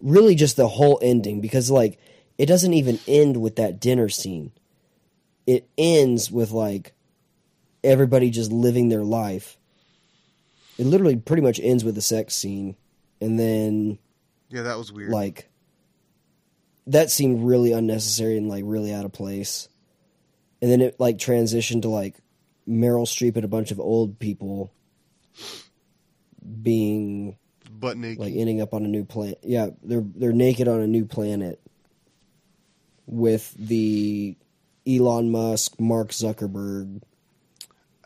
really 0.00 0.34
just 0.36 0.56
the 0.56 0.68
whole 0.68 1.00
ending 1.02 1.40
because, 1.40 1.70
like, 1.70 1.98
it 2.38 2.46
doesn't 2.46 2.72
even 2.72 3.00
end 3.08 3.38
with 3.40 3.56
that 3.56 3.80
dinner 3.80 4.08
scene. 4.08 4.52
It 5.46 5.68
ends 5.76 6.30
with, 6.30 6.52
like, 6.52 6.92
everybody 7.84 8.30
just 8.30 8.50
living 8.50 8.88
their 8.88 9.04
life. 9.04 9.56
It 10.78 10.86
literally 10.86 11.16
pretty 11.16 11.42
much 11.42 11.60
ends 11.62 11.84
with 11.84 11.94
the 11.94 12.02
sex 12.02 12.34
scene. 12.34 12.76
And 13.20 13.38
then, 13.38 13.98
Yeah, 14.50 14.62
that 14.62 14.76
was 14.78 14.92
weird. 14.92 15.10
like, 15.12 15.48
that 16.88 17.10
seemed 17.10 17.44
really 17.44 17.72
unnecessary 17.72 18.36
and, 18.36 18.48
like, 18.48 18.64
really 18.66 18.92
out 18.92 19.04
of 19.04 19.12
place. 19.12 19.68
And 20.60 20.70
then 20.70 20.80
it, 20.80 20.98
like, 20.98 21.16
transitioned 21.18 21.82
to, 21.82 21.88
like, 21.88 22.16
Meryl 22.68 23.06
Streep 23.06 23.36
and 23.36 23.44
a 23.44 23.48
bunch 23.48 23.70
of 23.70 23.78
old 23.78 24.18
people 24.18 24.72
being 26.62 27.36
butt 27.70 27.96
naked. 27.96 28.20
like 28.20 28.34
ending 28.34 28.60
up 28.60 28.74
on 28.74 28.84
a 28.84 28.88
new 28.88 29.04
planet. 29.04 29.38
Yeah, 29.42 29.68
they're 29.82 30.04
they're 30.14 30.32
naked 30.32 30.68
on 30.68 30.80
a 30.80 30.86
new 30.86 31.04
planet 31.04 31.60
with 33.06 33.54
the 33.58 34.36
Elon 34.86 35.30
Musk, 35.30 35.78
Mark 35.80 36.10
Zuckerberg, 36.10 37.02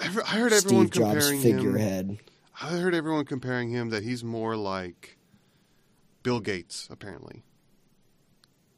I 0.00 0.04
heard- 0.06 0.52
everyone 0.52 0.86
Steve 0.86 0.90
Jobs 0.90 1.30
comparing 1.30 1.40
him. 1.40 2.18
I 2.60 2.68
heard 2.78 2.94
everyone 2.94 3.24
comparing 3.24 3.70
him 3.70 3.90
that 3.90 4.02
he's 4.02 4.22
more 4.24 4.56
like 4.56 5.18
Bill 6.22 6.40
Gates, 6.40 6.88
apparently. 6.90 7.44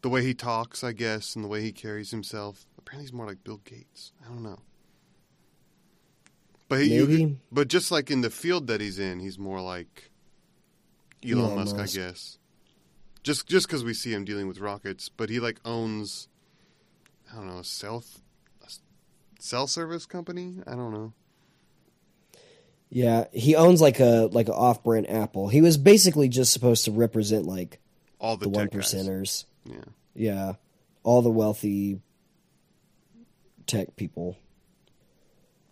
The 0.02 0.08
way 0.08 0.22
he 0.22 0.34
talks, 0.34 0.82
I 0.84 0.92
guess, 0.92 1.34
and 1.34 1.44
the 1.44 1.48
way 1.48 1.62
he 1.62 1.72
carries 1.72 2.10
himself. 2.10 2.66
Apparently, 2.78 3.04
he's 3.04 3.12
more 3.12 3.26
like 3.26 3.44
Bill 3.44 3.60
Gates. 3.64 4.12
I 4.24 4.28
don't 4.28 4.42
know. 4.42 4.60
But 6.68 6.80
he, 6.82 6.94
you- 6.94 7.06
Maybe. 7.06 7.38
but 7.50 7.68
just 7.68 7.90
like 7.90 8.10
in 8.10 8.20
the 8.20 8.30
field 8.30 8.66
that 8.68 8.80
he's 8.80 8.98
in, 8.98 9.20
he's 9.20 9.38
more 9.38 9.60
like 9.60 10.10
Elon, 11.24 11.44
Elon 11.44 11.56
Musk, 11.56 11.76
Musk. 11.76 11.98
I 11.98 12.00
guess. 12.00 12.38
Just 13.22 13.46
just 13.46 13.66
because 13.66 13.84
we 13.84 13.92
see 13.92 14.12
him 14.12 14.24
dealing 14.24 14.46
with 14.48 14.58
rockets, 14.60 15.08
but 15.10 15.28
he 15.28 15.40
like 15.40 15.58
owns, 15.64 16.28
I 17.30 17.36
don't 17.36 17.46
know, 17.48 17.58
a 17.58 17.64
cell, 17.64 18.04
cell 19.42 19.66
service 19.66 20.06
company. 20.06 20.56
I 20.66 20.72
don't 20.72 20.92
know. 20.92 21.12
Yeah, 22.88 23.26
he 23.32 23.54
owns 23.54 23.80
like 23.80 24.00
a 24.00 24.28
like 24.32 24.48
an 24.48 24.54
off-brand 24.54 25.08
Apple. 25.08 25.48
He 25.48 25.60
was 25.60 25.76
basically 25.76 26.28
just 26.28 26.52
supposed 26.52 26.84
to 26.86 26.90
represent 26.90 27.46
like 27.46 27.78
All 28.18 28.36
the, 28.36 28.46
the 28.46 28.50
one 28.50 28.68
percenters. 28.68 29.44
Yeah. 29.64 29.84
Yeah, 30.14 30.52
all 31.04 31.22
the 31.22 31.30
wealthy 31.30 32.00
tech 33.66 33.94
people 33.94 34.36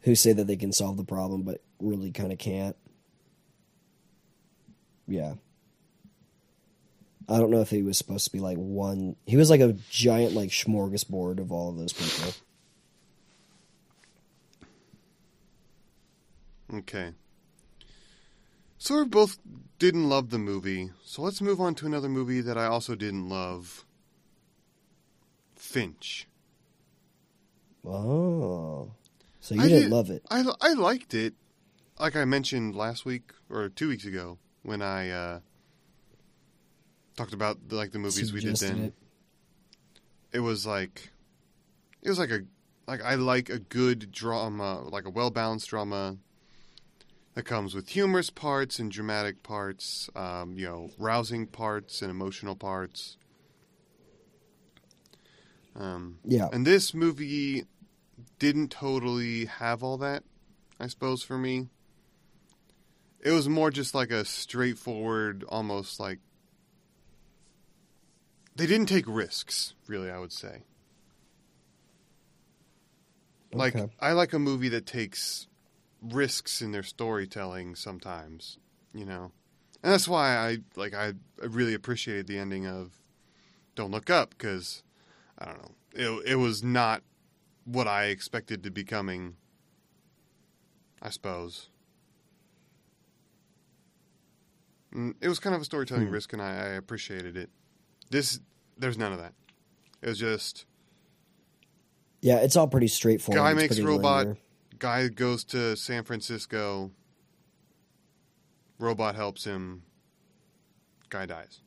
who 0.02 0.14
say 0.14 0.32
that 0.32 0.46
they 0.46 0.56
can 0.56 0.72
solve 0.72 0.96
the 0.96 1.04
problem, 1.04 1.42
but 1.42 1.60
really 1.80 2.12
kind 2.12 2.32
of 2.32 2.38
can't. 2.38 2.76
Yeah. 5.08 5.34
I 7.28 7.36
don't 7.38 7.50
know 7.50 7.60
if 7.60 7.68
he 7.68 7.82
was 7.82 7.98
supposed 7.98 8.24
to 8.26 8.32
be 8.32 8.38
like 8.38 8.56
one. 8.56 9.16
He 9.26 9.36
was 9.36 9.50
like 9.50 9.60
a 9.60 9.74
giant 9.90 10.34
like 10.34 10.50
smorgasbord 10.50 11.40
of 11.40 11.52
all 11.52 11.68
of 11.68 11.76
those 11.76 11.92
people. 11.92 12.32
Okay. 16.72 17.12
So 18.76 18.98
we 18.98 19.04
both 19.06 19.38
didn't 19.78 20.08
love 20.08 20.30
the 20.30 20.38
movie. 20.38 20.90
So 21.04 21.22
let's 21.22 21.40
move 21.40 21.60
on 21.60 21.74
to 21.76 21.86
another 21.86 22.08
movie 22.08 22.40
that 22.40 22.56
I 22.58 22.66
also 22.66 22.94
didn't 22.94 23.28
love. 23.28 23.84
Finch. 25.56 26.26
Oh, 27.84 28.90
so 29.40 29.54
you 29.54 29.62
I 29.62 29.68
didn't 29.68 29.82
did- 29.84 29.90
love 29.90 30.10
it? 30.10 30.22
I 30.30 30.44
I 30.60 30.74
liked 30.74 31.14
it, 31.14 31.34
like 31.98 32.16
I 32.16 32.24
mentioned 32.24 32.76
last 32.76 33.04
week 33.04 33.32
or 33.48 33.68
two 33.68 33.88
weeks 33.88 34.04
ago 34.04 34.38
when 34.62 34.82
I 34.82 35.08
uh, 35.10 35.40
talked 37.16 37.32
about 37.32 37.58
like 37.70 37.92
the 37.92 37.98
movies 37.98 38.32
we 38.32 38.40
did 38.40 38.56
then. 38.56 38.78
it. 38.78 38.94
It 40.32 40.40
was 40.40 40.66
like, 40.66 41.10
it 42.02 42.08
was 42.10 42.18
like 42.18 42.30
a 42.30 42.40
like 42.86 43.02
I 43.02 43.14
like 43.14 43.48
a 43.48 43.58
good 43.58 44.12
drama, 44.12 44.80
like 44.82 45.06
a 45.06 45.10
well 45.10 45.30
balanced 45.30 45.68
drama 45.68 46.18
that 47.38 47.44
comes 47.44 47.72
with 47.72 47.90
humorous 47.90 48.30
parts 48.30 48.80
and 48.80 48.90
dramatic 48.90 49.44
parts, 49.44 50.10
um, 50.16 50.58
you 50.58 50.66
know, 50.66 50.90
rousing 50.98 51.46
parts 51.46 52.02
and 52.02 52.10
emotional 52.10 52.56
parts. 52.56 53.16
Um, 55.76 56.18
Yeah. 56.24 56.48
and 56.52 56.66
this 56.66 56.92
movie 56.92 57.64
didn't 58.40 58.72
totally 58.72 59.44
have 59.44 59.84
all 59.84 59.98
that, 59.98 60.24
I 60.80 60.88
suppose, 60.88 61.22
for 61.22 61.38
me. 61.38 61.68
It 63.20 63.30
was 63.30 63.48
more 63.48 63.70
just 63.70 63.94
like 63.94 64.10
a 64.10 64.24
straightforward, 64.24 65.44
almost 65.48 66.00
like. 66.00 66.18
They 68.56 68.66
didn't 68.66 68.86
take 68.88 69.04
risks, 69.06 69.74
really, 69.86 70.10
I 70.10 70.18
would 70.18 70.32
say. 70.32 70.64
Like, 73.52 73.76
I 74.00 74.10
like 74.10 74.32
a 74.32 74.40
movie 74.40 74.70
that 74.70 74.86
takes 74.86 75.46
risks 76.02 76.62
in 76.62 76.72
their 76.72 76.82
storytelling 76.82 77.74
sometimes, 77.74 78.58
you 78.94 79.04
know? 79.04 79.32
And 79.82 79.92
that's 79.92 80.08
why 80.08 80.36
I, 80.36 80.58
like, 80.76 80.94
I, 80.94 81.14
I 81.42 81.46
really 81.46 81.74
appreciated 81.74 82.26
the 82.26 82.38
ending 82.38 82.66
of 82.66 82.92
Don't 83.74 83.90
Look 83.90 84.10
Up, 84.10 84.30
because 84.30 84.82
I 85.38 85.46
don't 85.46 85.58
know. 85.62 85.70
It 85.94 86.32
it 86.32 86.34
was 86.36 86.62
not 86.62 87.02
what 87.64 87.86
I 87.88 88.04
expected 88.06 88.62
to 88.64 88.70
be 88.70 88.84
coming. 88.84 89.36
I 91.00 91.10
suppose. 91.10 91.68
Mm, 94.94 95.14
It 95.20 95.28
was 95.28 95.38
kind 95.38 95.54
of 95.54 95.62
a 95.62 95.64
storytelling 95.64 96.08
Hmm. 96.08 96.12
risk, 96.14 96.32
and 96.32 96.42
I, 96.42 96.50
I 96.50 96.68
appreciated 96.70 97.36
it. 97.36 97.50
This 98.10 98.40
there's 98.76 98.98
none 98.98 99.12
of 99.12 99.18
that. 99.18 99.34
It 100.02 100.08
was 100.08 100.18
just 100.18 100.64
Yeah, 102.20 102.38
it's 102.38 102.56
all 102.56 102.68
pretty 102.68 102.88
straightforward. 102.88 103.40
guy 103.42 103.52
It's 103.52 103.62
makes 103.62 103.78
robot. 103.80 104.26
linear. 104.26 104.38
Guy 104.78 105.08
goes 105.08 105.44
to 105.44 105.76
San 105.76 106.04
Francisco. 106.04 106.92
Robot 108.78 109.14
helps 109.14 109.44
him. 109.44 109.82
Guy 111.08 111.26
dies. 111.26 111.60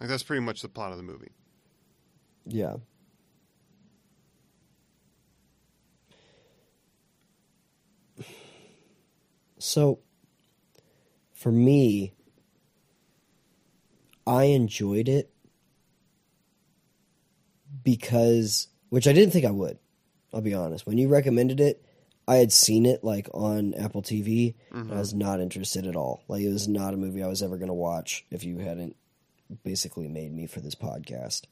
Like 0.00 0.08
that's 0.08 0.22
pretty 0.22 0.40
much 0.40 0.62
the 0.62 0.68
plot 0.68 0.90
of 0.90 0.96
the 0.96 1.02
movie. 1.02 1.32
Yeah. 2.46 2.76
So, 9.58 9.98
for 11.34 11.52
me, 11.52 12.14
I 14.26 14.44
enjoyed 14.44 15.06
it 15.06 15.30
because, 17.82 18.68
which 18.88 19.06
I 19.06 19.12
didn't 19.12 19.32
think 19.32 19.44
I 19.44 19.50
would. 19.50 19.78
I'll 20.32 20.40
be 20.40 20.54
honest. 20.54 20.86
When 20.86 20.96
you 20.96 21.08
recommended 21.08 21.60
it, 21.60 21.84
I 22.30 22.36
had 22.36 22.52
seen 22.52 22.86
it 22.86 23.02
like 23.02 23.28
on 23.34 23.74
Apple 23.74 24.02
TV. 24.02 24.54
and 24.70 24.92
I 24.92 24.98
was 24.98 25.12
not 25.12 25.40
interested 25.40 25.84
at 25.86 25.96
all. 25.96 26.22
Like 26.28 26.42
it 26.42 26.52
was 26.52 26.68
not 26.68 26.94
a 26.94 26.96
movie 26.96 27.22
I 27.24 27.26
was 27.26 27.42
ever 27.42 27.56
going 27.56 27.68
to 27.68 27.74
watch 27.74 28.24
if 28.30 28.44
you 28.44 28.58
hadn't 28.58 28.94
basically 29.64 30.06
made 30.06 30.32
me 30.32 30.46
for 30.46 30.60
this 30.60 30.76
podcast. 30.76 31.42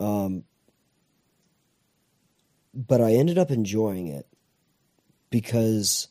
Um, 0.00 0.42
but 2.74 3.00
I 3.00 3.12
ended 3.12 3.38
up 3.38 3.50
enjoying 3.52 4.08
it 4.08 4.26
because 5.30 6.08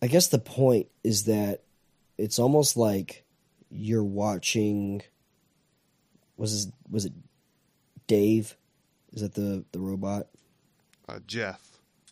I 0.00 0.06
guess 0.06 0.28
the 0.28 0.38
point 0.38 0.86
is 1.02 1.24
that 1.24 1.62
it's 2.16 2.38
almost 2.38 2.76
like 2.76 3.24
you're 3.70 4.02
watching. 4.04 5.02
Was 6.36 6.50
his, 6.50 6.72
was 6.90 7.04
it 7.04 7.12
Dave? 8.06 8.56
Is 9.12 9.20
that 9.20 9.34
the 9.34 9.64
the 9.72 9.80
robot? 9.80 10.28
Uh, 11.08 11.18
Jeff, 11.26 11.60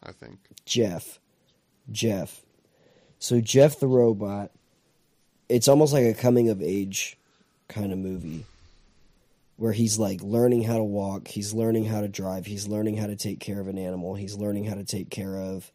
I 0.03 0.12
think. 0.12 0.38
Jeff. 0.64 1.18
Jeff. 1.90 2.42
So 3.18 3.40
Jeff 3.40 3.78
the 3.78 3.86
robot, 3.86 4.50
it's 5.48 5.68
almost 5.68 5.92
like 5.92 6.05
a 6.05 6.14
coming 6.14 6.48
of 6.48 6.62
age 6.62 7.18
kind 7.68 7.92
of 7.92 7.98
movie 7.98 8.44
where 9.57 9.72
he's 9.72 9.98
like 9.98 10.20
learning 10.22 10.64
how 10.64 10.76
to 10.76 10.82
walk, 10.82 11.28
he's 11.28 11.55
learning 11.55 11.84
how 11.84 12.00
to 12.00 12.09
drive, 12.09 12.46
he's 12.46 12.66
learning 12.66 12.96
how 12.96 13.07
to 13.07 13.16
take 13.16 13.38
care 13.38 13.61
of 13.61 13.68
an 13.68 13.78
animal, 13.78 14.14
he's 14.14 14.34
learning 14.34 14.64
how 14.64 14.74
to 14.74 14.84
take 14.84 15.11
care 15.11 15.36
of 15.36 15.70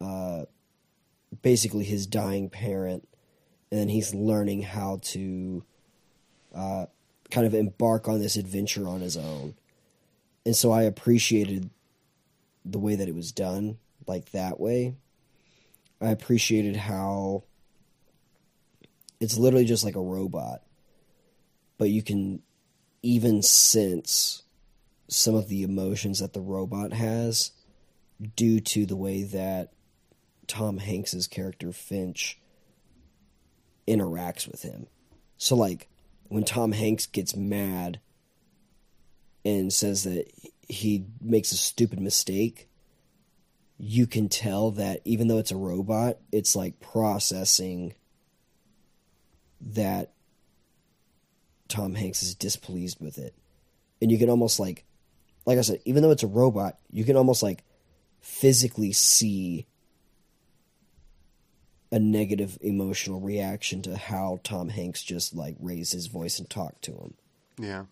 uh 0.00 0.44
basically 1.42 1.84
his 1.84 2.06
dying 2.06 2.50
parent 2.50 3.08
and 3.70 3.80
then 3.80 3.88
he's 3.88 4.14
learning 4.14 4.62
how 4.62 5.00
to 5.02 5.64
uh 6.54 6.86
kind 7.30 7.46
of 7.46 7.54
embark 7.54 8.08
on 8.08 8.20
this 8.20 8.36
adventure 8.36 8.86
on 8.86 9.00
his 9.00 9.16
own. 9.16 9.54
And 10.44 10.54
so 10.54 10.70
I 10.70 10.82
appreciated 10.82 11.70
the 12.70 12.78
way 12.78 12.96
that 12.96 13.08
it 13.08 13.14
was 13.14 13.32
done, 13.32 13.78
like 14.06 14.30
that 14.32 14.58
way. 14.60 14.96
I 16.00 16.10
appreciated 16.10 16.76
how 16.76 17.44
it's 19.20 19.38
literally 19.38 19.64
just 19.64 19.84
like 19.84 19.96
a 19.96 20.00
robot, 20.00 20.62
but 21.78 21.88
you 21.88 22.02
can 22.02 22.42
even 23.02 23.42
sense 23.42 24.42
some 25.08 25.34
of 25.34 25.48
the 25.48 25.62
emotions 25.62 26.18
that 26.18 26.32
the 26.32 26.40
robot 26.40 26.92
has 26.92 27.52
due 28.34 28.60
to 28.60 28.84
the 28.86 28.96
way 28.96 29.22
that 29.22 29.72
Tom 30.46 30.78
Hanks's 30.78 31.26
character 31.26 31.72
Finch 31.72 32.38
interacts 33.86 34.48
with 34.50 34.62
him. 34.62 34.86
So 35.38 35.54
like 35.54 35.88
when 36.28 36.44
Tom 36.44 36.72
Hanks 36.72 37.06
gets 37.06 37.36
mad 37.36 38.00
and 39.44 39.72
says 39.72 40.04
that 40.04 40.30
he 40.68 41.06
makes 41.20 41.52
a 41.52 41.56
stupid 41.56 42.00
mistake, 42.00 42.68
you 43.78 44.06
can 44.06 44.28
tell 44.28 44.70
that 44.72 45.00
even 45.04 45.28
though 45.28 45.38
it's 45.38 45.50
a 45.50 45.56
robot, 45.56 46.18
it's 46.32 46.56
like 46.56 46.80
processing 46.80 47.94
that 49.60 50.12
Tom 51.68 51.94
Hanks 51.94 52.22
is 52.22 52.34
displeased 52.34 53.00
with 53.00 53.18
it. 53.18 53.34
And 54.00 54.10
you 54.10 54.18
can 54.18 54.30
almost 54.30 54.60
like 54.60 54.84
like 55.44 55.58
I 55.58 55.62
said, 55.62 55.80
even 55.84 56.02
though 56.02 56.10
it's 56.10 56.24
a 56.24 56.28
robot, 56.28 56.78
you 56.90 57.04
can 57.04 57.16
almost 57.16 57.42
like 57.42 57.62
physically 58.20 58.92
see 58.92 59.66
a 61.92 61.98
negative 61.98 62.58
emotional 62.60 63.20
reaction 63.20 63.80
to 63.82 63.96
how 63.96 64.40
Tom 64.42 64.68
Hanks 64.68 65.02
just 65.02 65.34
like 65.34 65.56
raised 65.60 65.92
his 65.92 66.08
voice 66.08 66.38
and 66.38 66.50
talked 66.50 66.82
to 66.82 66.92
him. 66.92 67.14
Yeah. 67.58 67.84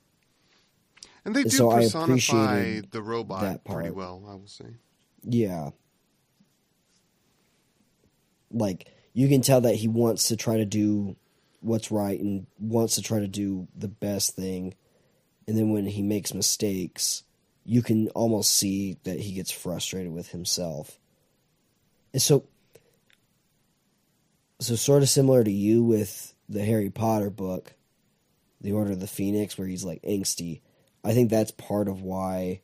And 1.25 1.35
they 1.35 1.45
do 1.45 1.51
So 1.51 1.71
personify 1.71 2.81
the 2.91 3.03
robot 3.03 3.41
that 3.43 3.65
pretty 3.65 3.91
well, 3.91 4.23
I 4.29 4.35
will 4.35 4.47
say. 4.47 4.67
Yeah. 5.23 5.71
Like 8.51 8.87
you 9.15 9.29
can 9.29 9.41
tell 9.41 9.63
that 9.63 9.77
he 9.77 9.89
wants 9.89 10.29
to 10.29 10.37
try 10.37 10.59
to 10.59 10.65
do 10.65 11.17
what's 11.61 11.91
right 11.91 12.21
and 12.21 12.47
wants 12.59 12.97
to 12.97 13.03
try 13.03 13.21
to 13.21 13.29
do 13.29 13.69
the 13.75 13.89
best 13.89 14.37
thing. 14.37 14.75
And 15.49 15.57
then 15.57 15.73
when 15.73 15.87
he 15.87 16.03
makes 16.03 16.35
mistakes, 16.35 17.23
you 17.65 17.83
can 17.83 18.09
almost 18.09 18.53
see 18.53 18.99
that 19.05 19.21
he 19.21 19.33
gets 19.33 19.51
frustrated 19.51 20.13
with 20.13 20.29
himself. 20.29 20.99
And 22.13 22.21
so 22.21 22.45
so 24.61 24.77
sort 24.77 25.03
of 25.03 25.09
similar 25.09 25.43
to 25.43 25.51
you 25.51 25.83
with 25.83 26.35
the 26.49 26.65
Harry 26.65 26.91
Potter 26.91 27.31
book, 27.31 27.75
The 28.61 28.73
Order 28.73 28.93
of 28.93 29.01
the 29.01 29.07
Phoenix 29.07 29.57
where 29.57 29.67
he's 29.67 29.85
like 29.85 30.03
angsty. 30.03 30.61
I 31.05 31.13
think 31.13 31.31
that's 31.31 31.51
part 31.51 31.89
of 31.89 32.03
why 32.03 32.63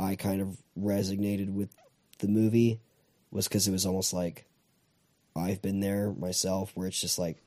I 0.00 0.16
kind 0.16 0.40
of 0.40 0.56
resonated 0.78 1.52
with 1.52 1.70
the 2.18 2.28
movie 2.28 2.80
was 3.30 3.46
because 3.46 3.68
it 3.68 3.72
was 3.72 3.84
almost 3.84 4.12
like 4.14 4.46
I've 5.36 5.60
been 5.60 5.80
there 5.80 6.12
myself, 6.12 6.72
where 6.74 6.88
it's 6.88 7.00
just 7.00 7.18
like 7.18 7.42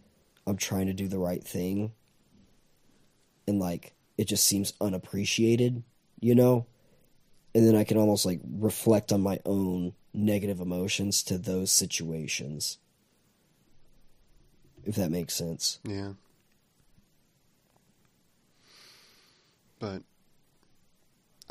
I'm 0.46 0.58
trying 0.58 0.88
to 0.88 0.94
do 0.94 1.08
the 1.08 1.18
right 1.18 1.44
thing, 1.44 1.92
and 3.48 3.60
like 3.60 3.94
it 4.18 4.26
just 4.28 4.46
seems 4.46 4.74
unappreciated, 4.80 5.84
you 6.20 6.36
know. 6.36 6.68
And 7.54 7.68
then 7.68 7.76
I 7.76 7.84
can 7.84 7.98
almost 7.98 8.26
like 8.26 8.40
reflect 8.46 9.12
on 9.12 9.22
my 9.22 9.40
own 9.46 9.94
negative 10.14 10.62
emotions 10.62 11.24
to 11.24 11.38
those 11.38 11.72
situations, 11.72 12.78
if 14.86 14.96
that 14.96 15.12
makes 15.12 15.34
sense. 15.34 15.80
Yeah. 15.84 16.14
But 19.80 20.04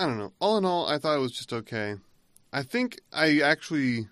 I 0.00 0.06
don't 0.06 0.16
know. 0.16 0.32
All 0.40 0.56
in 0.56 0.64
all, 0.64 0.86
I 0.86 0.96
thought 0.96 1.14
it 1.14 1.20
was 1.20 1.32
just 1.32 1.52
okay. 1.52 1.96
I 2.54 2.62
think 2.62 3.02
I 3.12 3.40
actually 3.40 4.08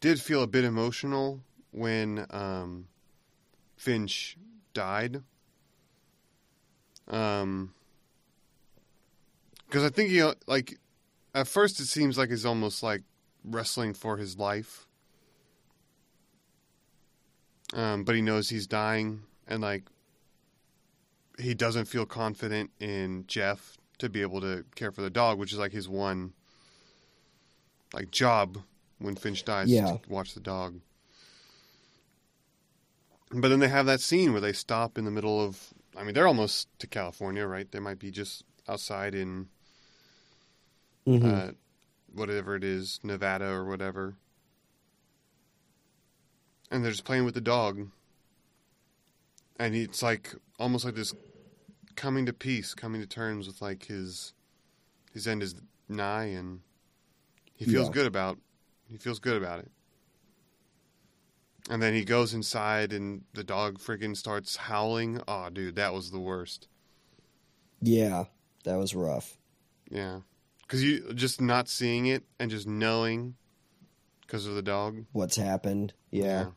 did 0.00 0.20
feel 0.20 0.40
a 0.40 0.46
bit 0.46 0.62
emotional 0.62 1.40
when 1.72 2.24
um, 2.30 2.86
Finch 3.76 4.36
died. 4.72 5.20
Um, 7.08 7.74
because 9.66 9.82
I 9.82 9.88
think 9.88 10.10
he 10.10 10.22
like 10.46 10.78
at 11.34 11.48
first 11.48 11.80
it 11.80 11.86
seems 11.86 12.16
like 12.16 12.30
he's 12.30 12.46
almost 12.46 12.84
like 12.84 13.02
wrestling 13.42 13.94
for 13.94 14.16
his 14.16 14.38
life. 14.38 14.86
Um, 17.74 18.04
but 18.04 18.14
he 18.14 18.22
knows 18.22 18.48
he's 18.48 18.68
dying, 18.68 19.22
and 19.48 19.60
like 19.60 19.82
he 21.36 21.52
doesn't 21.52 21.86
feel 21.86 22.06
confident 22.06 22.70
in 22.78 23.24
Jeff 23.26 23.76
to 23.98 24.08
be 24.08 24.22
able 24.22 24.40
to 24.40 24.64
care 24.74 24.92
for 24.92 25.02
the 25.02 25.10
dog, 25.10 25.38
which 25.38 25.52
is 25.52 25.58
like 25.58 25.72
his 25.72 25.88
one 25.88 26.32
like 27.92 28.10
job 28.10 28.58
when 28.98 29.14
Finch 29.14 29.44
dies 29.44 29.70
Yeah. 29.70 29.86
to 29.86 30.00
watch 30.08 30.34
the 30.34 30.40
dog. 30.40 30.80
But 33.32 33.48
then 33.48 33.58
they 33.60 33.68
have 33.68 33.86
that 33.86 34.00
scene 34.00 34.32
where 34.32 34.40
they 34.40 34.52
stop 34.52 34.98
in 34.98 35.04
the 35.04 35.10
middle 35.10 35.40
of 35.44 35.72
I 35.96 36.04
mean 36.04 36.14
they're 36.14 36.26
almost 36.26 36.68
to 36.80 36.86
California, 36.86 37.46
right? 37.46 37.70
They 37.70 37.80
might 37.80 37.98
be 37.98 38.10
just 38.10 38.44
outside 38.68 39.14
in 39.14 39.48
Mhm. 41.06 41.24
uh, 41.48 41.52
whatever 42.12 42.56
it 42.56 42.64
is, 42.64 43.00
Nevada 43.02 43.46
or 43.46 43.64
whatever. 43.64 44.16
And 46.70 46.84
they're 46.84 46.90
just 46.90 47.04
playing 47.04 47.24
with 47.24 47.34
the 47.34 47.40
dog. 47.40 47.90
And 49.58 49.74
it's 49.74 50.02
like 50.02 50.34
almost 50.58 50.84
like 50.84 50.94
this 50.94 51.14
coming 51.96 52.26
to 52.26 52.32
peace, 52.32 52.74
coming 52.74 53.00
to 53.00 53.06
terms 53.06 53.46
with 53.46 53.60
like 53.62 53.86
his 53.86 54.32
his 55.12 55.26
end 55.26 55.42
is 55.42 55.54
nigh 55.88 56.24
and 56.26 56.60
he 57.54 57.64
feels 57.64 57.88
Yeah. 57.88 57.92
good 57.94 58.06
about 58.06 58.38
he 58.88 58.96
feels 58.98 59.18
good 59.18 59.36
about 59.36 59.60
it. 59.60 59.70
And 61.68 61.82
then 61.82 61.94
he 61.94 62.04
goes 62.04 62.32
inside 62.32 62.92
and 62.92 63.24
the 63.34 63.42
dog 63.42 63.78
freaking 63.80 64.16
starts 64.16 64.56
howling. 64.56 65.20
Oh 65.26 65.48
dude, 65.50 65.76
that 65.76 65.92
was 65.92 66.10
the 66.10 66.20
worst. 66.20 66.68
yeah, 67.80 68.24
that 68.64 68.76
was 68.76 68.94
rough. 68.94 69.36
Yeah. 69.90 70.20
Cuz 70.68 70.82
you 70.82 71.12
just 71.14 71.40
not 71.40 71.68
seeing 71.68 72.06
it 72.06 72.24
and 72.38 72.50
just 72.50 72.66
knowing 72.66 73.36
because 74.22 74.46
of 74.46 74.54
the 74.54 74.62
dog. 74.62 75.04
What's 75.12 75.36
happened? 75.36 75.92
yeah. 76.10 76.50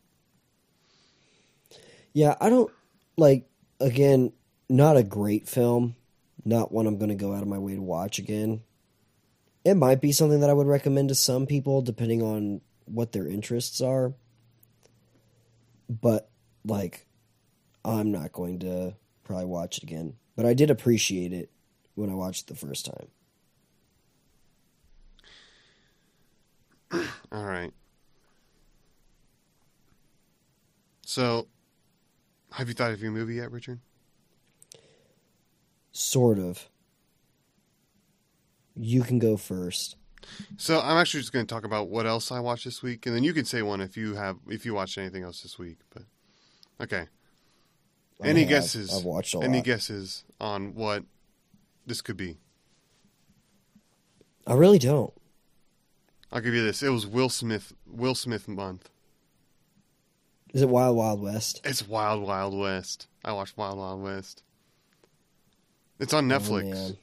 Yeah, 2.14 2.36
I 2.42 2.50
don't 2.50 2.72
like 3.18 3.48
again, 3.80 4.34
not 4.70 4.98
a 4.98 5.04
great 5.04 5.50
film, 5.50 5.96
not 6.46 6.72
one 6.72 6.86
I'm 6.88 6.98
going 6.98 7.10
to 7.10 7.16
go 7.16 7.34
out 7.34 7.42
of 7.42 7.48
my 7.48 7.58
way 7.58 7.76
to 7.76 7.82
watch 7.82 8.20
again. 8.20 8.62
It 9.66 9.76
might 9.76 10.00
be 10.00 10.12
something 10.12 10.40
that 10.40 10.50
I 10.50 10.54
would 10.54 10.68
recommend 10.68 11.10
to 11.10 11.16
some 11.16 11.46
people 11.46 11.82
depending 11.82 12.22
on 12.22 12.62
what 12.86 13.12
their 13.12 13.28
interests 13.28 13.82
are. 13.82 14.14
But 15.90 16.30
like 16.64 17.08
I'm 17.84 18.12
not 18.12 18.32
going 18.32 18.60
to 18.60 18.96
probably 19.24 19.46
watch 19.46 19.78
it 19.78 19.84
again, 19.84 20.16
but 20.36 20.46
I 20.46 20.54
did 20.54 20.70
appreciate 20.70 21.34
it 21.34 21.50
when 21.96 22.10
I 22.10 22.16
watched 22.16 22.44
it 22.44 22.48
the 22.48 22.56
first 22.56 22.86
time. 22.86 23.08
All 27.32 27.46
right. 27.46 27.72
So, 31.06 31.48
have 32.52 32.68
you 32.68 32.74
thought 32.76 32.92
of 32.92 33.02
your 33.02 33.12
movie 33.12 33.36
yet, 33.36 33.52
Richard? 33.52 33.80
Sort 36.00 36.40
of. 36.40 36.70
You 38.74 39.04
can 39.04 39.20
go 39.20 39.36
first. 39.36 39.98
So, 40.56 40.80
I'm 40.80 40.96
actually 40.96 41.20
just 41.20 41.34
going 41.34 41.46
to 41.46 41.54
talk 41.54 41.66
about 41.66 41.90
what 41.90 42.06
else 42.06 42.32
I 42.32 42.40
watched 42.40 42.64
this 42.64 42.82
week, 42.82 43.06
and 43.06 43.14
then 43.14 43.24
you 43.26 43.34
can 43.34 43.44
say 43.44 43.62
one 43.64 43.82
if 43.82 43.98
you 43.98 44.16
have 44.16 44.38
if 44.48 44.66
you 44.66 44.74
watched 44.74 44.98
anything 44.98 45.24
else 45.24 45.42
this 45.42 45.60
week. 45.60 45.80
But 45.94 46.04
okay, 46.82 47.08
I 48.24 48.28
any 48.28 48.42
have. 48.42 48.50
guesses? 48.50 48.98
I've 48.98 49.04
watched 49.04 49.34
a 49.34 49.40
Any 49.40 49.58
lot. 49.58 49.66
guesses 49.66 50.24
on 50.40 50.74
what 50.74 51.04
this 51.86 52.02
could 52.02 52.16
be? 52.16 52.38
I 54.48 54.54
really 54.54 54.80
don't. 54.80 55.14
I'll 56.32 56.40
give 56.42 56.54
you 56.54 56.64
this. 56.64 56.82
It 56.82 56.90
was 56.90 57.06
Will 57.06 57.30
Smith. 57.30 57.74
Will 57.86 58.16
Smith 58.16 58.48
month. 58.48 58.90
Is 60.54 60.62
it 60.62 60.70
Wild 60.70 60.96
Wild 60.96 61.22
West? 61.22 61.60
It's 61.66 61.86
Wild 61.86 62.24
Wild 62.24 62.58
West. 62.58 63.08
I 63.26 63.34
watched 63.34 63.58
Wild 63.58 63.78
Wild 63.78 64.02
West. 64.02 64.44
It's 66.00 66.14
on 66.14 66.28
Netflix, 66.30 66.92
Oh. 66.94 66.98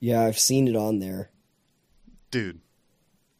Yeah, 0.00 0.22
I've 0.22 0.38
seen 0.38 0.68
it 0.68 0.76
on 0.76 0.98
there. 0.98 1.30
dude. 2.30 2.60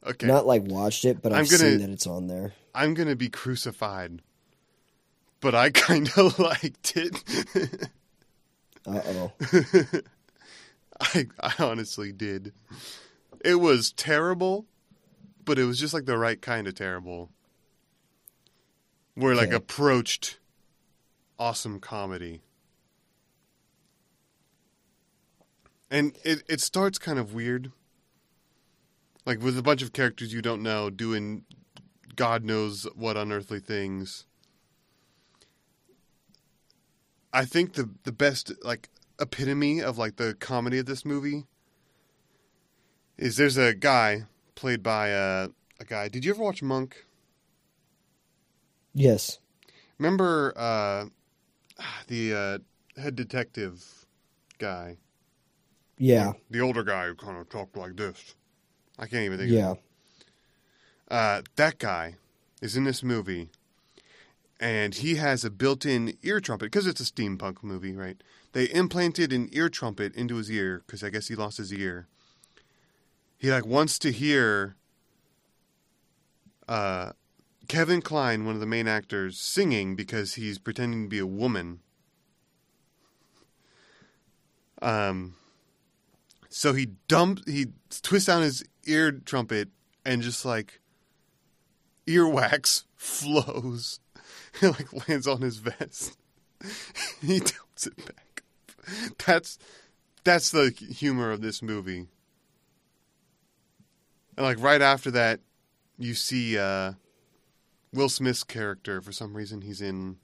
Okay, 0.07 0.26
Not 0.26 0.47
like 0.47 0.62
watched 0.64 1.05
it, 1.07 1.22
but 1.22 1.32
I'm 1.32 1.40
I've 1.40 1.51
gonna- 1.51 1.59
seen 1.62 1.78
that 1.80 1.90
it's 1.90 2.07
on 2.07 2.26
there. 2.26 2.53
I'm 2.74 2.92
gonna 2.95 3.16
be 3.16 3.28
crucified, 3.30 4.20
but 5.40 5.55
I 5.55 5.70
kind 5.70 6.11
of 6.16 6.38
liked 6.38 6.92
it. 6.97 7.88
Uh 8.86 9.01
oh. 9.07 9.32
I, 11.01 11.26
I 11.40 11.55
honestly 11.59 12.12
did. 12.12 12.53
It 13.45 13.57
was 13.57 13.92
terrible, 13.92 14.66
but 15.45 15.59
it 15.59 15.64
was 15.64 15.78
just 15.80 15.95
like 15.95 16.05
the 16.05 16.18
right 16.18 16.40
kind 16.40 16.66
of 16.68 16.74
terrible. 16.74 17.30
Where 19.14 19.34
like 19.34 19.53
approached 19.53 20.38
awesome 21.38 21.80
comedy. 21.80 22.42
And 25.91 26.16
it, 26.24 26.43
it 26.49 26.61
starts 26.61 26.99
kind 26.99 27.18
of 27.18 27.35
weird. 27.35 27.72
Like 29.26 29.43
with 29.43 29.57
a 29.57 29.62
bunch 29.62 29.82
of 29.82 29.93
characters 29.93 30.32
you 30.32 30.43
don't 30.43 30.62
know 30.62 30.91
doing 30.91 31.45
God 32.14 32.45
knows 32.45 32.87
what 32.95 33.16
unearthly 33.16 33.61
things. 33.61 34.26
I 37.32 37.45
think 37.45 37.74
the 37.74 37.91
the 38.05 38.12
best 38.12 38.53
like 38.62 38.91
epitome 39.20 39.80
of 39.82 39.99
like 39.99 40.16
the 40.16 40.35
comedy 40.35 40.78
of 40.78 40.87
this 40.87 41.05
movie 41.05 41.45
is 43.16 43.37
there's 43.37 43.57
a 43.57 43.74
guy 43.74 44.24
played 44.55 44.82
by 44.82 45.09
a 45.09 45.49
a 45.80 45.85
guy. 45.85 46.09
Did 46.09 46.24
you 46.24 46.32
ever 46.32 46.43
watch 46.43 46.62
Monk? 46.62 47.07
Yes. 48.93 49.39
Remember 49.99 50.53
uh, 50.57 51.07
the 52.07 52.35
uh, 52.35 53.01
head 53.01 53.16
detective 53.16 54.07
guy, 54.59 54.99
Yeah. 55.99 56.32
the 56.51 56.61
older 56.61 56.82
guy 56.82 57.07
who 57.07 57.14
kind 57.14 57.38
of 57.38 57.49
talked 57.49 57.76
like 57.76 57.97
this. 57.97 58.34
I 58.99 59.07
can't 59.07 59.24
even 59.24 59.38
think. 59.38 59.51
Of 59.51 59.57
Yeah. 59.57 59.74
Uh, 61.09 61.42
that 61.57 61.78
guy 61.78 62.16
is 62.62 62.76
in 62.76 62.84
this 62.84 63.03
movie, 63.03 63.51
and 64.59 64.95
he 64.95 65.16
has 65.16 65.45
a 65.45 65.51
built-in 65.51 66.16
ear 66.22 66.40
trumpet 66.40 66.66
because 66.66 66.86
it's 66.86 67.01
a 67.01 67.05
steampunk 67.05 67.62
movie, 67.62 67.95
right? 67.95 68.22
They 68.53 68.70
implanted 68.70 69.32
an 69.32 69.49
ear 69.53 69.68
trumpet 69.68 70.14
into 70.14 70.36
his 70.36 70.51
ear 70.51 70.82
because 70.86 71.03
I 71.05 71.11
guess 71.11 71.28
he 71.28 71.34
lost 71.34 71.59
his 71.59 71.72
ear. 71.72 72.07
He 73.36 73.51
like 73.51 73.66
wants 73.66 73.99
to 73.99 74.12
hear 74.12 74.76
uh, 76.68 77.12
Kevin 77.68 78.01
Kline, 78.01 78.45
one 78.47 78.55
of 78.55 78.61
the 78.61 78.66
main 78.66 78.88
actors, 78.88 79.38
singing 79.38 79.97
because 79.97 80.34
he's 80.34 80.59
pretending 80.59 81.05
to 81.05 81.09
be 81.09 81.18
a 81.18 81.26
woman. 81.26 81.80
Um. 84.80 85.34
So 86.57 86.73
he 86.73 86.87
dumps, 87.09 87.43
he 87.47 87.67
twists 87.91 88.29
down 88.29 88.43
his 88.43 88.65
ear 88.87 89.11
trumpet 89.11 89.71
and 90.05 90.23
just 90.23 90.45
like 90.45 90.81
earwax 92.07 92.85
flows. 92.97 93.99
It 94.63 94.69
like 94.69 95.09
lands 95.09 95.27
on 95.27 95.41
his 95.41 95.57
vest. 95.57 96.17
he 97.21 97.41
tilts 97.41 97.89
it 97.89 97.97
back. 97.97 98.45
That's 99.27 99.59
that's 100.23 100.53
the 100.53 100.71
humor 100.71 101.33
of 101.33 101.41
this 101.41 101.61
movie. 101.61 102.07
And 104.37 104.47
like 104.47 104.61
right 104.61 104.81
after 104.81 105.11
that, 105.11 105.41
you 105.99 106.15
see 106.15 106.57
uh, 106.57 106.93
Will 107.93 108.09
Smith's 108.09 108.45
character. 108.45 109.01
For 109.01 109.11
some 109.11 109.37
reason, 109.37 109.63
he's 109.63 109.81
in 109.81 110.19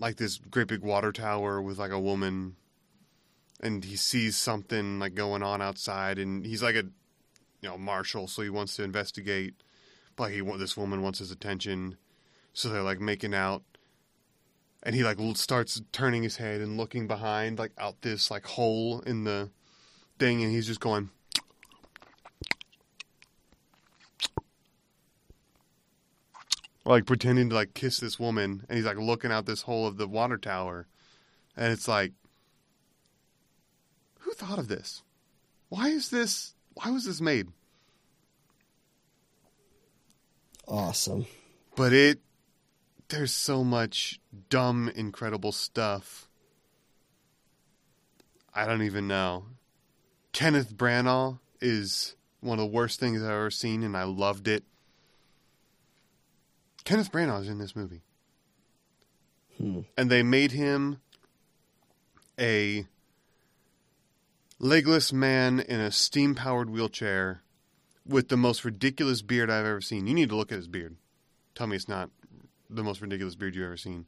like 0.00 0.16
this 0.16 0.38
great 0.38 0.66
big 0.66 0.82
water 0.82 1.12
tower 1.12 1.62
with 1.62 1.78
like 1.78 1.92
a 1.92 2.00
woman, 2.00 2.56
and 3.60 3.84
he 3.84 3.96
sees 3.96 4.36
something 4.36 4.98
like 4.98 5.14
going 5.14 5.42
on 5.42 5.60
outside, 5.62 6.18
and 6.18 6.44
he's 6.44 6.62
like 6.62 6.74
a 6.74 6.84
you 7.60 7.68
know 7.68 7.78
marshal, 7.78 8.26
so 8.26 8.42
he 8.42 8.50
wants 8.50 8.76
to 8.76 8.82
investigate. 8.82 9.54
But 10.16 10.32
he 10.32 10.40
this 10.40 10.76
woman 10.76 11.02
wants 11.02 11.18
his 11.18 11.30
attention, 11.30 11.96
so 12.52 12.68
they're 12.68 12.82
like 12.82 13.00
making 13.00 13.34
out, 13.34 13.62
and 14.82 14.94
he 14.94 15.04
like 15.04 15.18
starts 15.34 15.80
turning 15.92 16.22
his 16.22 16.36
head 16.36 16.60
and 16.60 16.76
looking 16.76 17.06
behind 17.06 17.58
like 17.58 17.72
out 17.78 18.02
this 18.02 18.30
like 18.30 18.46
hole 18.46 19.00
in 19.00 19.24
the 19.24 19.50
thing, 20.18 20.42
and 20.42 20.52
he's 20.52 20.66
just 20.66 20.80
going. 20.80 21.10
Like 26.82 27.04
pretending 27.06 27.50
to 27.50 27.54
like 27.54 27.74
kiss 27.74 28.00
this 28.00 28.18
woman, 28.18 28.64
and 28.68 28.76
he's 28.76 28.86
like 28.86 28.96
looking 28.96 29.30
out 29.30 29.46
this 29.46 29.62
hole 29.62 29.86
of 29.86 29.96
the 29.96 30.08
water 30.08 30.38
tower, 30.38 30.86
and 31.56 31.72
it's 31.72 31.86
like, 31.86 32.12
thought 34.50 34.58
of 34.58 34.68
this? 34.68 35.02
Why 35.68 35.88
is 35.88 36.10
this? 36.10 36.54
Why 36.74 36.90
was 36.90 37.04
this 37.04 37.20
made? 37.20 37.48
Awesome. 40.66 41.26
But 41.76 41.92
it, 41.92 42.18
there's 43.08 43.32
so 43.32 43.62
much 43.62 44.20
dumb, 44.48 44.90
incredible 44.94 45.52
stuff. 45.52 46.28
I 48.52 48.66
don't 48.66 48.82
even 48.82 49.06
know. 49.06 49.44
Kenneth 50.32 50.76
Branagh 50.76 51.38
is 51.60 52.16
one 52.40 52.58
of 52.58 52.64
the 52.64 52.72
worst 52.72 52.98
things 52.98 53.22
I've 53.22 53.30
ever 53.30 53.50
seen, 53.52 53.84
and 53.84 53.96
I 53.96 54.02
loved 54.02 54.48
it. 54.48 54.64
Kenneth 56.82 57.12
Branagh 57.12 57.42
is 57.42 57.48
in 57.48 57.58
this 57.58 57.76
movie. 57.76 58.02
Hmm. 59.58 59.80
And 59.96 60.10
they 60.10 60.24
made 60.24 60.50
him 60.50 61.00
a 62.38 62.86
legless 64.60 65.12
man 65.12 65.58
in 65.58 65.80
a 65.80 65.90
steam 65.90 66.36
powered 66.36 66.70
wheelchair 66.70 67.42
with 68.06 68.28
the 68.28 68.36
most 68.36 68.64
ridiculous 68.64 69.22
beard 69.22 69.50
I've 69.50 69.66
ever 69.66 69.80
seen. 69.80 70.06
You 70.06 70.14
need 70.14 70.28
to 70.28 70.36
look 70.36 70.52
at 70.52 70.58
his 70.58 70.68
beard. 70.68 70.94
Tell 71.54 71.66
me 71.66 71.74
it's 71.76 71.88
not 71.88 72.10
the 72.68 72.84
most 72.84 73.00
ridiculous 73.00 73.34
beard 73.34 73.56
you've 73.56 73.64
ever 73.64 73.76
seen. 73.76 74.06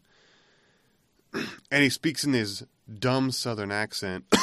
and 1.32 1.82
he 1.82 1.88
speaks 1.88 2.22
in 2.24 2.34
his 2.34 2.64
dumb 2.98 3.32
southern 3.32 3.72
accent. 3.72 4.24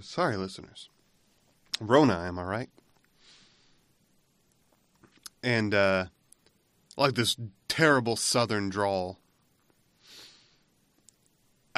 Sorry, 0.00 0.36
listeners. 0.36 0.88
Rona, 1.80 2.24
am 2.26 2.38
I 2.38 2.42
right? 2.42 2.68
And 5.42 5.72
uh 5.72 6.06
like 6.96 7.14
this 7.14 7.36
terrible 7.68 8.16
southern 8.16 8.68
drawl. 8.68 9.20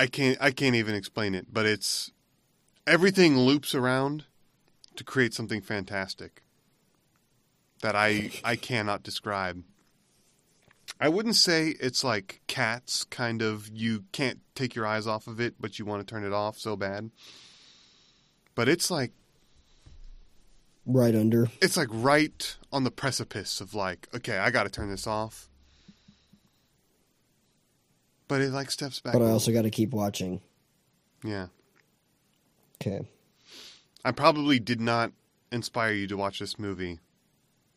I 0.01 0.07
can't 0.07 0.39
I 0.41 0.51
can't 0.51 0.77
even 0.77 0.95
explain 0.95 1.35
it, 1.35 1.53
but 1.53 1.67
it's 1.67 2.11
everything 2.87 3.37
loops 3.37 3.75
around 3.75 4.25
to 4.97 5.05
create 5.05 5.35
something 5.35 5.61
fantastic 5.61 6.43
that 7.83 7.95
I 7.95 8.31
I 8.43 8.57
cannot 8.57 9.03
describe. 9.03 9.63
I 10.99 11.11
wouldn't 11.11 11.37
say 11.37 11.75
it's 11.81 12.03
like 12.03 12.41
cats 12.47 13.05
kind 13.05 13.43
of 13.43 13.69
you 13.69 14.05
can't 14.13 14.41
take 14.55 14.75
your 14.75 14.87
eyes 14.87 15.07
off 15.07 15.27
of 15.27 15.39
it 15.39 15.57
but 15.61 15.79
you 15.79 15.85
want 15.85 16.01
to 16.01 16.11
turn 16.11 16.25
it 16.25 16.33
off 16.33 16.59
so 16.59 16.77
bad. 16.77 17.11
But 18.55 18.71
it's 18.71 18.91
like 18.91 19.13
right 20.87 21.15
under. 21.15 21.51
It's 21.61 21.77
like 21.77 21.89
right 21.91 22.57
on 22.73 22.85
the 22.85 22.91
precipice 22.91 23.61
of 23.61 23.75
like, 23.75 24.09
okay, 24.15 24.39
I 24.39 24.51
got 24.51 24.63
to 24.63 24.71
turn 24.71 24.89
this 24.89 25.07
off. 25.07 25.50
But 28.31 28.43
it 28.43 28.53
like 28.53 28.71
steps 28.71 29.01
back. 29.01 29.13
But 29.13 29.23
I 29.23 29.31
also 29.31 29.51
got 29.51 29.63
to 29.63 29.71
keep 29.71 29.91
watching. 29.91 30.41
Yeah. 31.25 31.49
Okay. 32.81 33.05
I 34.05 34.13
probably 34.13 34.61
did 34.61 34.81
not 34.81 35.11
inspire 35.51 35.91
you 35.91 36.07
to 36.07 36.17
watch 36.17 36.39
this 36.39 36.57
movie. 36.57 37.01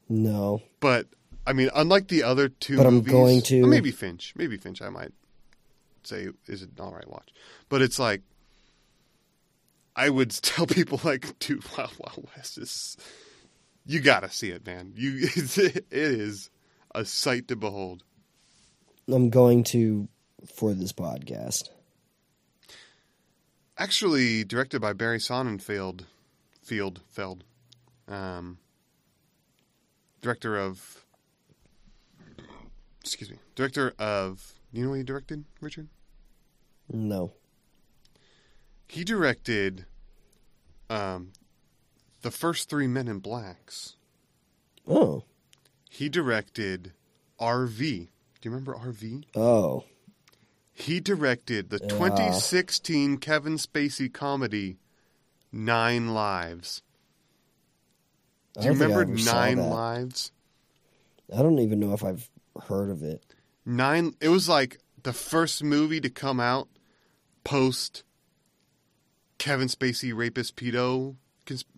No. 0.07 0.61
But 0.79 1.07
I 1.47 1.53
mean, 1.53 1.71
unlike 1.73 2.07
the 2.07 2.21
other 2.21 2.49
two 2.49 2.77
but 2.77 2.83
movies, 2.83 3.11
I'm 3.11 3.19
going 3.19 3.41
to 3.41 3.65
maybe 3.65 3.89
Finch, 3.89 4.33
maybe 4.35 4.57
Finch, 4.57 4.79
I 4.83 4.89
might 4.89 5.11
say 6.03 6.27
is 6.45 6.61
an 6.61 6.73
all 6.79 6.93
right 6.93 7.09
watch. 7.09 7.33
But 7.67 7.81
it's 7.81 7.97
like 7.97 8.21
I 9.95 10.07
would 10.11 10.29
tell 10.43 10.67
people 10.67 11.01
like, 11.03 11.39
dude, 11.39 11.63
Wild 11.75 11.97
Wild 11.97 12.29
West 12.37 12.59
is 12.59 12.95
you 13.87 14.01
gotta 14.01 14.29
see 14.29 14.51
it, 14.51 14.67
man. 14.67 14.93
You 14.95 15.13
it 15.35 15.85
is 15.89 16.51
a 16.93 17.05
sight 17.05 17.47
to 17.47 17.55
behold. 17.55 18.03
I'm 19.07 19.31
going 19.31 19.63
to 19.65 20.07
for 20.45 20.73
this 20.73 20.93
podcast. 20.93 21.69
Actually, 23.77 24.43
directed 24.43 24.81
by 24.81 24.93
Barry 24.93 25.17
Sonnenfeld, 25.17 26.01
Field 26.61 27.01
Feld, 27.09 27.43
um, 28.07 28.57
director 30.21 30.57
of. 30.57 31.05
Excuse 33.01 33.31
me, 33.31 33.37
director 33.55 33.93
of. 33.99 34.53
You 34.71 34.83
know 34.83 34.89
what 34.89 34.97
he 34.97 35.03
directed, 35.03 35.45
Richard? 35.61 35.87
No. 36.91 37.33
He 38.87 39.03
directed 39.03 39.85
um, 40.89 41.31
the 42.21 42.31
first 42.31 42.69
three 42.69 42.87
Men 42.87 43.07
in 43.07 43.19
Blacks. 43.19 43.95
Oh. 44.87 45.23
He 45.89 46.09
directed 46.09 46.93
RV. 47.39 47.77
Do 47.79 48.07
you 48.41 48.51
remember 48.51 48.73
RV? 48.73 49.25
Oh. 49.35 49.83
He 50.73 50.99
directed 50.99 51.69
the 51.69 51.79
Yeah. 51.81 51.87
2016 51.89 53.17
Kevin 53.17 53.55
Spacey 53.57 54.11
comedy 54.11 54.77
Nine 55.51 56.13
Lives. 56.13 56.81
Do 58.59 58.65
you 58.65 58.71
remember 58.73 59.05
Nine. 59.05 59.57
Lives? 59.57 60.31
I 61.33 61.41
don't 61.41 61.59
even 61.59 61.79
know 61.79 61.93
if 61.93 62.03
I've 62.03 62.29
heard 62.67 62.89
of 62.89 63.01
it. 63.03 63.23
Nine. 63.65 64.15
It 64.19 64.29
was 64.29 64.49
like 64.49 64.79
the 65.03 65.13
first 65.13 65.63
movie 65.63 66.01
to 66.01 66.09
come 66.09 66.39
out 66.39 66.67
post 67.43 68.03
Kevin 69.37 69.67
Spacey 69.67 70.13
rapist 70.15 70.55
pedo 70.55 71.15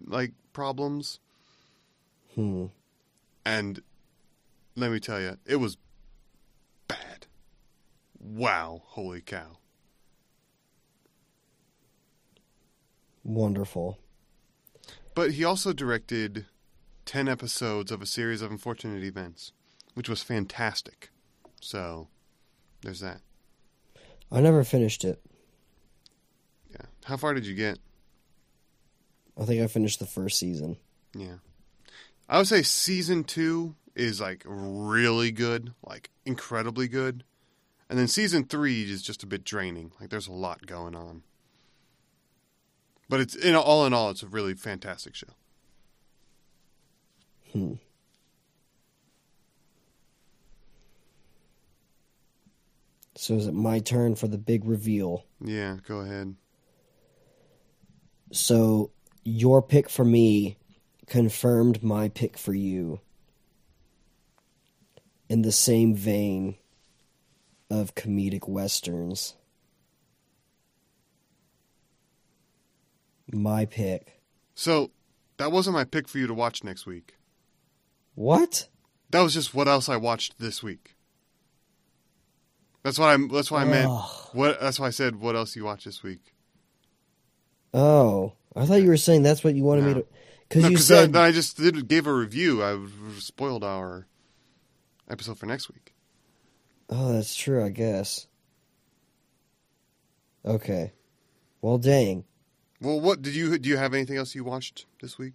like 0.06 0.32
problems, 0.54 1.20
Hmm. 2.36 2.68
and 3.46 3.82
let 4.76 4.92
me 4.92 5.00
tell 5.00 5.20
you, 5.20 5.38
it 5.46 5.56
was. 5.58 5.78
Wow! 8.26 8.82
Holy 8.88 9.22
cow! 9.22 9.58
Wonderful. 13.24 14.00
But 15.14 15.32
he 15.32 15.44
also 15.44 15.74
directed 15.74 16.48
10 17.06 17.28
episodes 17.28 17.92
of 17.92 18.02
a 18.02 18.08
series 18.08 18.42
of 18.42 18.50
unfortunate 18.50 19.04
events, 19.04 19.52
which 19.94 20.10
was 20.10 20.24
fantastic. 20.24 21.10
So, 21.62 22.08
there's 22.82 23.00
that. 23.02 23.22
I 24.32 24.42
never 24.42 24.64
finished 24.64 25.06
it. 25.06 25.22
Yeah. 26.72 26.88
How 27.06 27.18
far 27.18 27.36
did 27.36 27.46
you 27.46 27.54
get? 27.54 27.78
I 29.40 29.46
think 29.46 29.62
I 29.62 29.68
finished 29.68 30.00
the 30.00 30.08
first 30.08 30.40
season. 30.40 30.78
Yeah. 31.14 31.38
I 32.28 32.40
would 32.40 32.48
say 32.48 32.64
season 32.64 33.24
two 33.24 33.76
is 33.96 34.20
like 34.20 34.42
really 34.46 35.32
good, 35.32 35.74
like 35.86 36.10
incredibly 36.26 36.88
good. 36.88 37.24
And 37.90 38.00
then 38.00 38.08
season 38.08 38.46
three 38.46 38.84
is 38.84 39.02
just 39.02 39.24
a 39.24 39.28
bit 39.28 39.44
draining. 39.44 39.92
Like 40.00 40.10
there's 40.10 40.28
a 40.28 40.34
lot 40.34 40.66
going 40.66 40.96
on. 40.96 41.24
But 43.08 43.20
it's 43.20 43.36
in 43.36 43.56
all 43.56 43.86
in 43.86 43.94
all, 43.94 44.10
it's 44.10 44.24
a 44.24 44.28
really 44.28 44.56
fantastic 44.56 45.14
show. 45.14 45.28
Hmm. 47.54 47.74
So 53.16 53.36
is 53.36 53.48
it 53.48 53.54
my 53.54 53.80
turn 53.80 54.16
for 54.16 54.28
the 54.28 54.38
big 54.38 54.66
reveal? 54.66 55.26
Yeah, 55.40 55.78
go 55.88 56.00
ahead. 56.00 56.36
So 58.32 58.92
your 59.24 59.62
pick 59.62 59.90
for 59.90 60.04
me 60.04 60.58
confirmed 61.08 61.84
my 61.84 62.10
pick 62.10 62.38
for 62.38 62.54
you. 62.54 63.00
In 65.30 65.44
the 65.44 65.52
same 65.52 65.96
vein 65.96 66.56
of 67.70 67.96
comedic 67.96 68.48
westerns. 68.48 69.36
My 73.32 73.66
pick. 73.66 74.22
So 74.54 74.92
that 75.38 75.52
wasn't 75.52 75.76
my 75.76 75.84
pick 75.84 76.08
for 76.08 76.18
you 76.20 76.28
to 76.28 76.34
watch 76.34 76.64
next 76.64 76.86
week. 76.86 77.16
What? 78.14 78.70
That 79.10 79.22
was 79.22 79.34
just 79.34 79.54
what 79.54 79.68
else 79.68 79.90
I 79.90 79.98
watched 79.98 80.40
this 80.40 80.62
week. 80.64 80.96
That's 82.84 83.00
what 83.00 83.10
I. 83.10 83.18
That's 83.32 83.50
why 83.50 83.62
I 83.62 83.66
meant. 83.66 83.90
What? 84.34 84.60
That's 84.62 84.80
why 84.80 84.88
I 84.88 84.92
said. 84.92 85.16
What 85.16 85.36
else 85.36 85.56
you 85.56 85.66
watched 85.66 85.86
this 85.86 86.04
week? 86.04 86.34
Oh, 87.74 88.34
I 88.56 88.66
thought 88.66 88.82
you 88.84 88.90
were 88.90 88.96
saying 88.98 89.24
that's 89.24 89.44
what 89.44 89.56
you 89.56 89.64
wanted 89.64 89.86
me 89.86 89.94
to. 89.96 90.06
Because 90.48 90.64
No, 90.64 90.70
you 90.70 90.76
'cause 90.78 90.86
said 90.86 91.16
I, 91.16 91.28
I 91.28 91.32
just 91.32 91.58
did, 91.58 91.88
gave 91.88 92.06
a 92.06 92.14
review. 92.14 92.64
I 92.64 92.78
spoiled 93.18 93.64
our 93.64 94.06
episode 95.10 95.40
for 95.40 95.48
next 95.48 95.68
week. 95.70 95.95
Oh, 96.90 97.14
that's 97.14 97.36
true, 97.36 97.64
I 97.64 97.70
guess. 97.70 98.28
Okay. 100.46 100.94
Well, 101.62 101.78
dang. 101.78 102.26
Well, 102.82 103.00
what 103.00 103.22
did 103.22 103.36
you 103.36 103.58
do? 103.58 103.70
You 103.70 103.78
have 103.78 103.94
anything 103.94 104.18
else 104.18 104.36
you 104.36 104.44
watched 104.44 104.86
this 105.02 105.18
week? 105.18 105.34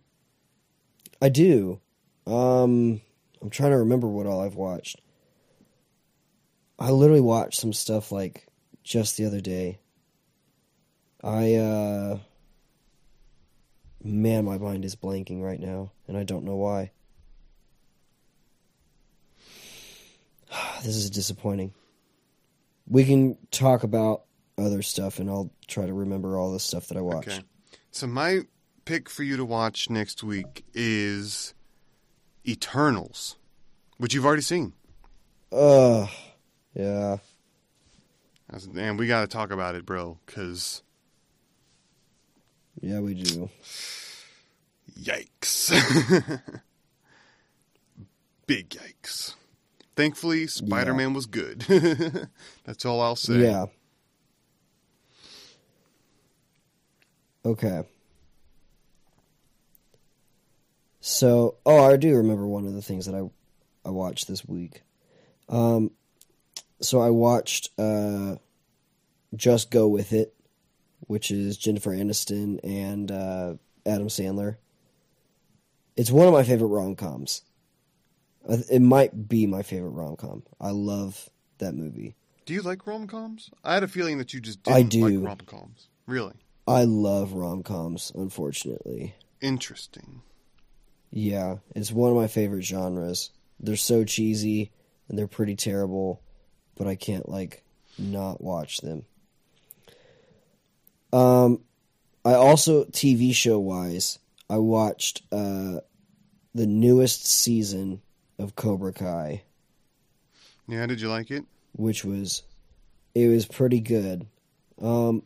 I 1.21 1.29
do. 1.29 1.81
Um, 2.27 3.01
I'm 3.43 3.51
trying 3.51 3.73
to 3.73 3.79
remember 3.79 4.07
what 4.07 4.27
all 4.27 4.41
I've 4.41 4.55
watched. 4.55 5.01
I 6.79 6.91
literally 6.91 7.21
watched 7.21 7.61
some 7.61 7.73
stuff 7.73 8.13
like 8.13 8.47
just 8.83 9.17
the 9.17 9.27
other 9.27 9.41
day. 9.41 9.79
I 11.23 11.55
uh 11.57 12.19
man, 14.03 14.45
my 14.47 14.57
mind 14.57 14.85
is 14.85 14.97
blanking 14.97 15.43
right 15.43 15.61
now, 15.61 15.93
and 16.09 16.17
I 16.17 16.25
don't 16.25 16.45
know 16.45 16.57
why. 16.57 16.93
this 20.83 20.97
is 20.97 21.11
disappointing. 21.11 21.73
We 22.89 23.05
can 23.05 23.37
talk 23.51 23.83
about 23.83 24.23
other 24.59 24.83
stuff, 24.83 25.19
and 25.19 25.31
I'll 25.31 25.51
try 25.67 25.87
to 25.87 25.93
remember 25.93 26.37
all 26.37 26.53
the 26.53 26.61
stuff 26.61 26.89
that 26.89 26.97
I 26.97 27.01
watched. 27.01 27.29
Okay. 27.29 27.41
So 27.93 28.07
my 28.07 28.41
pick 28.85 29.09
for 29.09 29.23
you 29.23 29.37
to 29.37 29.45
watch 29.45 29.91
next 29.91 30.23
week 30.23 30.65
is 30.75 31.55
Eternals, 32.47 33.37
which 33.99 34.15
you've 34.15 34.27
already 34.27 34.43
seen. 34.43 34.73
Ugh. 35.53 36.09
Yeah. 36.75 37.19
And 38.77 38.99
we 38.99 39.07
got 39.07 39.21
to 39.21 39.29
talk 39.29 39.53
about 39.53 39.77
it, 39.77 39.87
bro, 39.87 40.19
because 40.27 40.83
Yeah, 42.81 43.01
we 43.01 43.15
do. 43.15 43.49
yikes. 45.01 45.71
Big 48.47 48.71
yikes. 48.71 49.35
Thankfully, 49.97 50.47
Spider 50.47 50.95
Man 50.95 51.13
was 51.13 51.27
good. 51.27 51.61
That's 52.65 52.85
all 52.85 53.01
I'll 53.01 53.17
say. 53.17 53.43
Yeah. 53.43 53.67
Okay. 57.45 57.83
So, 61.01 61.57
oh, 61.67 61.85
I 61.85 61.97
do 61.97 62.17
remember 62.17 62.47
one 62.47 62.67
of 62.67 62.75
the 62.75 62.83
things 62.83 63.07
that 63.07 63.15
I 63.15 63.29
I 63.85 63.91
watched 63.91 64.29
this 64.29 64.45
week. 64.45 64.83
Um, 65.49 65.91
so 66.81 67.01
I 67.01 67.11
watched 67.11 67.71
uh, 67.79 68.37
Just 69.35 69.71
Go 69.71 69.89
with 69.89 70.13
It, 70.13 70.35
which 71.01 71.31
is 71.31 71.57
Jennifer 71.57 71.91
Aniston 71.91 72.61
and 72.63 73.11
uh, 73.11 73.55
Adam 73.87 74.09
Sandler. 74.09 74.57
It's 75.97 76.11
one 76.11 76.27
of 76.27 76.33
my 76.33 76.43
favorite 76.43 76.69
rom 76.69 76.95
coms. 76.95 77.43
It 78.49 78.81
might 78.83 79.29
be 79.29 79.47
my 79.47 79.63
favorite 79.63 79.91
rom 79.91 80.17
com. 80.17 80.43
I 80.61 80.71
love 80.71 81.29
that 81.59 81.75
movie. 81.75 82.17
Do 82.47 82.55
you 82.55 82.63
like 82.63 82.87
rom 82.87 83.07
coms? 83.07 83.51
I 83.63 83.75
had 83.75 83.83
a 83.83 83.89
feeling 83.89 84.19
that 84.19 84.33
you 84.35 84.41
just 84.41 84.67
I 84.69 84.83
didn't 84.83 84.91
do. 85.13 85.21
like 85.21 85.27
rom 85.29 85.47
coms. 85.47 85.89
Really? 86.07 86.35
I 86.67 86.85
love 86.85 87.33
rom 87.33 87.63
coms, 87.63 88.11
unfortunately. 88.15 89.15
Interesting. 89.41 90.23
Yeah, 91.11 91.57
it's 91.75 91.93
one 91.93 92.11
of 92.11 92.17
my 92.17 92.27
favorite 92.29 92.63
genres. 92.63 93.31
They're 93.59 93.77
so 93.77 94.05
cheesy 94.05 94.71
and 95.09 95.19
they're 95.19 95.27
pretty 95.27 95.57
terrible, 95.57 96.23
but 96.77 96.87
I 96.87 96.95
can't 96.95 97.29
like 97.29 97.63
not 97.99 98.41
watch 98.41 98.79
them. 98.79 99.05
Um 101.13 101.61
I 102.25 102.35
also 102.35 102.85
TV 102.85 103.35
show 103.35 103.59
wise, 103.59 104.19
I 104.49 104.59
watched 104.59 105.23
uh 105.33 105.81
the 106.55 106.67
newest 106.67 107.27
season 107.27 108.03
of 108.41 108.57
Cobra 108.57 108.93
Kai, 108.93 109.43
Yeah, 110.67 110.87
did 110.87 111.01
you 111.01 111.09
like 111.09 111.31
it? 111.31 111.45
which 111.73 112.05
was 112.05 112.43
it 113.15 113.29
was 113.29 113.47
pretty 113.47 113.81
good. 113.81 114.27
Um 114.81 115.23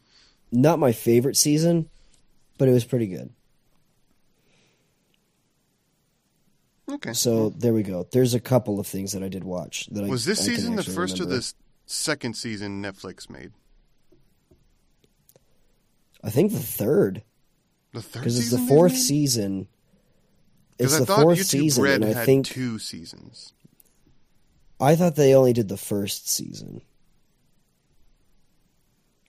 not 0.53 0.79
my 0.79 0.93
favorite 0.93 1.37
season, 1.37 1.89
but 2.59 2.69
it 2.69 2.73
was 2.73 2.85
pretty 2.85 3.07
good. 3.07 3.31
Okay. 6.91 7.13
So 7.13 7.49
there 7.51 7.73
we 7.73 7.83
go. 7.83 8.07
There's 8.13 8.35
a 8.35 8.41
couple 8.41 8.79
of 8.79 8.87
things 8.87 9.13
that 9.13 9.23
I 9.23 9.29
did 9.29 9.43
watch. 9.45 9.87
That 9.87 10.05
I 10.05 10.09
was 10.09 10.25
this 10.25 10.41
I 10.41 10.45
season 10.55 10.77
the 10.77 10.83
first 10.83 11.19
or 11.21 11.25
the 11.25 11.53
second 11.87 12.37
season 12.37 12.83
Netflix 12.83 13.29
made? 13.31 13.53
I 16.23 16.31
think 16.31 16.53
the 16.53 16.59
third 16.59 17.23
The 17.93 18.03
third 18.03 18.21
because 18.21 18.39
it's 18.39 18.51
the 18.51 18.59
fourth 18.59 18.97
season. 18.97 19.69
It's 20.79 20.95
I 20.95 21.01
the 21.01 21.07
thought 21.07 21.23
fourth 21.23 21.39
YouTube 21.39 21.45
season, 21.45 21.85
Red 21.85 22.03
and 22.03 22.05
I 22.05 22.19
had 22.19 22.27
think 22.27 22.47
two 22.47 22.79
seasons. 22.79 23.53
I 24.81 24.97
thought 24.97 25.17
they 25.17 25.35
only 25.35 25.53
did 25.53 25.69
the 25.69 25.77
first 25.77 26.29
season 26.29 26.83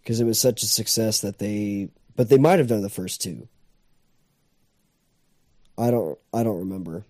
because 0.06 0.20
it 0.20 0.26
was 0.26 0.40
such 0.40 0.64
a 0.64 0.68
success 0.68 1.22
that 1.22 1.40
they. 1.40 1.90
But 2.16 2.30
they 2.30 2.38
might 2.38 2.60
have 2.60 2.68
done 2.68 2.82
the 2.82 2.90
first 2.90 3.22
two. 3.22 3.48
I 5.78 5.92
don't. 5.92 6.18
I 6.34 6.44
don't 6.44 6.60
remember. 6.60 7.06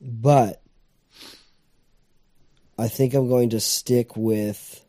But 0.00 0.62
I 2.78 2.88
think 2.88 3.12
I'm 3.12 3.28
going 3.28 3.50
to 3.50 3.60
stick 3.60 4.16
with 4.16 4.84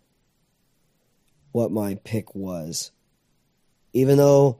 what 1.51 1.71
my 1.71 1.95
pick 1.95 2.33
was. 2.33 2.91
Even 3.91 4.15
though 4.15 4.59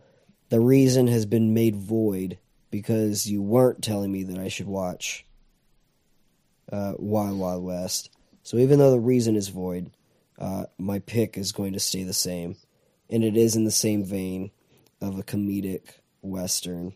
the 0.52 0.60
reason 0.60 1.08
has 1.08 1.26
been 1.26 1.54
made 1.54 1.78
void 1.78 2.38
because 2.72 3.26
you 3.26 3.42
weren't 3.42 3.82
telling 3.82 4.12
me 4.12 4.24
that 4.24 4.38
I 4.38 4.50
should 4.50 4.68
watch 4.68 5.26
uh, 6.70 6.94
Wild 6.98 7.40
Wild 7.40 7.64
West. 7.64 8.10
So 8.44 8.58
even 8.58 8.78
though 8.78 8.92
the 8.92 9.00
reason 9.00 9.38
is 9.38 9.48
void, 9.48 9.92
uh, 10.38 10.66
my 10.78 11.00
pick 11.00 11.38
is 11.38 11.54
going 11.54 11.72
to 11.72 11.80
stay 11.80 12.04
the 12.04 12.14
same. 12.14 12.58
And 13.10 13.24
it 13.24 13.38
is 13.38 13.56
in 13.56 13.64
the 13.64 13.72
same 13.72 14.04
vein 14.04 14.52
of 15.00 15.18
a 15.18 15.24
comedic 15.24 15.84
Western. 16.22 16.96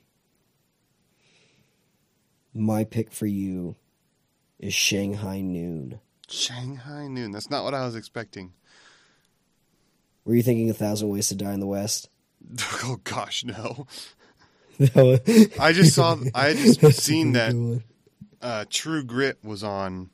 My 2.54 2.84
pick 2.84 3.14
for 3.14 3.26
you 3.26 3.78
is 4.60 4.74
Shanghai 4.74 5.40
Noon. 5.40 6.02
Shanghai 6.28 7.08
Noon. 7.08 7.32
That's 7.32 7.50
not 7.50 7.64
what 7.64 7.74
I 7.74 7.86
was 7.86 7.96
expecting. 7.96 8.52
Were 10.26 10.36
you 10.36 10.44
thinking 10.44 10.70
A 10.70 10.74
Thousand 10.74 11.08
Ways 11.08 11.30
to 11.30 11.36
Die 11.36 11.54
in 11.54 11.62
the 11.62 11.68
West? 11.68 12.10
oh 12.84 13.00
gosh, 13.04 13.44
no. 13.44 13.88
I 14.96 15.20
I 15.60 15.74
just 15.74 15.96
saw. 15.96 16.18
I 16.34 16.50
had 16.50 16.58
just 16.58 16.82
seen 17.04 17.34
that 17.34 17.82
uh, 18.42 18.66
True 18.70 19.04
Grit 19.04 19.38
was 19.44 19.64
on 19.64 20.10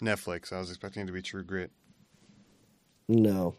Netflix. 0.00 0.52
I 0.52 0.58
was 0.58 0.70
expecting 0.70 1.02
it 1.02 1.06
to 1.06 1.12
be 1.12 1.22
True 1.22 1.44
Grit. 1.44 1.70
No. 3.08 3.56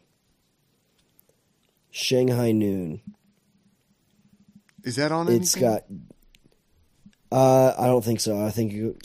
Shanghai 1.91 2.51
Noon. 2.51 3.01
Is 4.83 4.97
that 4.97 5.11
on? 5.11 5.27
It's 5.29 5.55
anything? 5.55 5.71
got. 5.71 5.83
Uh, 7.31 7.73
I 7.77 7.87
don't 7.87 8.03
think 8.03 8.19
so. 8.19 8.43
I 8.43 8.49
think 8.49 8.71
you, 8.71 8.97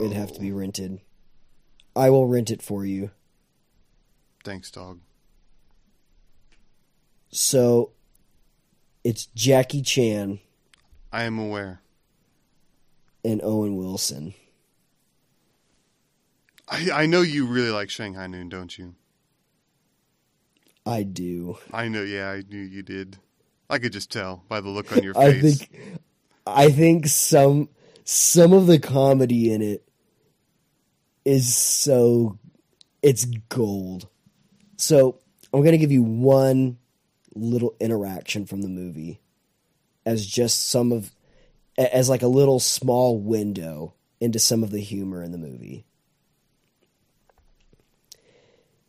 it'd 0.00 0.12
have 0.12 0.32
to 0.32 0.40
be 0.40 0.52
rented. 0.52 1.00
I 1.96 2.10
will 2.10 2.26
rent 2.26 2.50
it 2.50 2.62
for 2.62 2.84
you. 2.84 3.10
Thanks, 4.44 4.70
dog. 4.70 5.00
So, 7.30 7.92
it's 9.04 9.26
Jackie 9.34 9.82
Chan 9.82 10.40
I 11.12 11.24
am 11.24 11.38
aware. 11.38 11.80
and 13.24 13.40
Owen 13.42 13.76
Wilson. 13.76 14.34
I 16.68 16.90
I 16.92 17.06
know 17.06 17.22
you 17.22 17.46
really 17.46 17.70
like 17.70 17.90
Shanghai 17.90 18.26
Noon, 18.26 18.48
don't 18.48 18.76
you? 18.76 18.94
I 20.84 21.02
do. 21.02 21.58
I 21.72 21.88
know. 21.88 22.02
Yeah, 22.02 22.30
I 22.30 22.42
knew 22.48 22.60
you 22.60 22.82
did. 22.82 23.18
I 23.70 23.78
could 23.78 23.92
just 23.92 24.10
tell 24.10 24.42
by 24.48 24.60
the 24.60 24.68
look 24.68 24.90
on 24.92 25.02
your 25.02 25.16
I 25.18 25.32
face. 25.32 25.58
think. 25.58 26.00
I 26.46 26.70
think 26.70 27.06
some 27.06 27.68
some 28.04 28.52
of 28.52 28.66
the 28.66 28.78
comedy 28.78 29.52
in 29.52 29.62
it 29.62 29.86
is 31.24 31.54
so 31.56 32.38
it's 33.02 33.24
gold. 33.48 34.08
So 34.76 35.18
I'm 35.52 35.62
gonna 35.64 35.78
give 35.78 35.92
you 35.92 36.02
one 36.02 36.78
little 37.38 37.74
interaction 37.80 38.46
from 38.46 38.62
the 38.62 38.68
movie 38.68 39.20
as 40.04 40.26
just 40.26 40.68
some 40.68 40.92
of 40.92 41.14
as 41.76 42.08
like 42.08 42.22
a 42.22 42.28
little 42.28 42.60
small 42.60 43.18
window 43.18 43.94
into 44.20 44.38
some 44.38 44.62
of 44.62 44.70
the 44.70 44.80
humor 44.80 45.22
in 45.22 45.32
the 45.32 45.38
movie. 45.38 45.84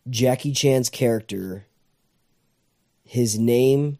Jackie 0.09 0.53
Chan's 0.53 0.89
character 0.89 1.67
his 3.09 3.39
name 3.39 3.97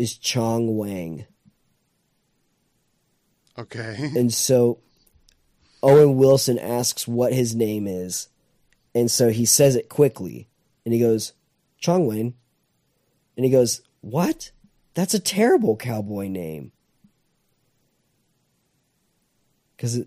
is 0.00 0.18
Chong 0.18 0.76
Wang. 0.76 1.26
Okay. 3.56 4.10
And 4.16 4.34
so 4.34 4.80
Owen 5.80 6.16
Wilson 6.16 6.58
asks 6.58 7.06
what 7.06 7.32
his 7.32 7.54
name 7.54 7.86
is. 7.86 8.26
And 8.96 9.08
so 9.08 9.30
he 9.30 9.44
says 9.44 9.76
it 9.76 9.88
quickly. 9.88 10.48
And 10.84 10.92
he 10.92 10.98
goes, 10.98 11.34
Chong 11.78 12.08
Wayne. 12.08 12.34
And 13.36 13.44
he 13.44 13.50
goes, 13.50 13.82
What? 14.00 14.50
That's 14.94 15.14
a 15.14 15.20
terrible 15.20 15.76
cowboy 15.76 16.28
name. 16.28 16.72
Because, 19.76 20.00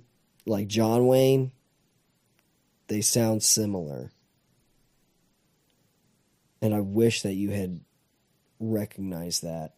like 0.46 0.68
John 0.68 1.06
Wayne, 1.06 1.52
they 2.88 3.02
sound 3.02 3.44
similar. 3.44 4.12
and 6.62 6.74
I 6.74 6.80
wish 6.82 7.22
that 7.22 7.34
you 7.36 7.52
had 7.52 7.80
recognized 8.60 9.44
that. 9.44 9.76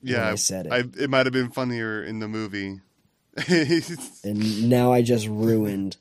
Yeah, 0.00 0.28
I 0.28 0.36
said 0.36 0.66
it. 0.66 0.72
I, 0.72 0.78
it 1.02 1.10
might 1.10 1.26
have 1.26 1.32
been 1.32 1.50
funnier 1.50 2.02
in 2.02 2.20
the 2.20 2.28
movie. 2.28 2.80
And 4.24 4.68
now 4.68 4.92
I 4.92 5.02
just 5.02 5.26
ruined 5.26 5.96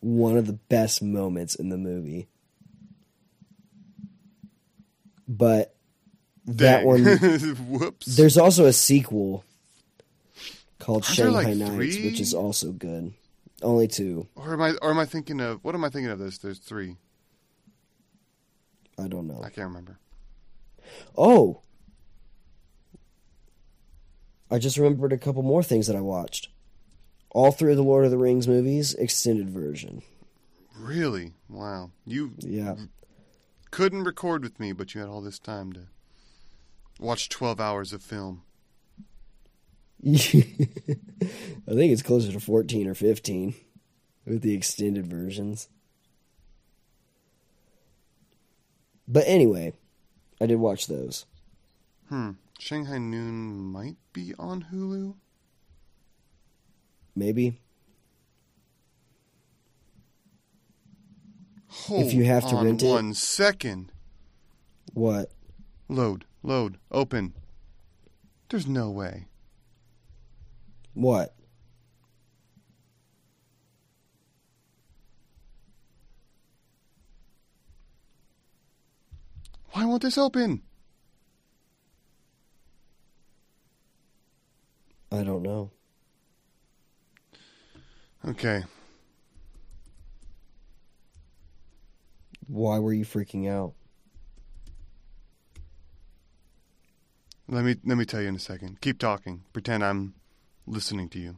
one 0.00 0.36
of 0.36 0.46
the 0.46 0.52
best 0.54 1.02
moments 1.02 1.54
in 1.54 1.68
the 1.68 1.76
movie. 1.78 2.28
But 5.28 5.74
that 6.46 6.78
Dang. 6.78 6.86
one 6.86 7.04
Whoops. 7.68 8.16
There's 8.16 8.38
also 8.38 8.64
a 8.64 8.72
sequel 8.72 9.44
called 10.78 11.04
Aren't 11.04 11.16
there, 11.16 11.26
Shanghai 11.26 11.42
like, 11.42 11.56
Nights, 11.56 11.96
three? 11.96 12.04
which 12.06 12.20
is 12.20 12.32
also 12.34 12.72
good. 12.72 13.12
Only 13.62 13.88
two. 13.88 14.26
or 14.36 14.54
am 14.54 14.62
I? 14.62 14.74
Or 14.80 14.90
am 14.90 14.98
I 14.98 15.04
thinking 15.04 15.40
of? 15.40 15.62
What 15.64 15.74
am 15.74 15.84
I 15.84 15.90
thinking 15.90 16.10
of? 16.10 16.18
This. 16.18 16.38
There's 16.38 16.58
three. 16.58 16.96
I 18.98 19.08
don't 19.08 19.26
know. 19.26 19.40
I 19.44 19.50
can't 19.50 19.68
remember. 19.68 19.98
Oh, 21.16 21.60
I 24.50 24.58
just 24.58 24.78
remembered 24.78 25.12
a 25.12 25.18
couple 25.18 25.42
more 25.42 25.62
things 25.62 25.86
that 25.88 25.96
I 25.96 26.00
watched. 26.00 26.48
All 27.30 27.52
three 27.52 27.72
of 27.72 27.76
the 27.76 27.82
Lord 27.82 28.04
of 28.06 28.10
the 28.10 28.16
Rings 28.16 28.48
movies, 28.48 28.94
extended 28.94 29.50
version. 29.50 30.02
Really? 30.76 31.32
Wow. 31.48 31.90
You 32.06 32.32
Yeah, 32.38 32.76
couldn't 33.70 34.04
record 34.04 34.42
with 34.42 34.58
me, 34.60 34.72
but 34.72 34.94
you 34.94 35.00
had 35.00 35.10
all 35.10 35.20
this 35.20 35.38
time 35.38 35.72
to 35.72 35.82
watch 36.98 37.28
12 37.28 37.60
hours 37.60 37.92
of 37.92 38.02
film. 38.02 38.42
I 40.06 40.10
think 40.14 41.92
it's 41.92 42.02
closer 42.02 42.30
to 42.30 42.38
fourteen 42.38 42.86
or 42.86 42.94
fifteen 42.94 43.54
with 44.24 44.42
the 44.42 44.54
extended 44.54 45.08
versions. 45.08 45.68
But 49.08 49.24
anyway, 49.26 49.72
I 50.40 50.46
did 50.46 50.60
watch 50.60 50.86
those. 50.86 51.26
Hmm. 52.08 52.32
Shanghai 52.60 52.98
Noon 52.98 53.56
might 53.56 53.96
be 54.12 54.34
on 54.38 54.66
Hulu. 54.72 55.14
Maybe 57.16 57.58
Hold 61.86 62.12
you 62.12 62.24
have 62.24 62.48
to 62.48 62.56
on 62.56 62.64
rent 62.66 62.82
it- 62.82 62.88
one 62.88 63.14
second. 63.14 63.92
what? 64.94 65.30
Load, 65.88 66.24
load, 66.42 66.78
open. 66.90 67.34
There's 68.50 68.66
no 68.66 68.90
way. 68.90 69.26
What? 70.94 71.34
Why 79.72 79.84
won't 79.84 80.02
this 80.02 80.18
open? 80.18 80.62
I 85.10 85.22
don't 85.22 85.42
know. 85.42 85.70
Okay. 88.26 88.64
Why 92.48 92.78
were 92.78 92.92
you 92.92 93.04
freaking 93.04 93.48
out? 93.48 93.74
Let 97.46 97.64
me 97.64 97.76
let 97.84 97.96
me 97.96 98.04
tell 98.04 98.20
you 98.20 98.28
in 98.28 98.36
a 98.36 98.40
second. 98.40 98.80
Keep 98.80 98.98
talking. 98.98 99.44
Pretend 99.52 99.84
I'm 99.84 100.14
listening 100.66 101.08
to 101.10 101.18
you. 101.18 101.30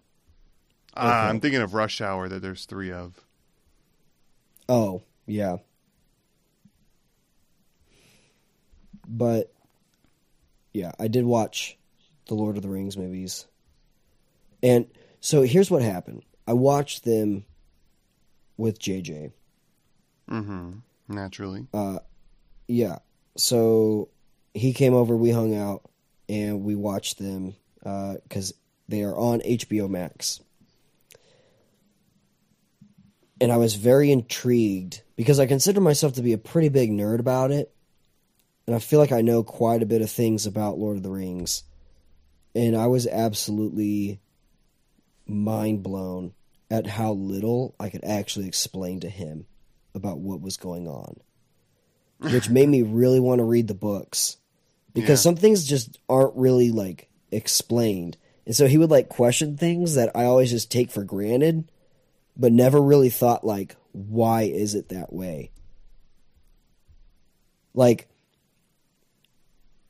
Okay. 0.96 1.06
Ah, 1.06 1.28
I'm 1.28 1.40
thinking 1.40 1.61
of 1.61 1.74
Rush 1.74 2.00
Hour 2.00 2.28
that 2.28 2.42
there's 2.42 2.64
three 2.64 2.90
of. 2.90 3.20
Oh, 4.68 5.02
yeah. 5.26 5.58
But 9.06 9.52
yeah, 10.72 10.92
I 10.98 11.08
did 11.08 11.24
watch 11.24 11.76
the 12.26 12.34
Lord 12.34 12.56
of 12.56 12.62
the 12.62 12.68
Rings 12.68 12.96
movies. 12.96 13.46
And 14.62 14.86
so 15.20 15.42
here's 15.42 15.70
what 15.70 15.82
happened. 15.82 16.24
I 16.46 16.52
watched 16.52 17.04
them 17.04 17.44
with 18.56 18.80
JJ. 18.80 19.32
Mm-hmm. 20.30 20.70
Naturally. 21.11 21.66
Uh 21.74 21.98
yeah. 22.68 22.98
So 23.36 24.08
he 24.54 24.72
came 24.72 24.94
over, 24.94 25.16
we 25.16 25.30
hung 25.30 25.54
out, 25.54 25.82
and 26.28 26.62
we 26.62 26.74
watched 26.74 27.18
them 27.18 27.54
uh 27.84 28.16
cuz 28.28 28.52
they 28.88 29.02
are 29.02 29.16
on 29.16 29.40
HBO 29.40 29.88
Max. 29.88 30.40
And 33.40 33.50
I 33.50 33.56
was 33.56 33.74
very 33.74 34.12
intrigued 34.12 35.02
because 35.16 35.40
I 35.40 35.46
consider 35.46 35.80
myself 35.80 36.14
to 36.14 36.22
be 36.22 36.32
a 36.32 36.38
pretty 36.38 36.68
big 36.68 36.90
nerd 36.90 37.20
about 37.20 37.50
it. 37.50 37.72
And 38.66 38.76
I 38.76 38.78
feel 38.78 38.98
like 38.98 39.12
I 39.12 39.22
know 39.22 39.42
quite 39.42 39.82
a 39.82 39.86
bit 39.86 40.02
of 40.02 40.11
things 40.11 40.46
about 40.46 40.78
Lord 40.78 40.96
of 40.96 41.02
the 41.02 41.11
Rings. 41.11 41.64
And 42.54 42.76
I 42.76 42.86
was 42.88 43.06
absolutely 43.06 44.20
mind 45.26 45.82
blown 45.82 46.34
at 46.70 46.86
how 46.86 47.12
little 47.12 47.74
I 47.80 47.88
could 47.88 48.04
actually 48.04 48.46
explain 48.46 49.00
to 49.00 49.08
him 49.08 49.46
about 49.95 50.18
what 50.18 50.41
was 50.41 50.57
going 50.57 50.86
on. 50.88 51.20
Which 52.18 52.51
made 52.51 52.68
me 52.68 52.82
really 52.82 53.20
want 53.20 53.38
to 53.38 53.45
read 53.45 53.68
the 53.68 53.74
books. 53.74 54.36
Because 54.93 55.20
Yeah. 55.20 55.30
some 55.30 55.36
things 55.36 55.64
just 55.64 55.99
aren't 56.09 56.36
really 56.36 56.70
like 56.70 57.09
explained. 57.30 58.16
And 58.45 58.55
so 58.55 58.66
he 58.66 58.78
would 58.78 58.91
like 58.91 59.09
question 59.09 59.57
things 59.57 59.95
that 59.95 60.14
I 60.14 60.24
always 60.24 60.51
just 60.51 60.70
take 60.70 60.91
for 60.91 61.05
granted, 61.05 61.70
but 62.36 62.53
never 62.53 62.80
really 62.80 63.11
thought 63.11 63.47
like, 63.47 63.76
why 63.93 64.43
is 64.43 64.74
it 64.74 64.88
that 64.91 65.12
way? 65.12 65.51
Like 67.74 68.09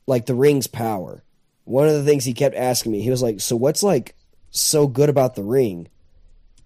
like 0.07 0.25
the 0.25 0.35
ring's 0.35 0.67
power. 0.67 1.23
One 1.63 1.87
of 1.87 1.93
the 1.93 2.03
things 2.03 2.25
he 2.25 2.33
kept 2.33 2.55
asking 2.55 2.91
me, 2.91 3.01
he 3.01 3.09
was 3.09 3.21
like, 3.21 3.39
"So 3.39 3.55
what's 3.55 3.83
like 3.83 4.15
so 4.49 4.87
good 4.87 5.09
about 5.09 5.35
the 5.35 5.43
ring?" 5.43 5.87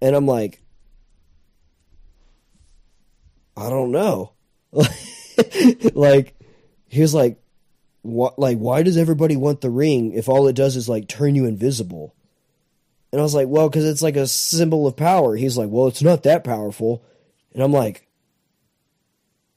And 0.00 0.16
I'm 0.16 0.26
like, 0.26 0.60
"I 3.56 3.70
don't 3.70 3.92
know." 3.92 4.32
like 5.94 6.34
he 6.88 7.00
was 7.00 7.14
like, 7.14 7.40
"What? 8.02 8.38
Like 8.38 8.58
why 8.58 8.82
does 8.82 8.96
everybody 8.96 9.36
want 9.36 9.60
the 9.60 9.70
ring 9.70 10.12
if 10.12 10.28
all 10.28 10.46
it 10.48 10.56
does 10.56 10.76
is 10.76 10.88
like 10.88 11.08
turn 11.08 11.34
you 11.34 11.46
invisible?" 11.46 12.14
And 13.12 13.20
I 13.20 13.22
was 13.22 13.34
like, 13.34 13.48
"Well, 13.48 13.68
because 13.68 13.84
it's 13.84 14.02
like 14.02 14.16
a 14.16 14.26
symbol 14.26 14.86
of 14.86 14.96
power." 14.96 15.36
He's 15.36 15.56
like, 15.56 15.70
"Well, 15.70 15.86
it's 15.86 16.02
not 16.02 16.22
that 16.24 16.44
powerful," 16.44 17.02
and 17.54 17.62
I'm 17.62 17.72
like, 17.72 18.08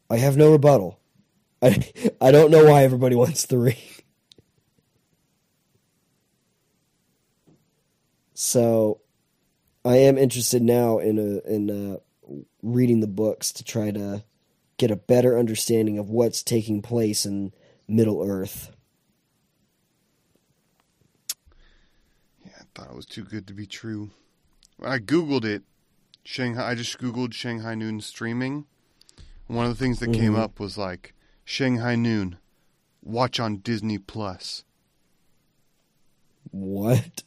"I 0.09 0.17
have 0.17 0.37
no 0.37 0.51
rebuttal." 0.51 0.99
I 1.61 1.91
I 2.21 2.31
don't 2.31 2.51
know 2.51 2.65
why 2.65 2.83
everybody 2.83 3.15
wants 3.15 3.45
the 3.45 3.57
ring. 3.57 3.75
So, 8.33 9.01
I 9.83 9.97
am 9.97 10.17
interested 10.17 10.61
now 10.61 10.99
in 10.99 11.19
a, 11.19 11.53
in 11.53 11.69
uh, 11.69 11.97
reading 12.61 12.99
the 12.99 13.07
books 13.07 13.51
to 13.53 13.63
try 13.63 13.91
to 13.91 14.23
get 14.77 14.91
a 14.91 14.95
better 14.95 15.37
understanding 15.37 15.97
of 15.97 16.09
what's 16.09 16.41
taking 16.43 16.81
place 16.81 17.25
in 17.25 17.51
Middle 17.87 18.23
Earth. 18.23 18.71
Yeah, 22.45 22.51
I 22.59 22.63
thought 22.75 22.89
it 22.91 22.95
was 22.95 23.05
too 23.05 23.23
good 23.23 23.47
to 23.47 23.53
be 23.53 23.65
true. 23.65 24.11
I 24.81 24.99
googled 24.99 25.45
it. 25.45 25.63
Shanghai. 26.23 26.69
I 26.71 26.75
just 26.75 26.97
googled 26.99 27.33
Shanghai 27.33 27.75
Noon 27.75 28.01
streaming. 28.01 28.65
One 29.47 29.65
of 29.65 29.75
the 29.75 29.83
things 29.83 29.99
that 29.99 30.13
came 30.13 30.33
Mhm. 30.33 30.39
up 30.39 30.59
was 30.59 30.77
like 30.77 31.13
Shanghai 31.43 31.95
Noon, 31.95 32.37
watch 33.03 33.39
on 33.39 33.57
Disney 33.57 33.97
Plus, 33.97 34.63
What? 36.51 37.23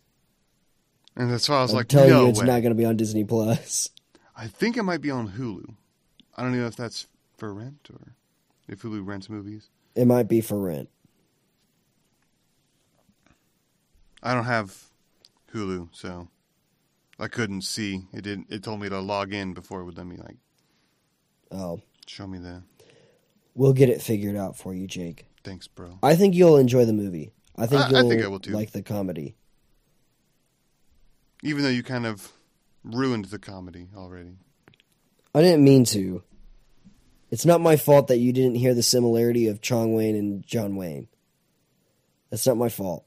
and 1.16 1.30
that's 1.30 1.48
why 1.48 1.56
I 1.56 1.62
was 1.62 1.72
I'm 1.72 1.78
like, 1.78 1.88
telling 1.88 2.10
no 2.10 2.22
you, 2.24 2.28
it's 2.30 2.38
way. 2.40 2.46
not 2.46 2.60
going 2.60 2.70
to 2.70 2.76
be 2.76 2.84
on 2.84 2.96
Disney 2.96 3.24
Plus. 3.24 3.90
I 4.36 4.46
think 4.48 4.76
it 4.76 4.82
might 4.82 5.00
be 5.00 5.10
on 5.10 5.28
Hulu. 5.32 5.74
I 6.36 6.42
don't 6.42 6.56
know 6.56 6.66
if 6.66 6.76
that's 6.76 7.06
for 7.36 7.52
rent 7.52 7.88
or 7.92 8.14
if 8.68 8.82
Hulu 8.82 9.06
rents 9.06 9.28
movies. 9.28 9.68
It 9.94 10.06
might 10.06 10.28
be 10.28 10.40
for 10.40 10.58
rent. 10.58 10.88
I 14.22 14.34
don't 14.34 14.44
have 14.44 14.84
Hulu, 15.52 15.88
so 15.92 16.28
I 17.18 17.28
couldn't 17.28 17.62
see. 17.62 18.02
It 18.12 18.22
didn't. 18.22 18.46
It 18.50 18.62
told 18.62 18.80
me 18.80 18.88
to 18.88 19.00
log 19.00 19.32
in 19.34 19.52
before 19.52 19.80
it 19.80 19.84
would 19.84 19.96
let 19.98 20.06
me 20.06 20.16
like 20.16 20.36
Oh, 21.50 21.80
show 22.06 22.26
me 22.26 22.38
the 22.38 22.62
we'll 23.54 23.74
get 23.74 23.90
it 23.90 24.00
figured 24.00 24.36
out 24.36 24.56
for 24.56 24.72
you, 24.74 24.86
Jake. 24.86 25.26
thanks, 25.44 25.66
bro. 25.68 25.98
I 26.02 26.16
think 26.16 26.34
you'll 26.34 26.56
enjoy 26.56 26.84
the 26.86 26.92
movie. 26.94 27.32
I 27.56 27.66
think 27.66 27.82
I- 27.82 27.86
I 27.86 27.90
you'll 27.90 28.08
think 28.08 28.22
I 28.22 28.28
will 28.28 28.40
too. 28.40 28.52
like 28.52 28.70
the 28.72 28.82
comedy. 28.82 29.34
Even 31.42 31.62
though 31.64 31.68
you 31.68 31.82
kind 31.82 32.06
of 32.06 32.32
ruined 32.84 33.26
the 33.26 33.38
comedy 33.38 33.88
already. 33.96 34.36
I 35.34 35.40
didn't 35.42 35.64
mean 35.64 35.84
to. 35.86 36.22
It's 37.30 37.46
not 37.46 37.60
my 37.60 37.76
fault 37.76 38.08
that 38.08 38.18
you 38.18 38.32
didn't 38.32 38.56
hear 38.56 38.74
the 38.74 38.82
similarity 38.82 39.48
of 39.48 39.60
Chong 39.62 39.94
Wayne 39.94 40.16
and 40.16 40.46
John 40.46 40.76
Wayne. 40.76 41.08
That's 42.30 42.46
not 42.46 42.56
my 42.58 42.68
fault. 42.68 43.04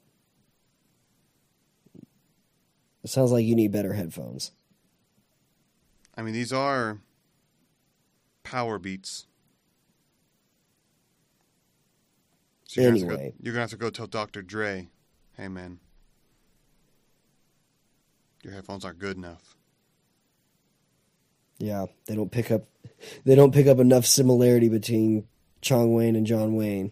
It 3.03 3.09
sounds 3.09 3.31
like 3.31 3.45
you 3.45 3.55
need 3.55 3.71
better 3.71 3.93
headphones. 3.93 4.51
I 6.17 6.23
mean, 6.23 6.33
these 6.33 6.51
are 6.51 6.99
Powerbeats. 8.43 9.25
So 12.67 12.81
you're, 12.81 12.91
gonna 12.91 13.03
Anyway. 13.03 13.29
go, 13.29 13.43
you're 13.43 13.53
gonna 13.53 13.61
have 13.61 13.69
to 13.71 13.77
go 13.77 13.89
tell 13.91 14.07
Dr. 14.07 14.41
Dre, 14.41 14.87
hey 15.37 15.47
man, 15.47 15.79
your 18.43 18.53
headphones 18.53 18.83
aren't 18.83 18.99
good 18.99 19.17
enough. 19.17 19.55
Yeah, 21.57 21.85
they 22.07 22.15
don't 22.15 22.31
pick 22.31 22.51
up 22.51 22.63
they 23.23 23.35
don't 23.35 23.53
pick 23.53 23.67
up 23.67 23.79
enough 23.79 24.05
similarity 24.05 24.69
between 24.69 25.27
Chong 25.61 25.93
Wayne 25.93 26.15
and 26.15 26.25
John 26.25 26.55
Wayne. 26.55 26.91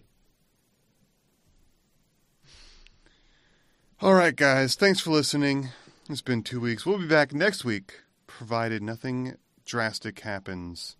All 4.00 4.14
right, 4.14 4.34
guys, 4.36 4.74
thanks 4.74 5.00
for 5.00 5.10
listening. 5.10 5.70
It's 6.08 6.20
been 6.20 6.42
two 6.42 6.60
weeks. 6.60 6.84
We'll 6.84 6.98
be 6.98 7.06
back 7.06 7.32
next 7.32 7.64
week, 7.64 8.00
provided 8.26 8.82
nothing 8.82 9.36
drastic 9.64 10.20
happens. 10.20 10.96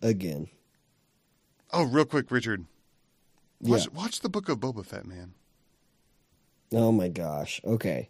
Again. 0.00 0.48
Oh, 1.72 1.84
real 1.84 2.06
quick, 2.06 2.30
Richard, 2.30 2.64
Yeah. 3.60 3.72
watch, 3.72 3.92
watch 3.92 4.20
the 4.20 4.30
Book 4.30 4.48
of 4.48 4.58
Boba 4.60 4.84
Fett, 4.84 5.04
man. 5.06 5.34
Oh 6.72 6.90
my 6.92 7.08
gosh. 7.08 7.60
Okay. 7.64 8.08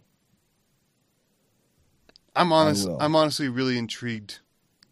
I'm 2.35 2.51
honest. 2.53 2.87
I'm 2.99 3.15
honestly 3.15 3.49
really 3.49 3.77
intrigued 3.77 4.39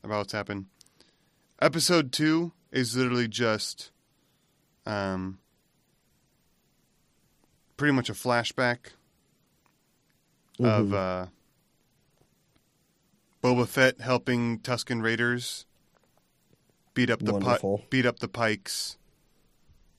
about 0.04 0.18
what's 0.20 0.34
happened. 0.34 0.66
Episode 1.62 2.12
two 2.12 2.52
is 2.72 2.96
literally 2.96 3.28
just, 3.28 3.92
um, 4.86 5.40
pretty 7.78 7.94
much 7.94 8.10
a 8.10 8.14
flashback 8.14 8.92
of 10.60 10.88
Mhm. 10.88 10.94
uh, 10.94 11.28
Boba 13.42 13.68
Fett 13.68 14.02
helping 14.02 14.60
Tusken 14.60 15.02
Raiders 15.02 15.66
beat 16.94 17.10
up 17.10 17.20
the 17.20 17.32
pi- 17.40 17.58
beat 17.90 18.06
up 18.06 18.20
the 18.20 18.28
Pikes, 18.28 18.98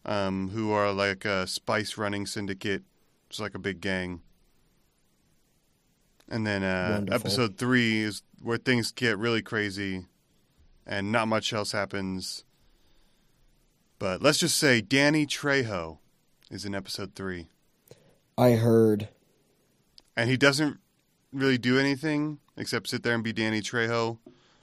um, 0.04 0.50
who 0.50 0.70
are 0.72 0.92
like 0.92 1.24
a 1.24 1.46
spice 1.46 1.96
running 1.96 2.26
syndicate, 2.26 2.82
It's 3.30 3.38
like 3.38 3.54
a 3.54 3.58
big 3.60 3.80
gang. 3.80 4.22
And 6.30 6.46
then 6.46 6.62
uh, 6.62 6.96
Wonderful. 6.98 7.14
episode 7.14 7.58
three 7.58 8.02
is 8.02 8.22
where 8.40 8.58
things 8.58 8.92
get 8.92 9.18
really 9.18 9.42
crazy, 9.42 10.06
and 10.86 11.10
not 11.10 11.26
much 11.28 11.52
else 11.52 11.72
happens. 11.72 12.44
But 13.98 14.22
let's 14.22 14.38
just 14.38 14.56
say 14.56 14.80
Danny 14.80 15.26
Trejo 15.26 15.98
is 16.50 16.64
in 16.64 16.74
episode 16.74 17.14
three, 17.14 17.48
I 18.38 18.52
heard 18.52 19.08
and 20.20 20.28
he 20.28 20.36
doesn't 20.36 20.78
really 21.32 21.56
do 21.56 21.78
anything 21.78 22.38
except 22.56 22.88
sit 22.88 23.02
there 23.02 23.14
and 23.14 23.24
be 23.24 23.32
Danny 23.32 23.62
Trejo. 23.62 24.18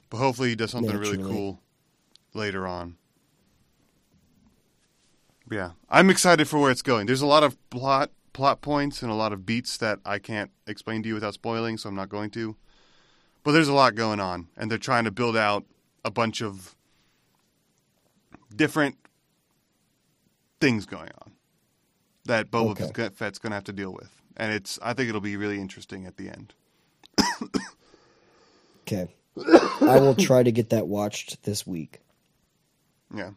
But 0.08 0.18
hopefully, 0.18 0.50
he 0.50 0.54
does 0.54 0.70
something 0.70 0.96
really 0.96 1.18
cool 1.18 1.60
later 2.32 2.66
on. 2.66 2.96
Yeah, 5.50 5.72
I'm 5.90 6.10
excited 6.10 6.46
for 6.46 6.58
where 6.58 6.70
it's 6.70 6.82
going. 6.82 7.06
There's 7.06 7.22
a 7.22 7.26
lot 7.26 7.42
of 7.42 7.58
plot 7.70 8.10
plot 8.38 8.60
points 8.60 9.02
and 9.02 9.10
a 9.10 9.14
lot 9.16 9.32
of 9.32 9.44
beats 9.44 9.76
that 9.78 9.98
I 10.06 10.20
can't 10.20 10.52
explain 10.64 11.02
to 11.02 11.08
you 11.08 11.14
without 11.14 11.34
spoiling, 11.34 11.76
so 11.76 11.88
I'm 11.88 11.96
not 11.96 12.08
going 12.08 12.30
to. 12.30 12.54
But 13.42 13.50
there's 13.50 13.66
a 13.66 13.72
lot 13.74 13.96
going 13.96 14.20
on, 14.20 14.46
and 14.56 14.70
they're 14.70 14.78
trying 14.78 15.02
to 15.06 15.10
build 15.10 15.36
out 15.36 15.64
a 16.04 16.10
bunch 16.12 16.40
of 16.40 16.76
different 18.54 18.94
things 20.60 20.86
going 20.86 21.10
on 21.20 21.32
that 22.26 22.48
Boba 22.48 22.80
Okay. 22.80 23.08
Fett's 23.08 23.40
going 23.40 23.50
to 23.50 23.56
have 23.56 23.64
to 23.64 23.72
deal 23.72 23.92
with, 23.92 24.22
and 24.36 24.52
it's 24.52 24.78
I 24.80 24.92
think 24.92 25.08
it'll 25.08 25.20
be 25.20 25.36
really 25.36 25.60
interesting 25.60 26.06
at 26.06 26.16
the 26.16 26.28
end. 26.28 26.54
okay. 28.86 29.12
I 29.80 29.98
will 29.98 30.14
try 30.14 30.44
to 30.44 30.52
get 30.52 30.70
that 30.70 30.86
watched 30.86 31.42
this 31.42 31.66
week. 31.66 31.98
Yeah. 33.12 33.30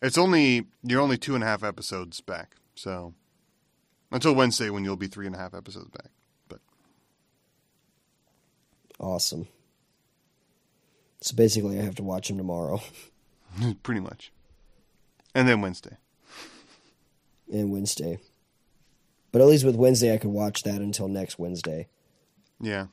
It's 0.00 0.16
only 0.16 0.68
you're 0.82 1.02
only 1.02 1.18
two 1.18 1.34
and 1.34 1.44
a 1.44 1.46
half 1.46 1.62
episodes 1.62 2.22
back, 2.22 2.56
so 2.74 3.12
until 4.10 4.34
Wednesday 4.34 4.70
when 4.70 4.84
you'll 4.84 4.96
be 4.96 5.06
three 5.08 5.26
and 5.26 5.34
a 5.34 5.38
half 5.38 5.54
episodes 5.54 5.88
back. 5.90 6.10
But 6.48 6.60
Awesome. 8.98 9.48
So 11.20 11.34
basically 11.34 11.78
I 11.78 11.82
have 11.82 11.96
to 11.96 12.02
watch 12.02 12.30
him 12.30 12.36
tomorrow 12.38 12.80
pretty 13.82 14.00
much. 14.00 14.32
And 15.34 15.48
then 15.48 15.60
Wednesday. 15.60 15.96
and 17.52 17.70
Wednesday. 17.72 18.18
But 19.32 19.42
at 19.42 19.48
least 19.48 19.64
with 19.64 19.76
Wednesday 19.76 20.14
I 20.14 20.18
could 20.18 20.30
watch 20.30 20.62
that 20.62 20.80
until 20.80 21.08
next 21.08 21.38
Wednesday. 21.38 21.88
Yeah. 22.60 22.86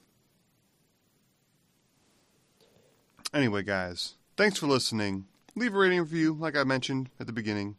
Anyway, 3.34 3.64
guys, 3.64 4.14
thanks 4.38 4.60
for 4.60 4.68
listening. 4.68 5.26
Leave 5.56 5.74
a 5.74 5.78
rating 5.78 6.00
review, 6.00 6.34
like 6.34 6.56
I 6.56 6.64
mentioned 6.64 7.10
at 7.20 7.28
the 7.28 7.34
beginning. 7.34 7.78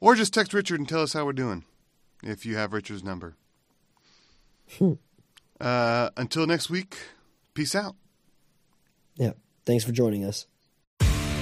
Or 0.00 0.14
just 0.14 0.32
text 0.32 0.54
Richard 0.54 0.78
and 0.78 0.88
tell 0.88 1.02
us 1.02 1.12
how 1.12 1.24
we're 1.26 1.32
doing, 1.32 1.64
if 2.22 2.46
you 2.46 2.56
have 2.56 2.72
Richard's 2.72 3.04
number. 3.04 3.36
uh, 5.60 6.10
until 6.16 6.46
next 6.46 6.70
week, 6.70 6.96
peace 7.54 7.74
out. 7.74 7.96
Yeah. 9.16 9.32
Thanks 9.64 9.84
for 9.84 9.92
joining 9.92 10.24
us. 10.24 10.46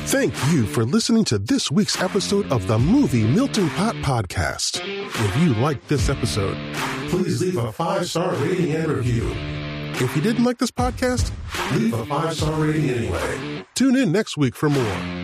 Thank 0.07 0.35
you 0.53 0.67
for 0.67 0.85
listening 0.85 1.25
to 1.25 1.39
this 1.39 1.71
week's 1.71 2.01
episode 2.01 2.53
of 2.53 2.67
the 2.67 2.79
Movie 2.79 3.27
Melting 3.27 3.71
Pot 3.71 3.95
Podcast. 3.97 4.81
If 4.85 5.37
you 5.39 5.55
liked 5.55 5.89
this 5.89 6.11
episode, 6.11 6.57
please 7.09 7.41
leave 7.41 7.57
a 7.57 7.73
five 7.73 8.07
star 8.07 8.35
rating 8.35 8.73
and 8.73 8.93
review. 8.93 9.33
If 9.95 10.15
you 10.15 10.21
didn't 10.21 10.45
like 10.45 10.59
this 10.59 10.71
podcast, 10.71 11.33
leave 11.73 11.95
a 11.95 12.05
five 12.05 12.35
star 12.35 12.61
rating 12.61 12.91
anyway. 12.91 13.65
Tune 13.75 13.97
in 13.97 14.13
next 14.13 14.37
week 14.37 14.55
for 14.55 14.69
more. 14.69 15.24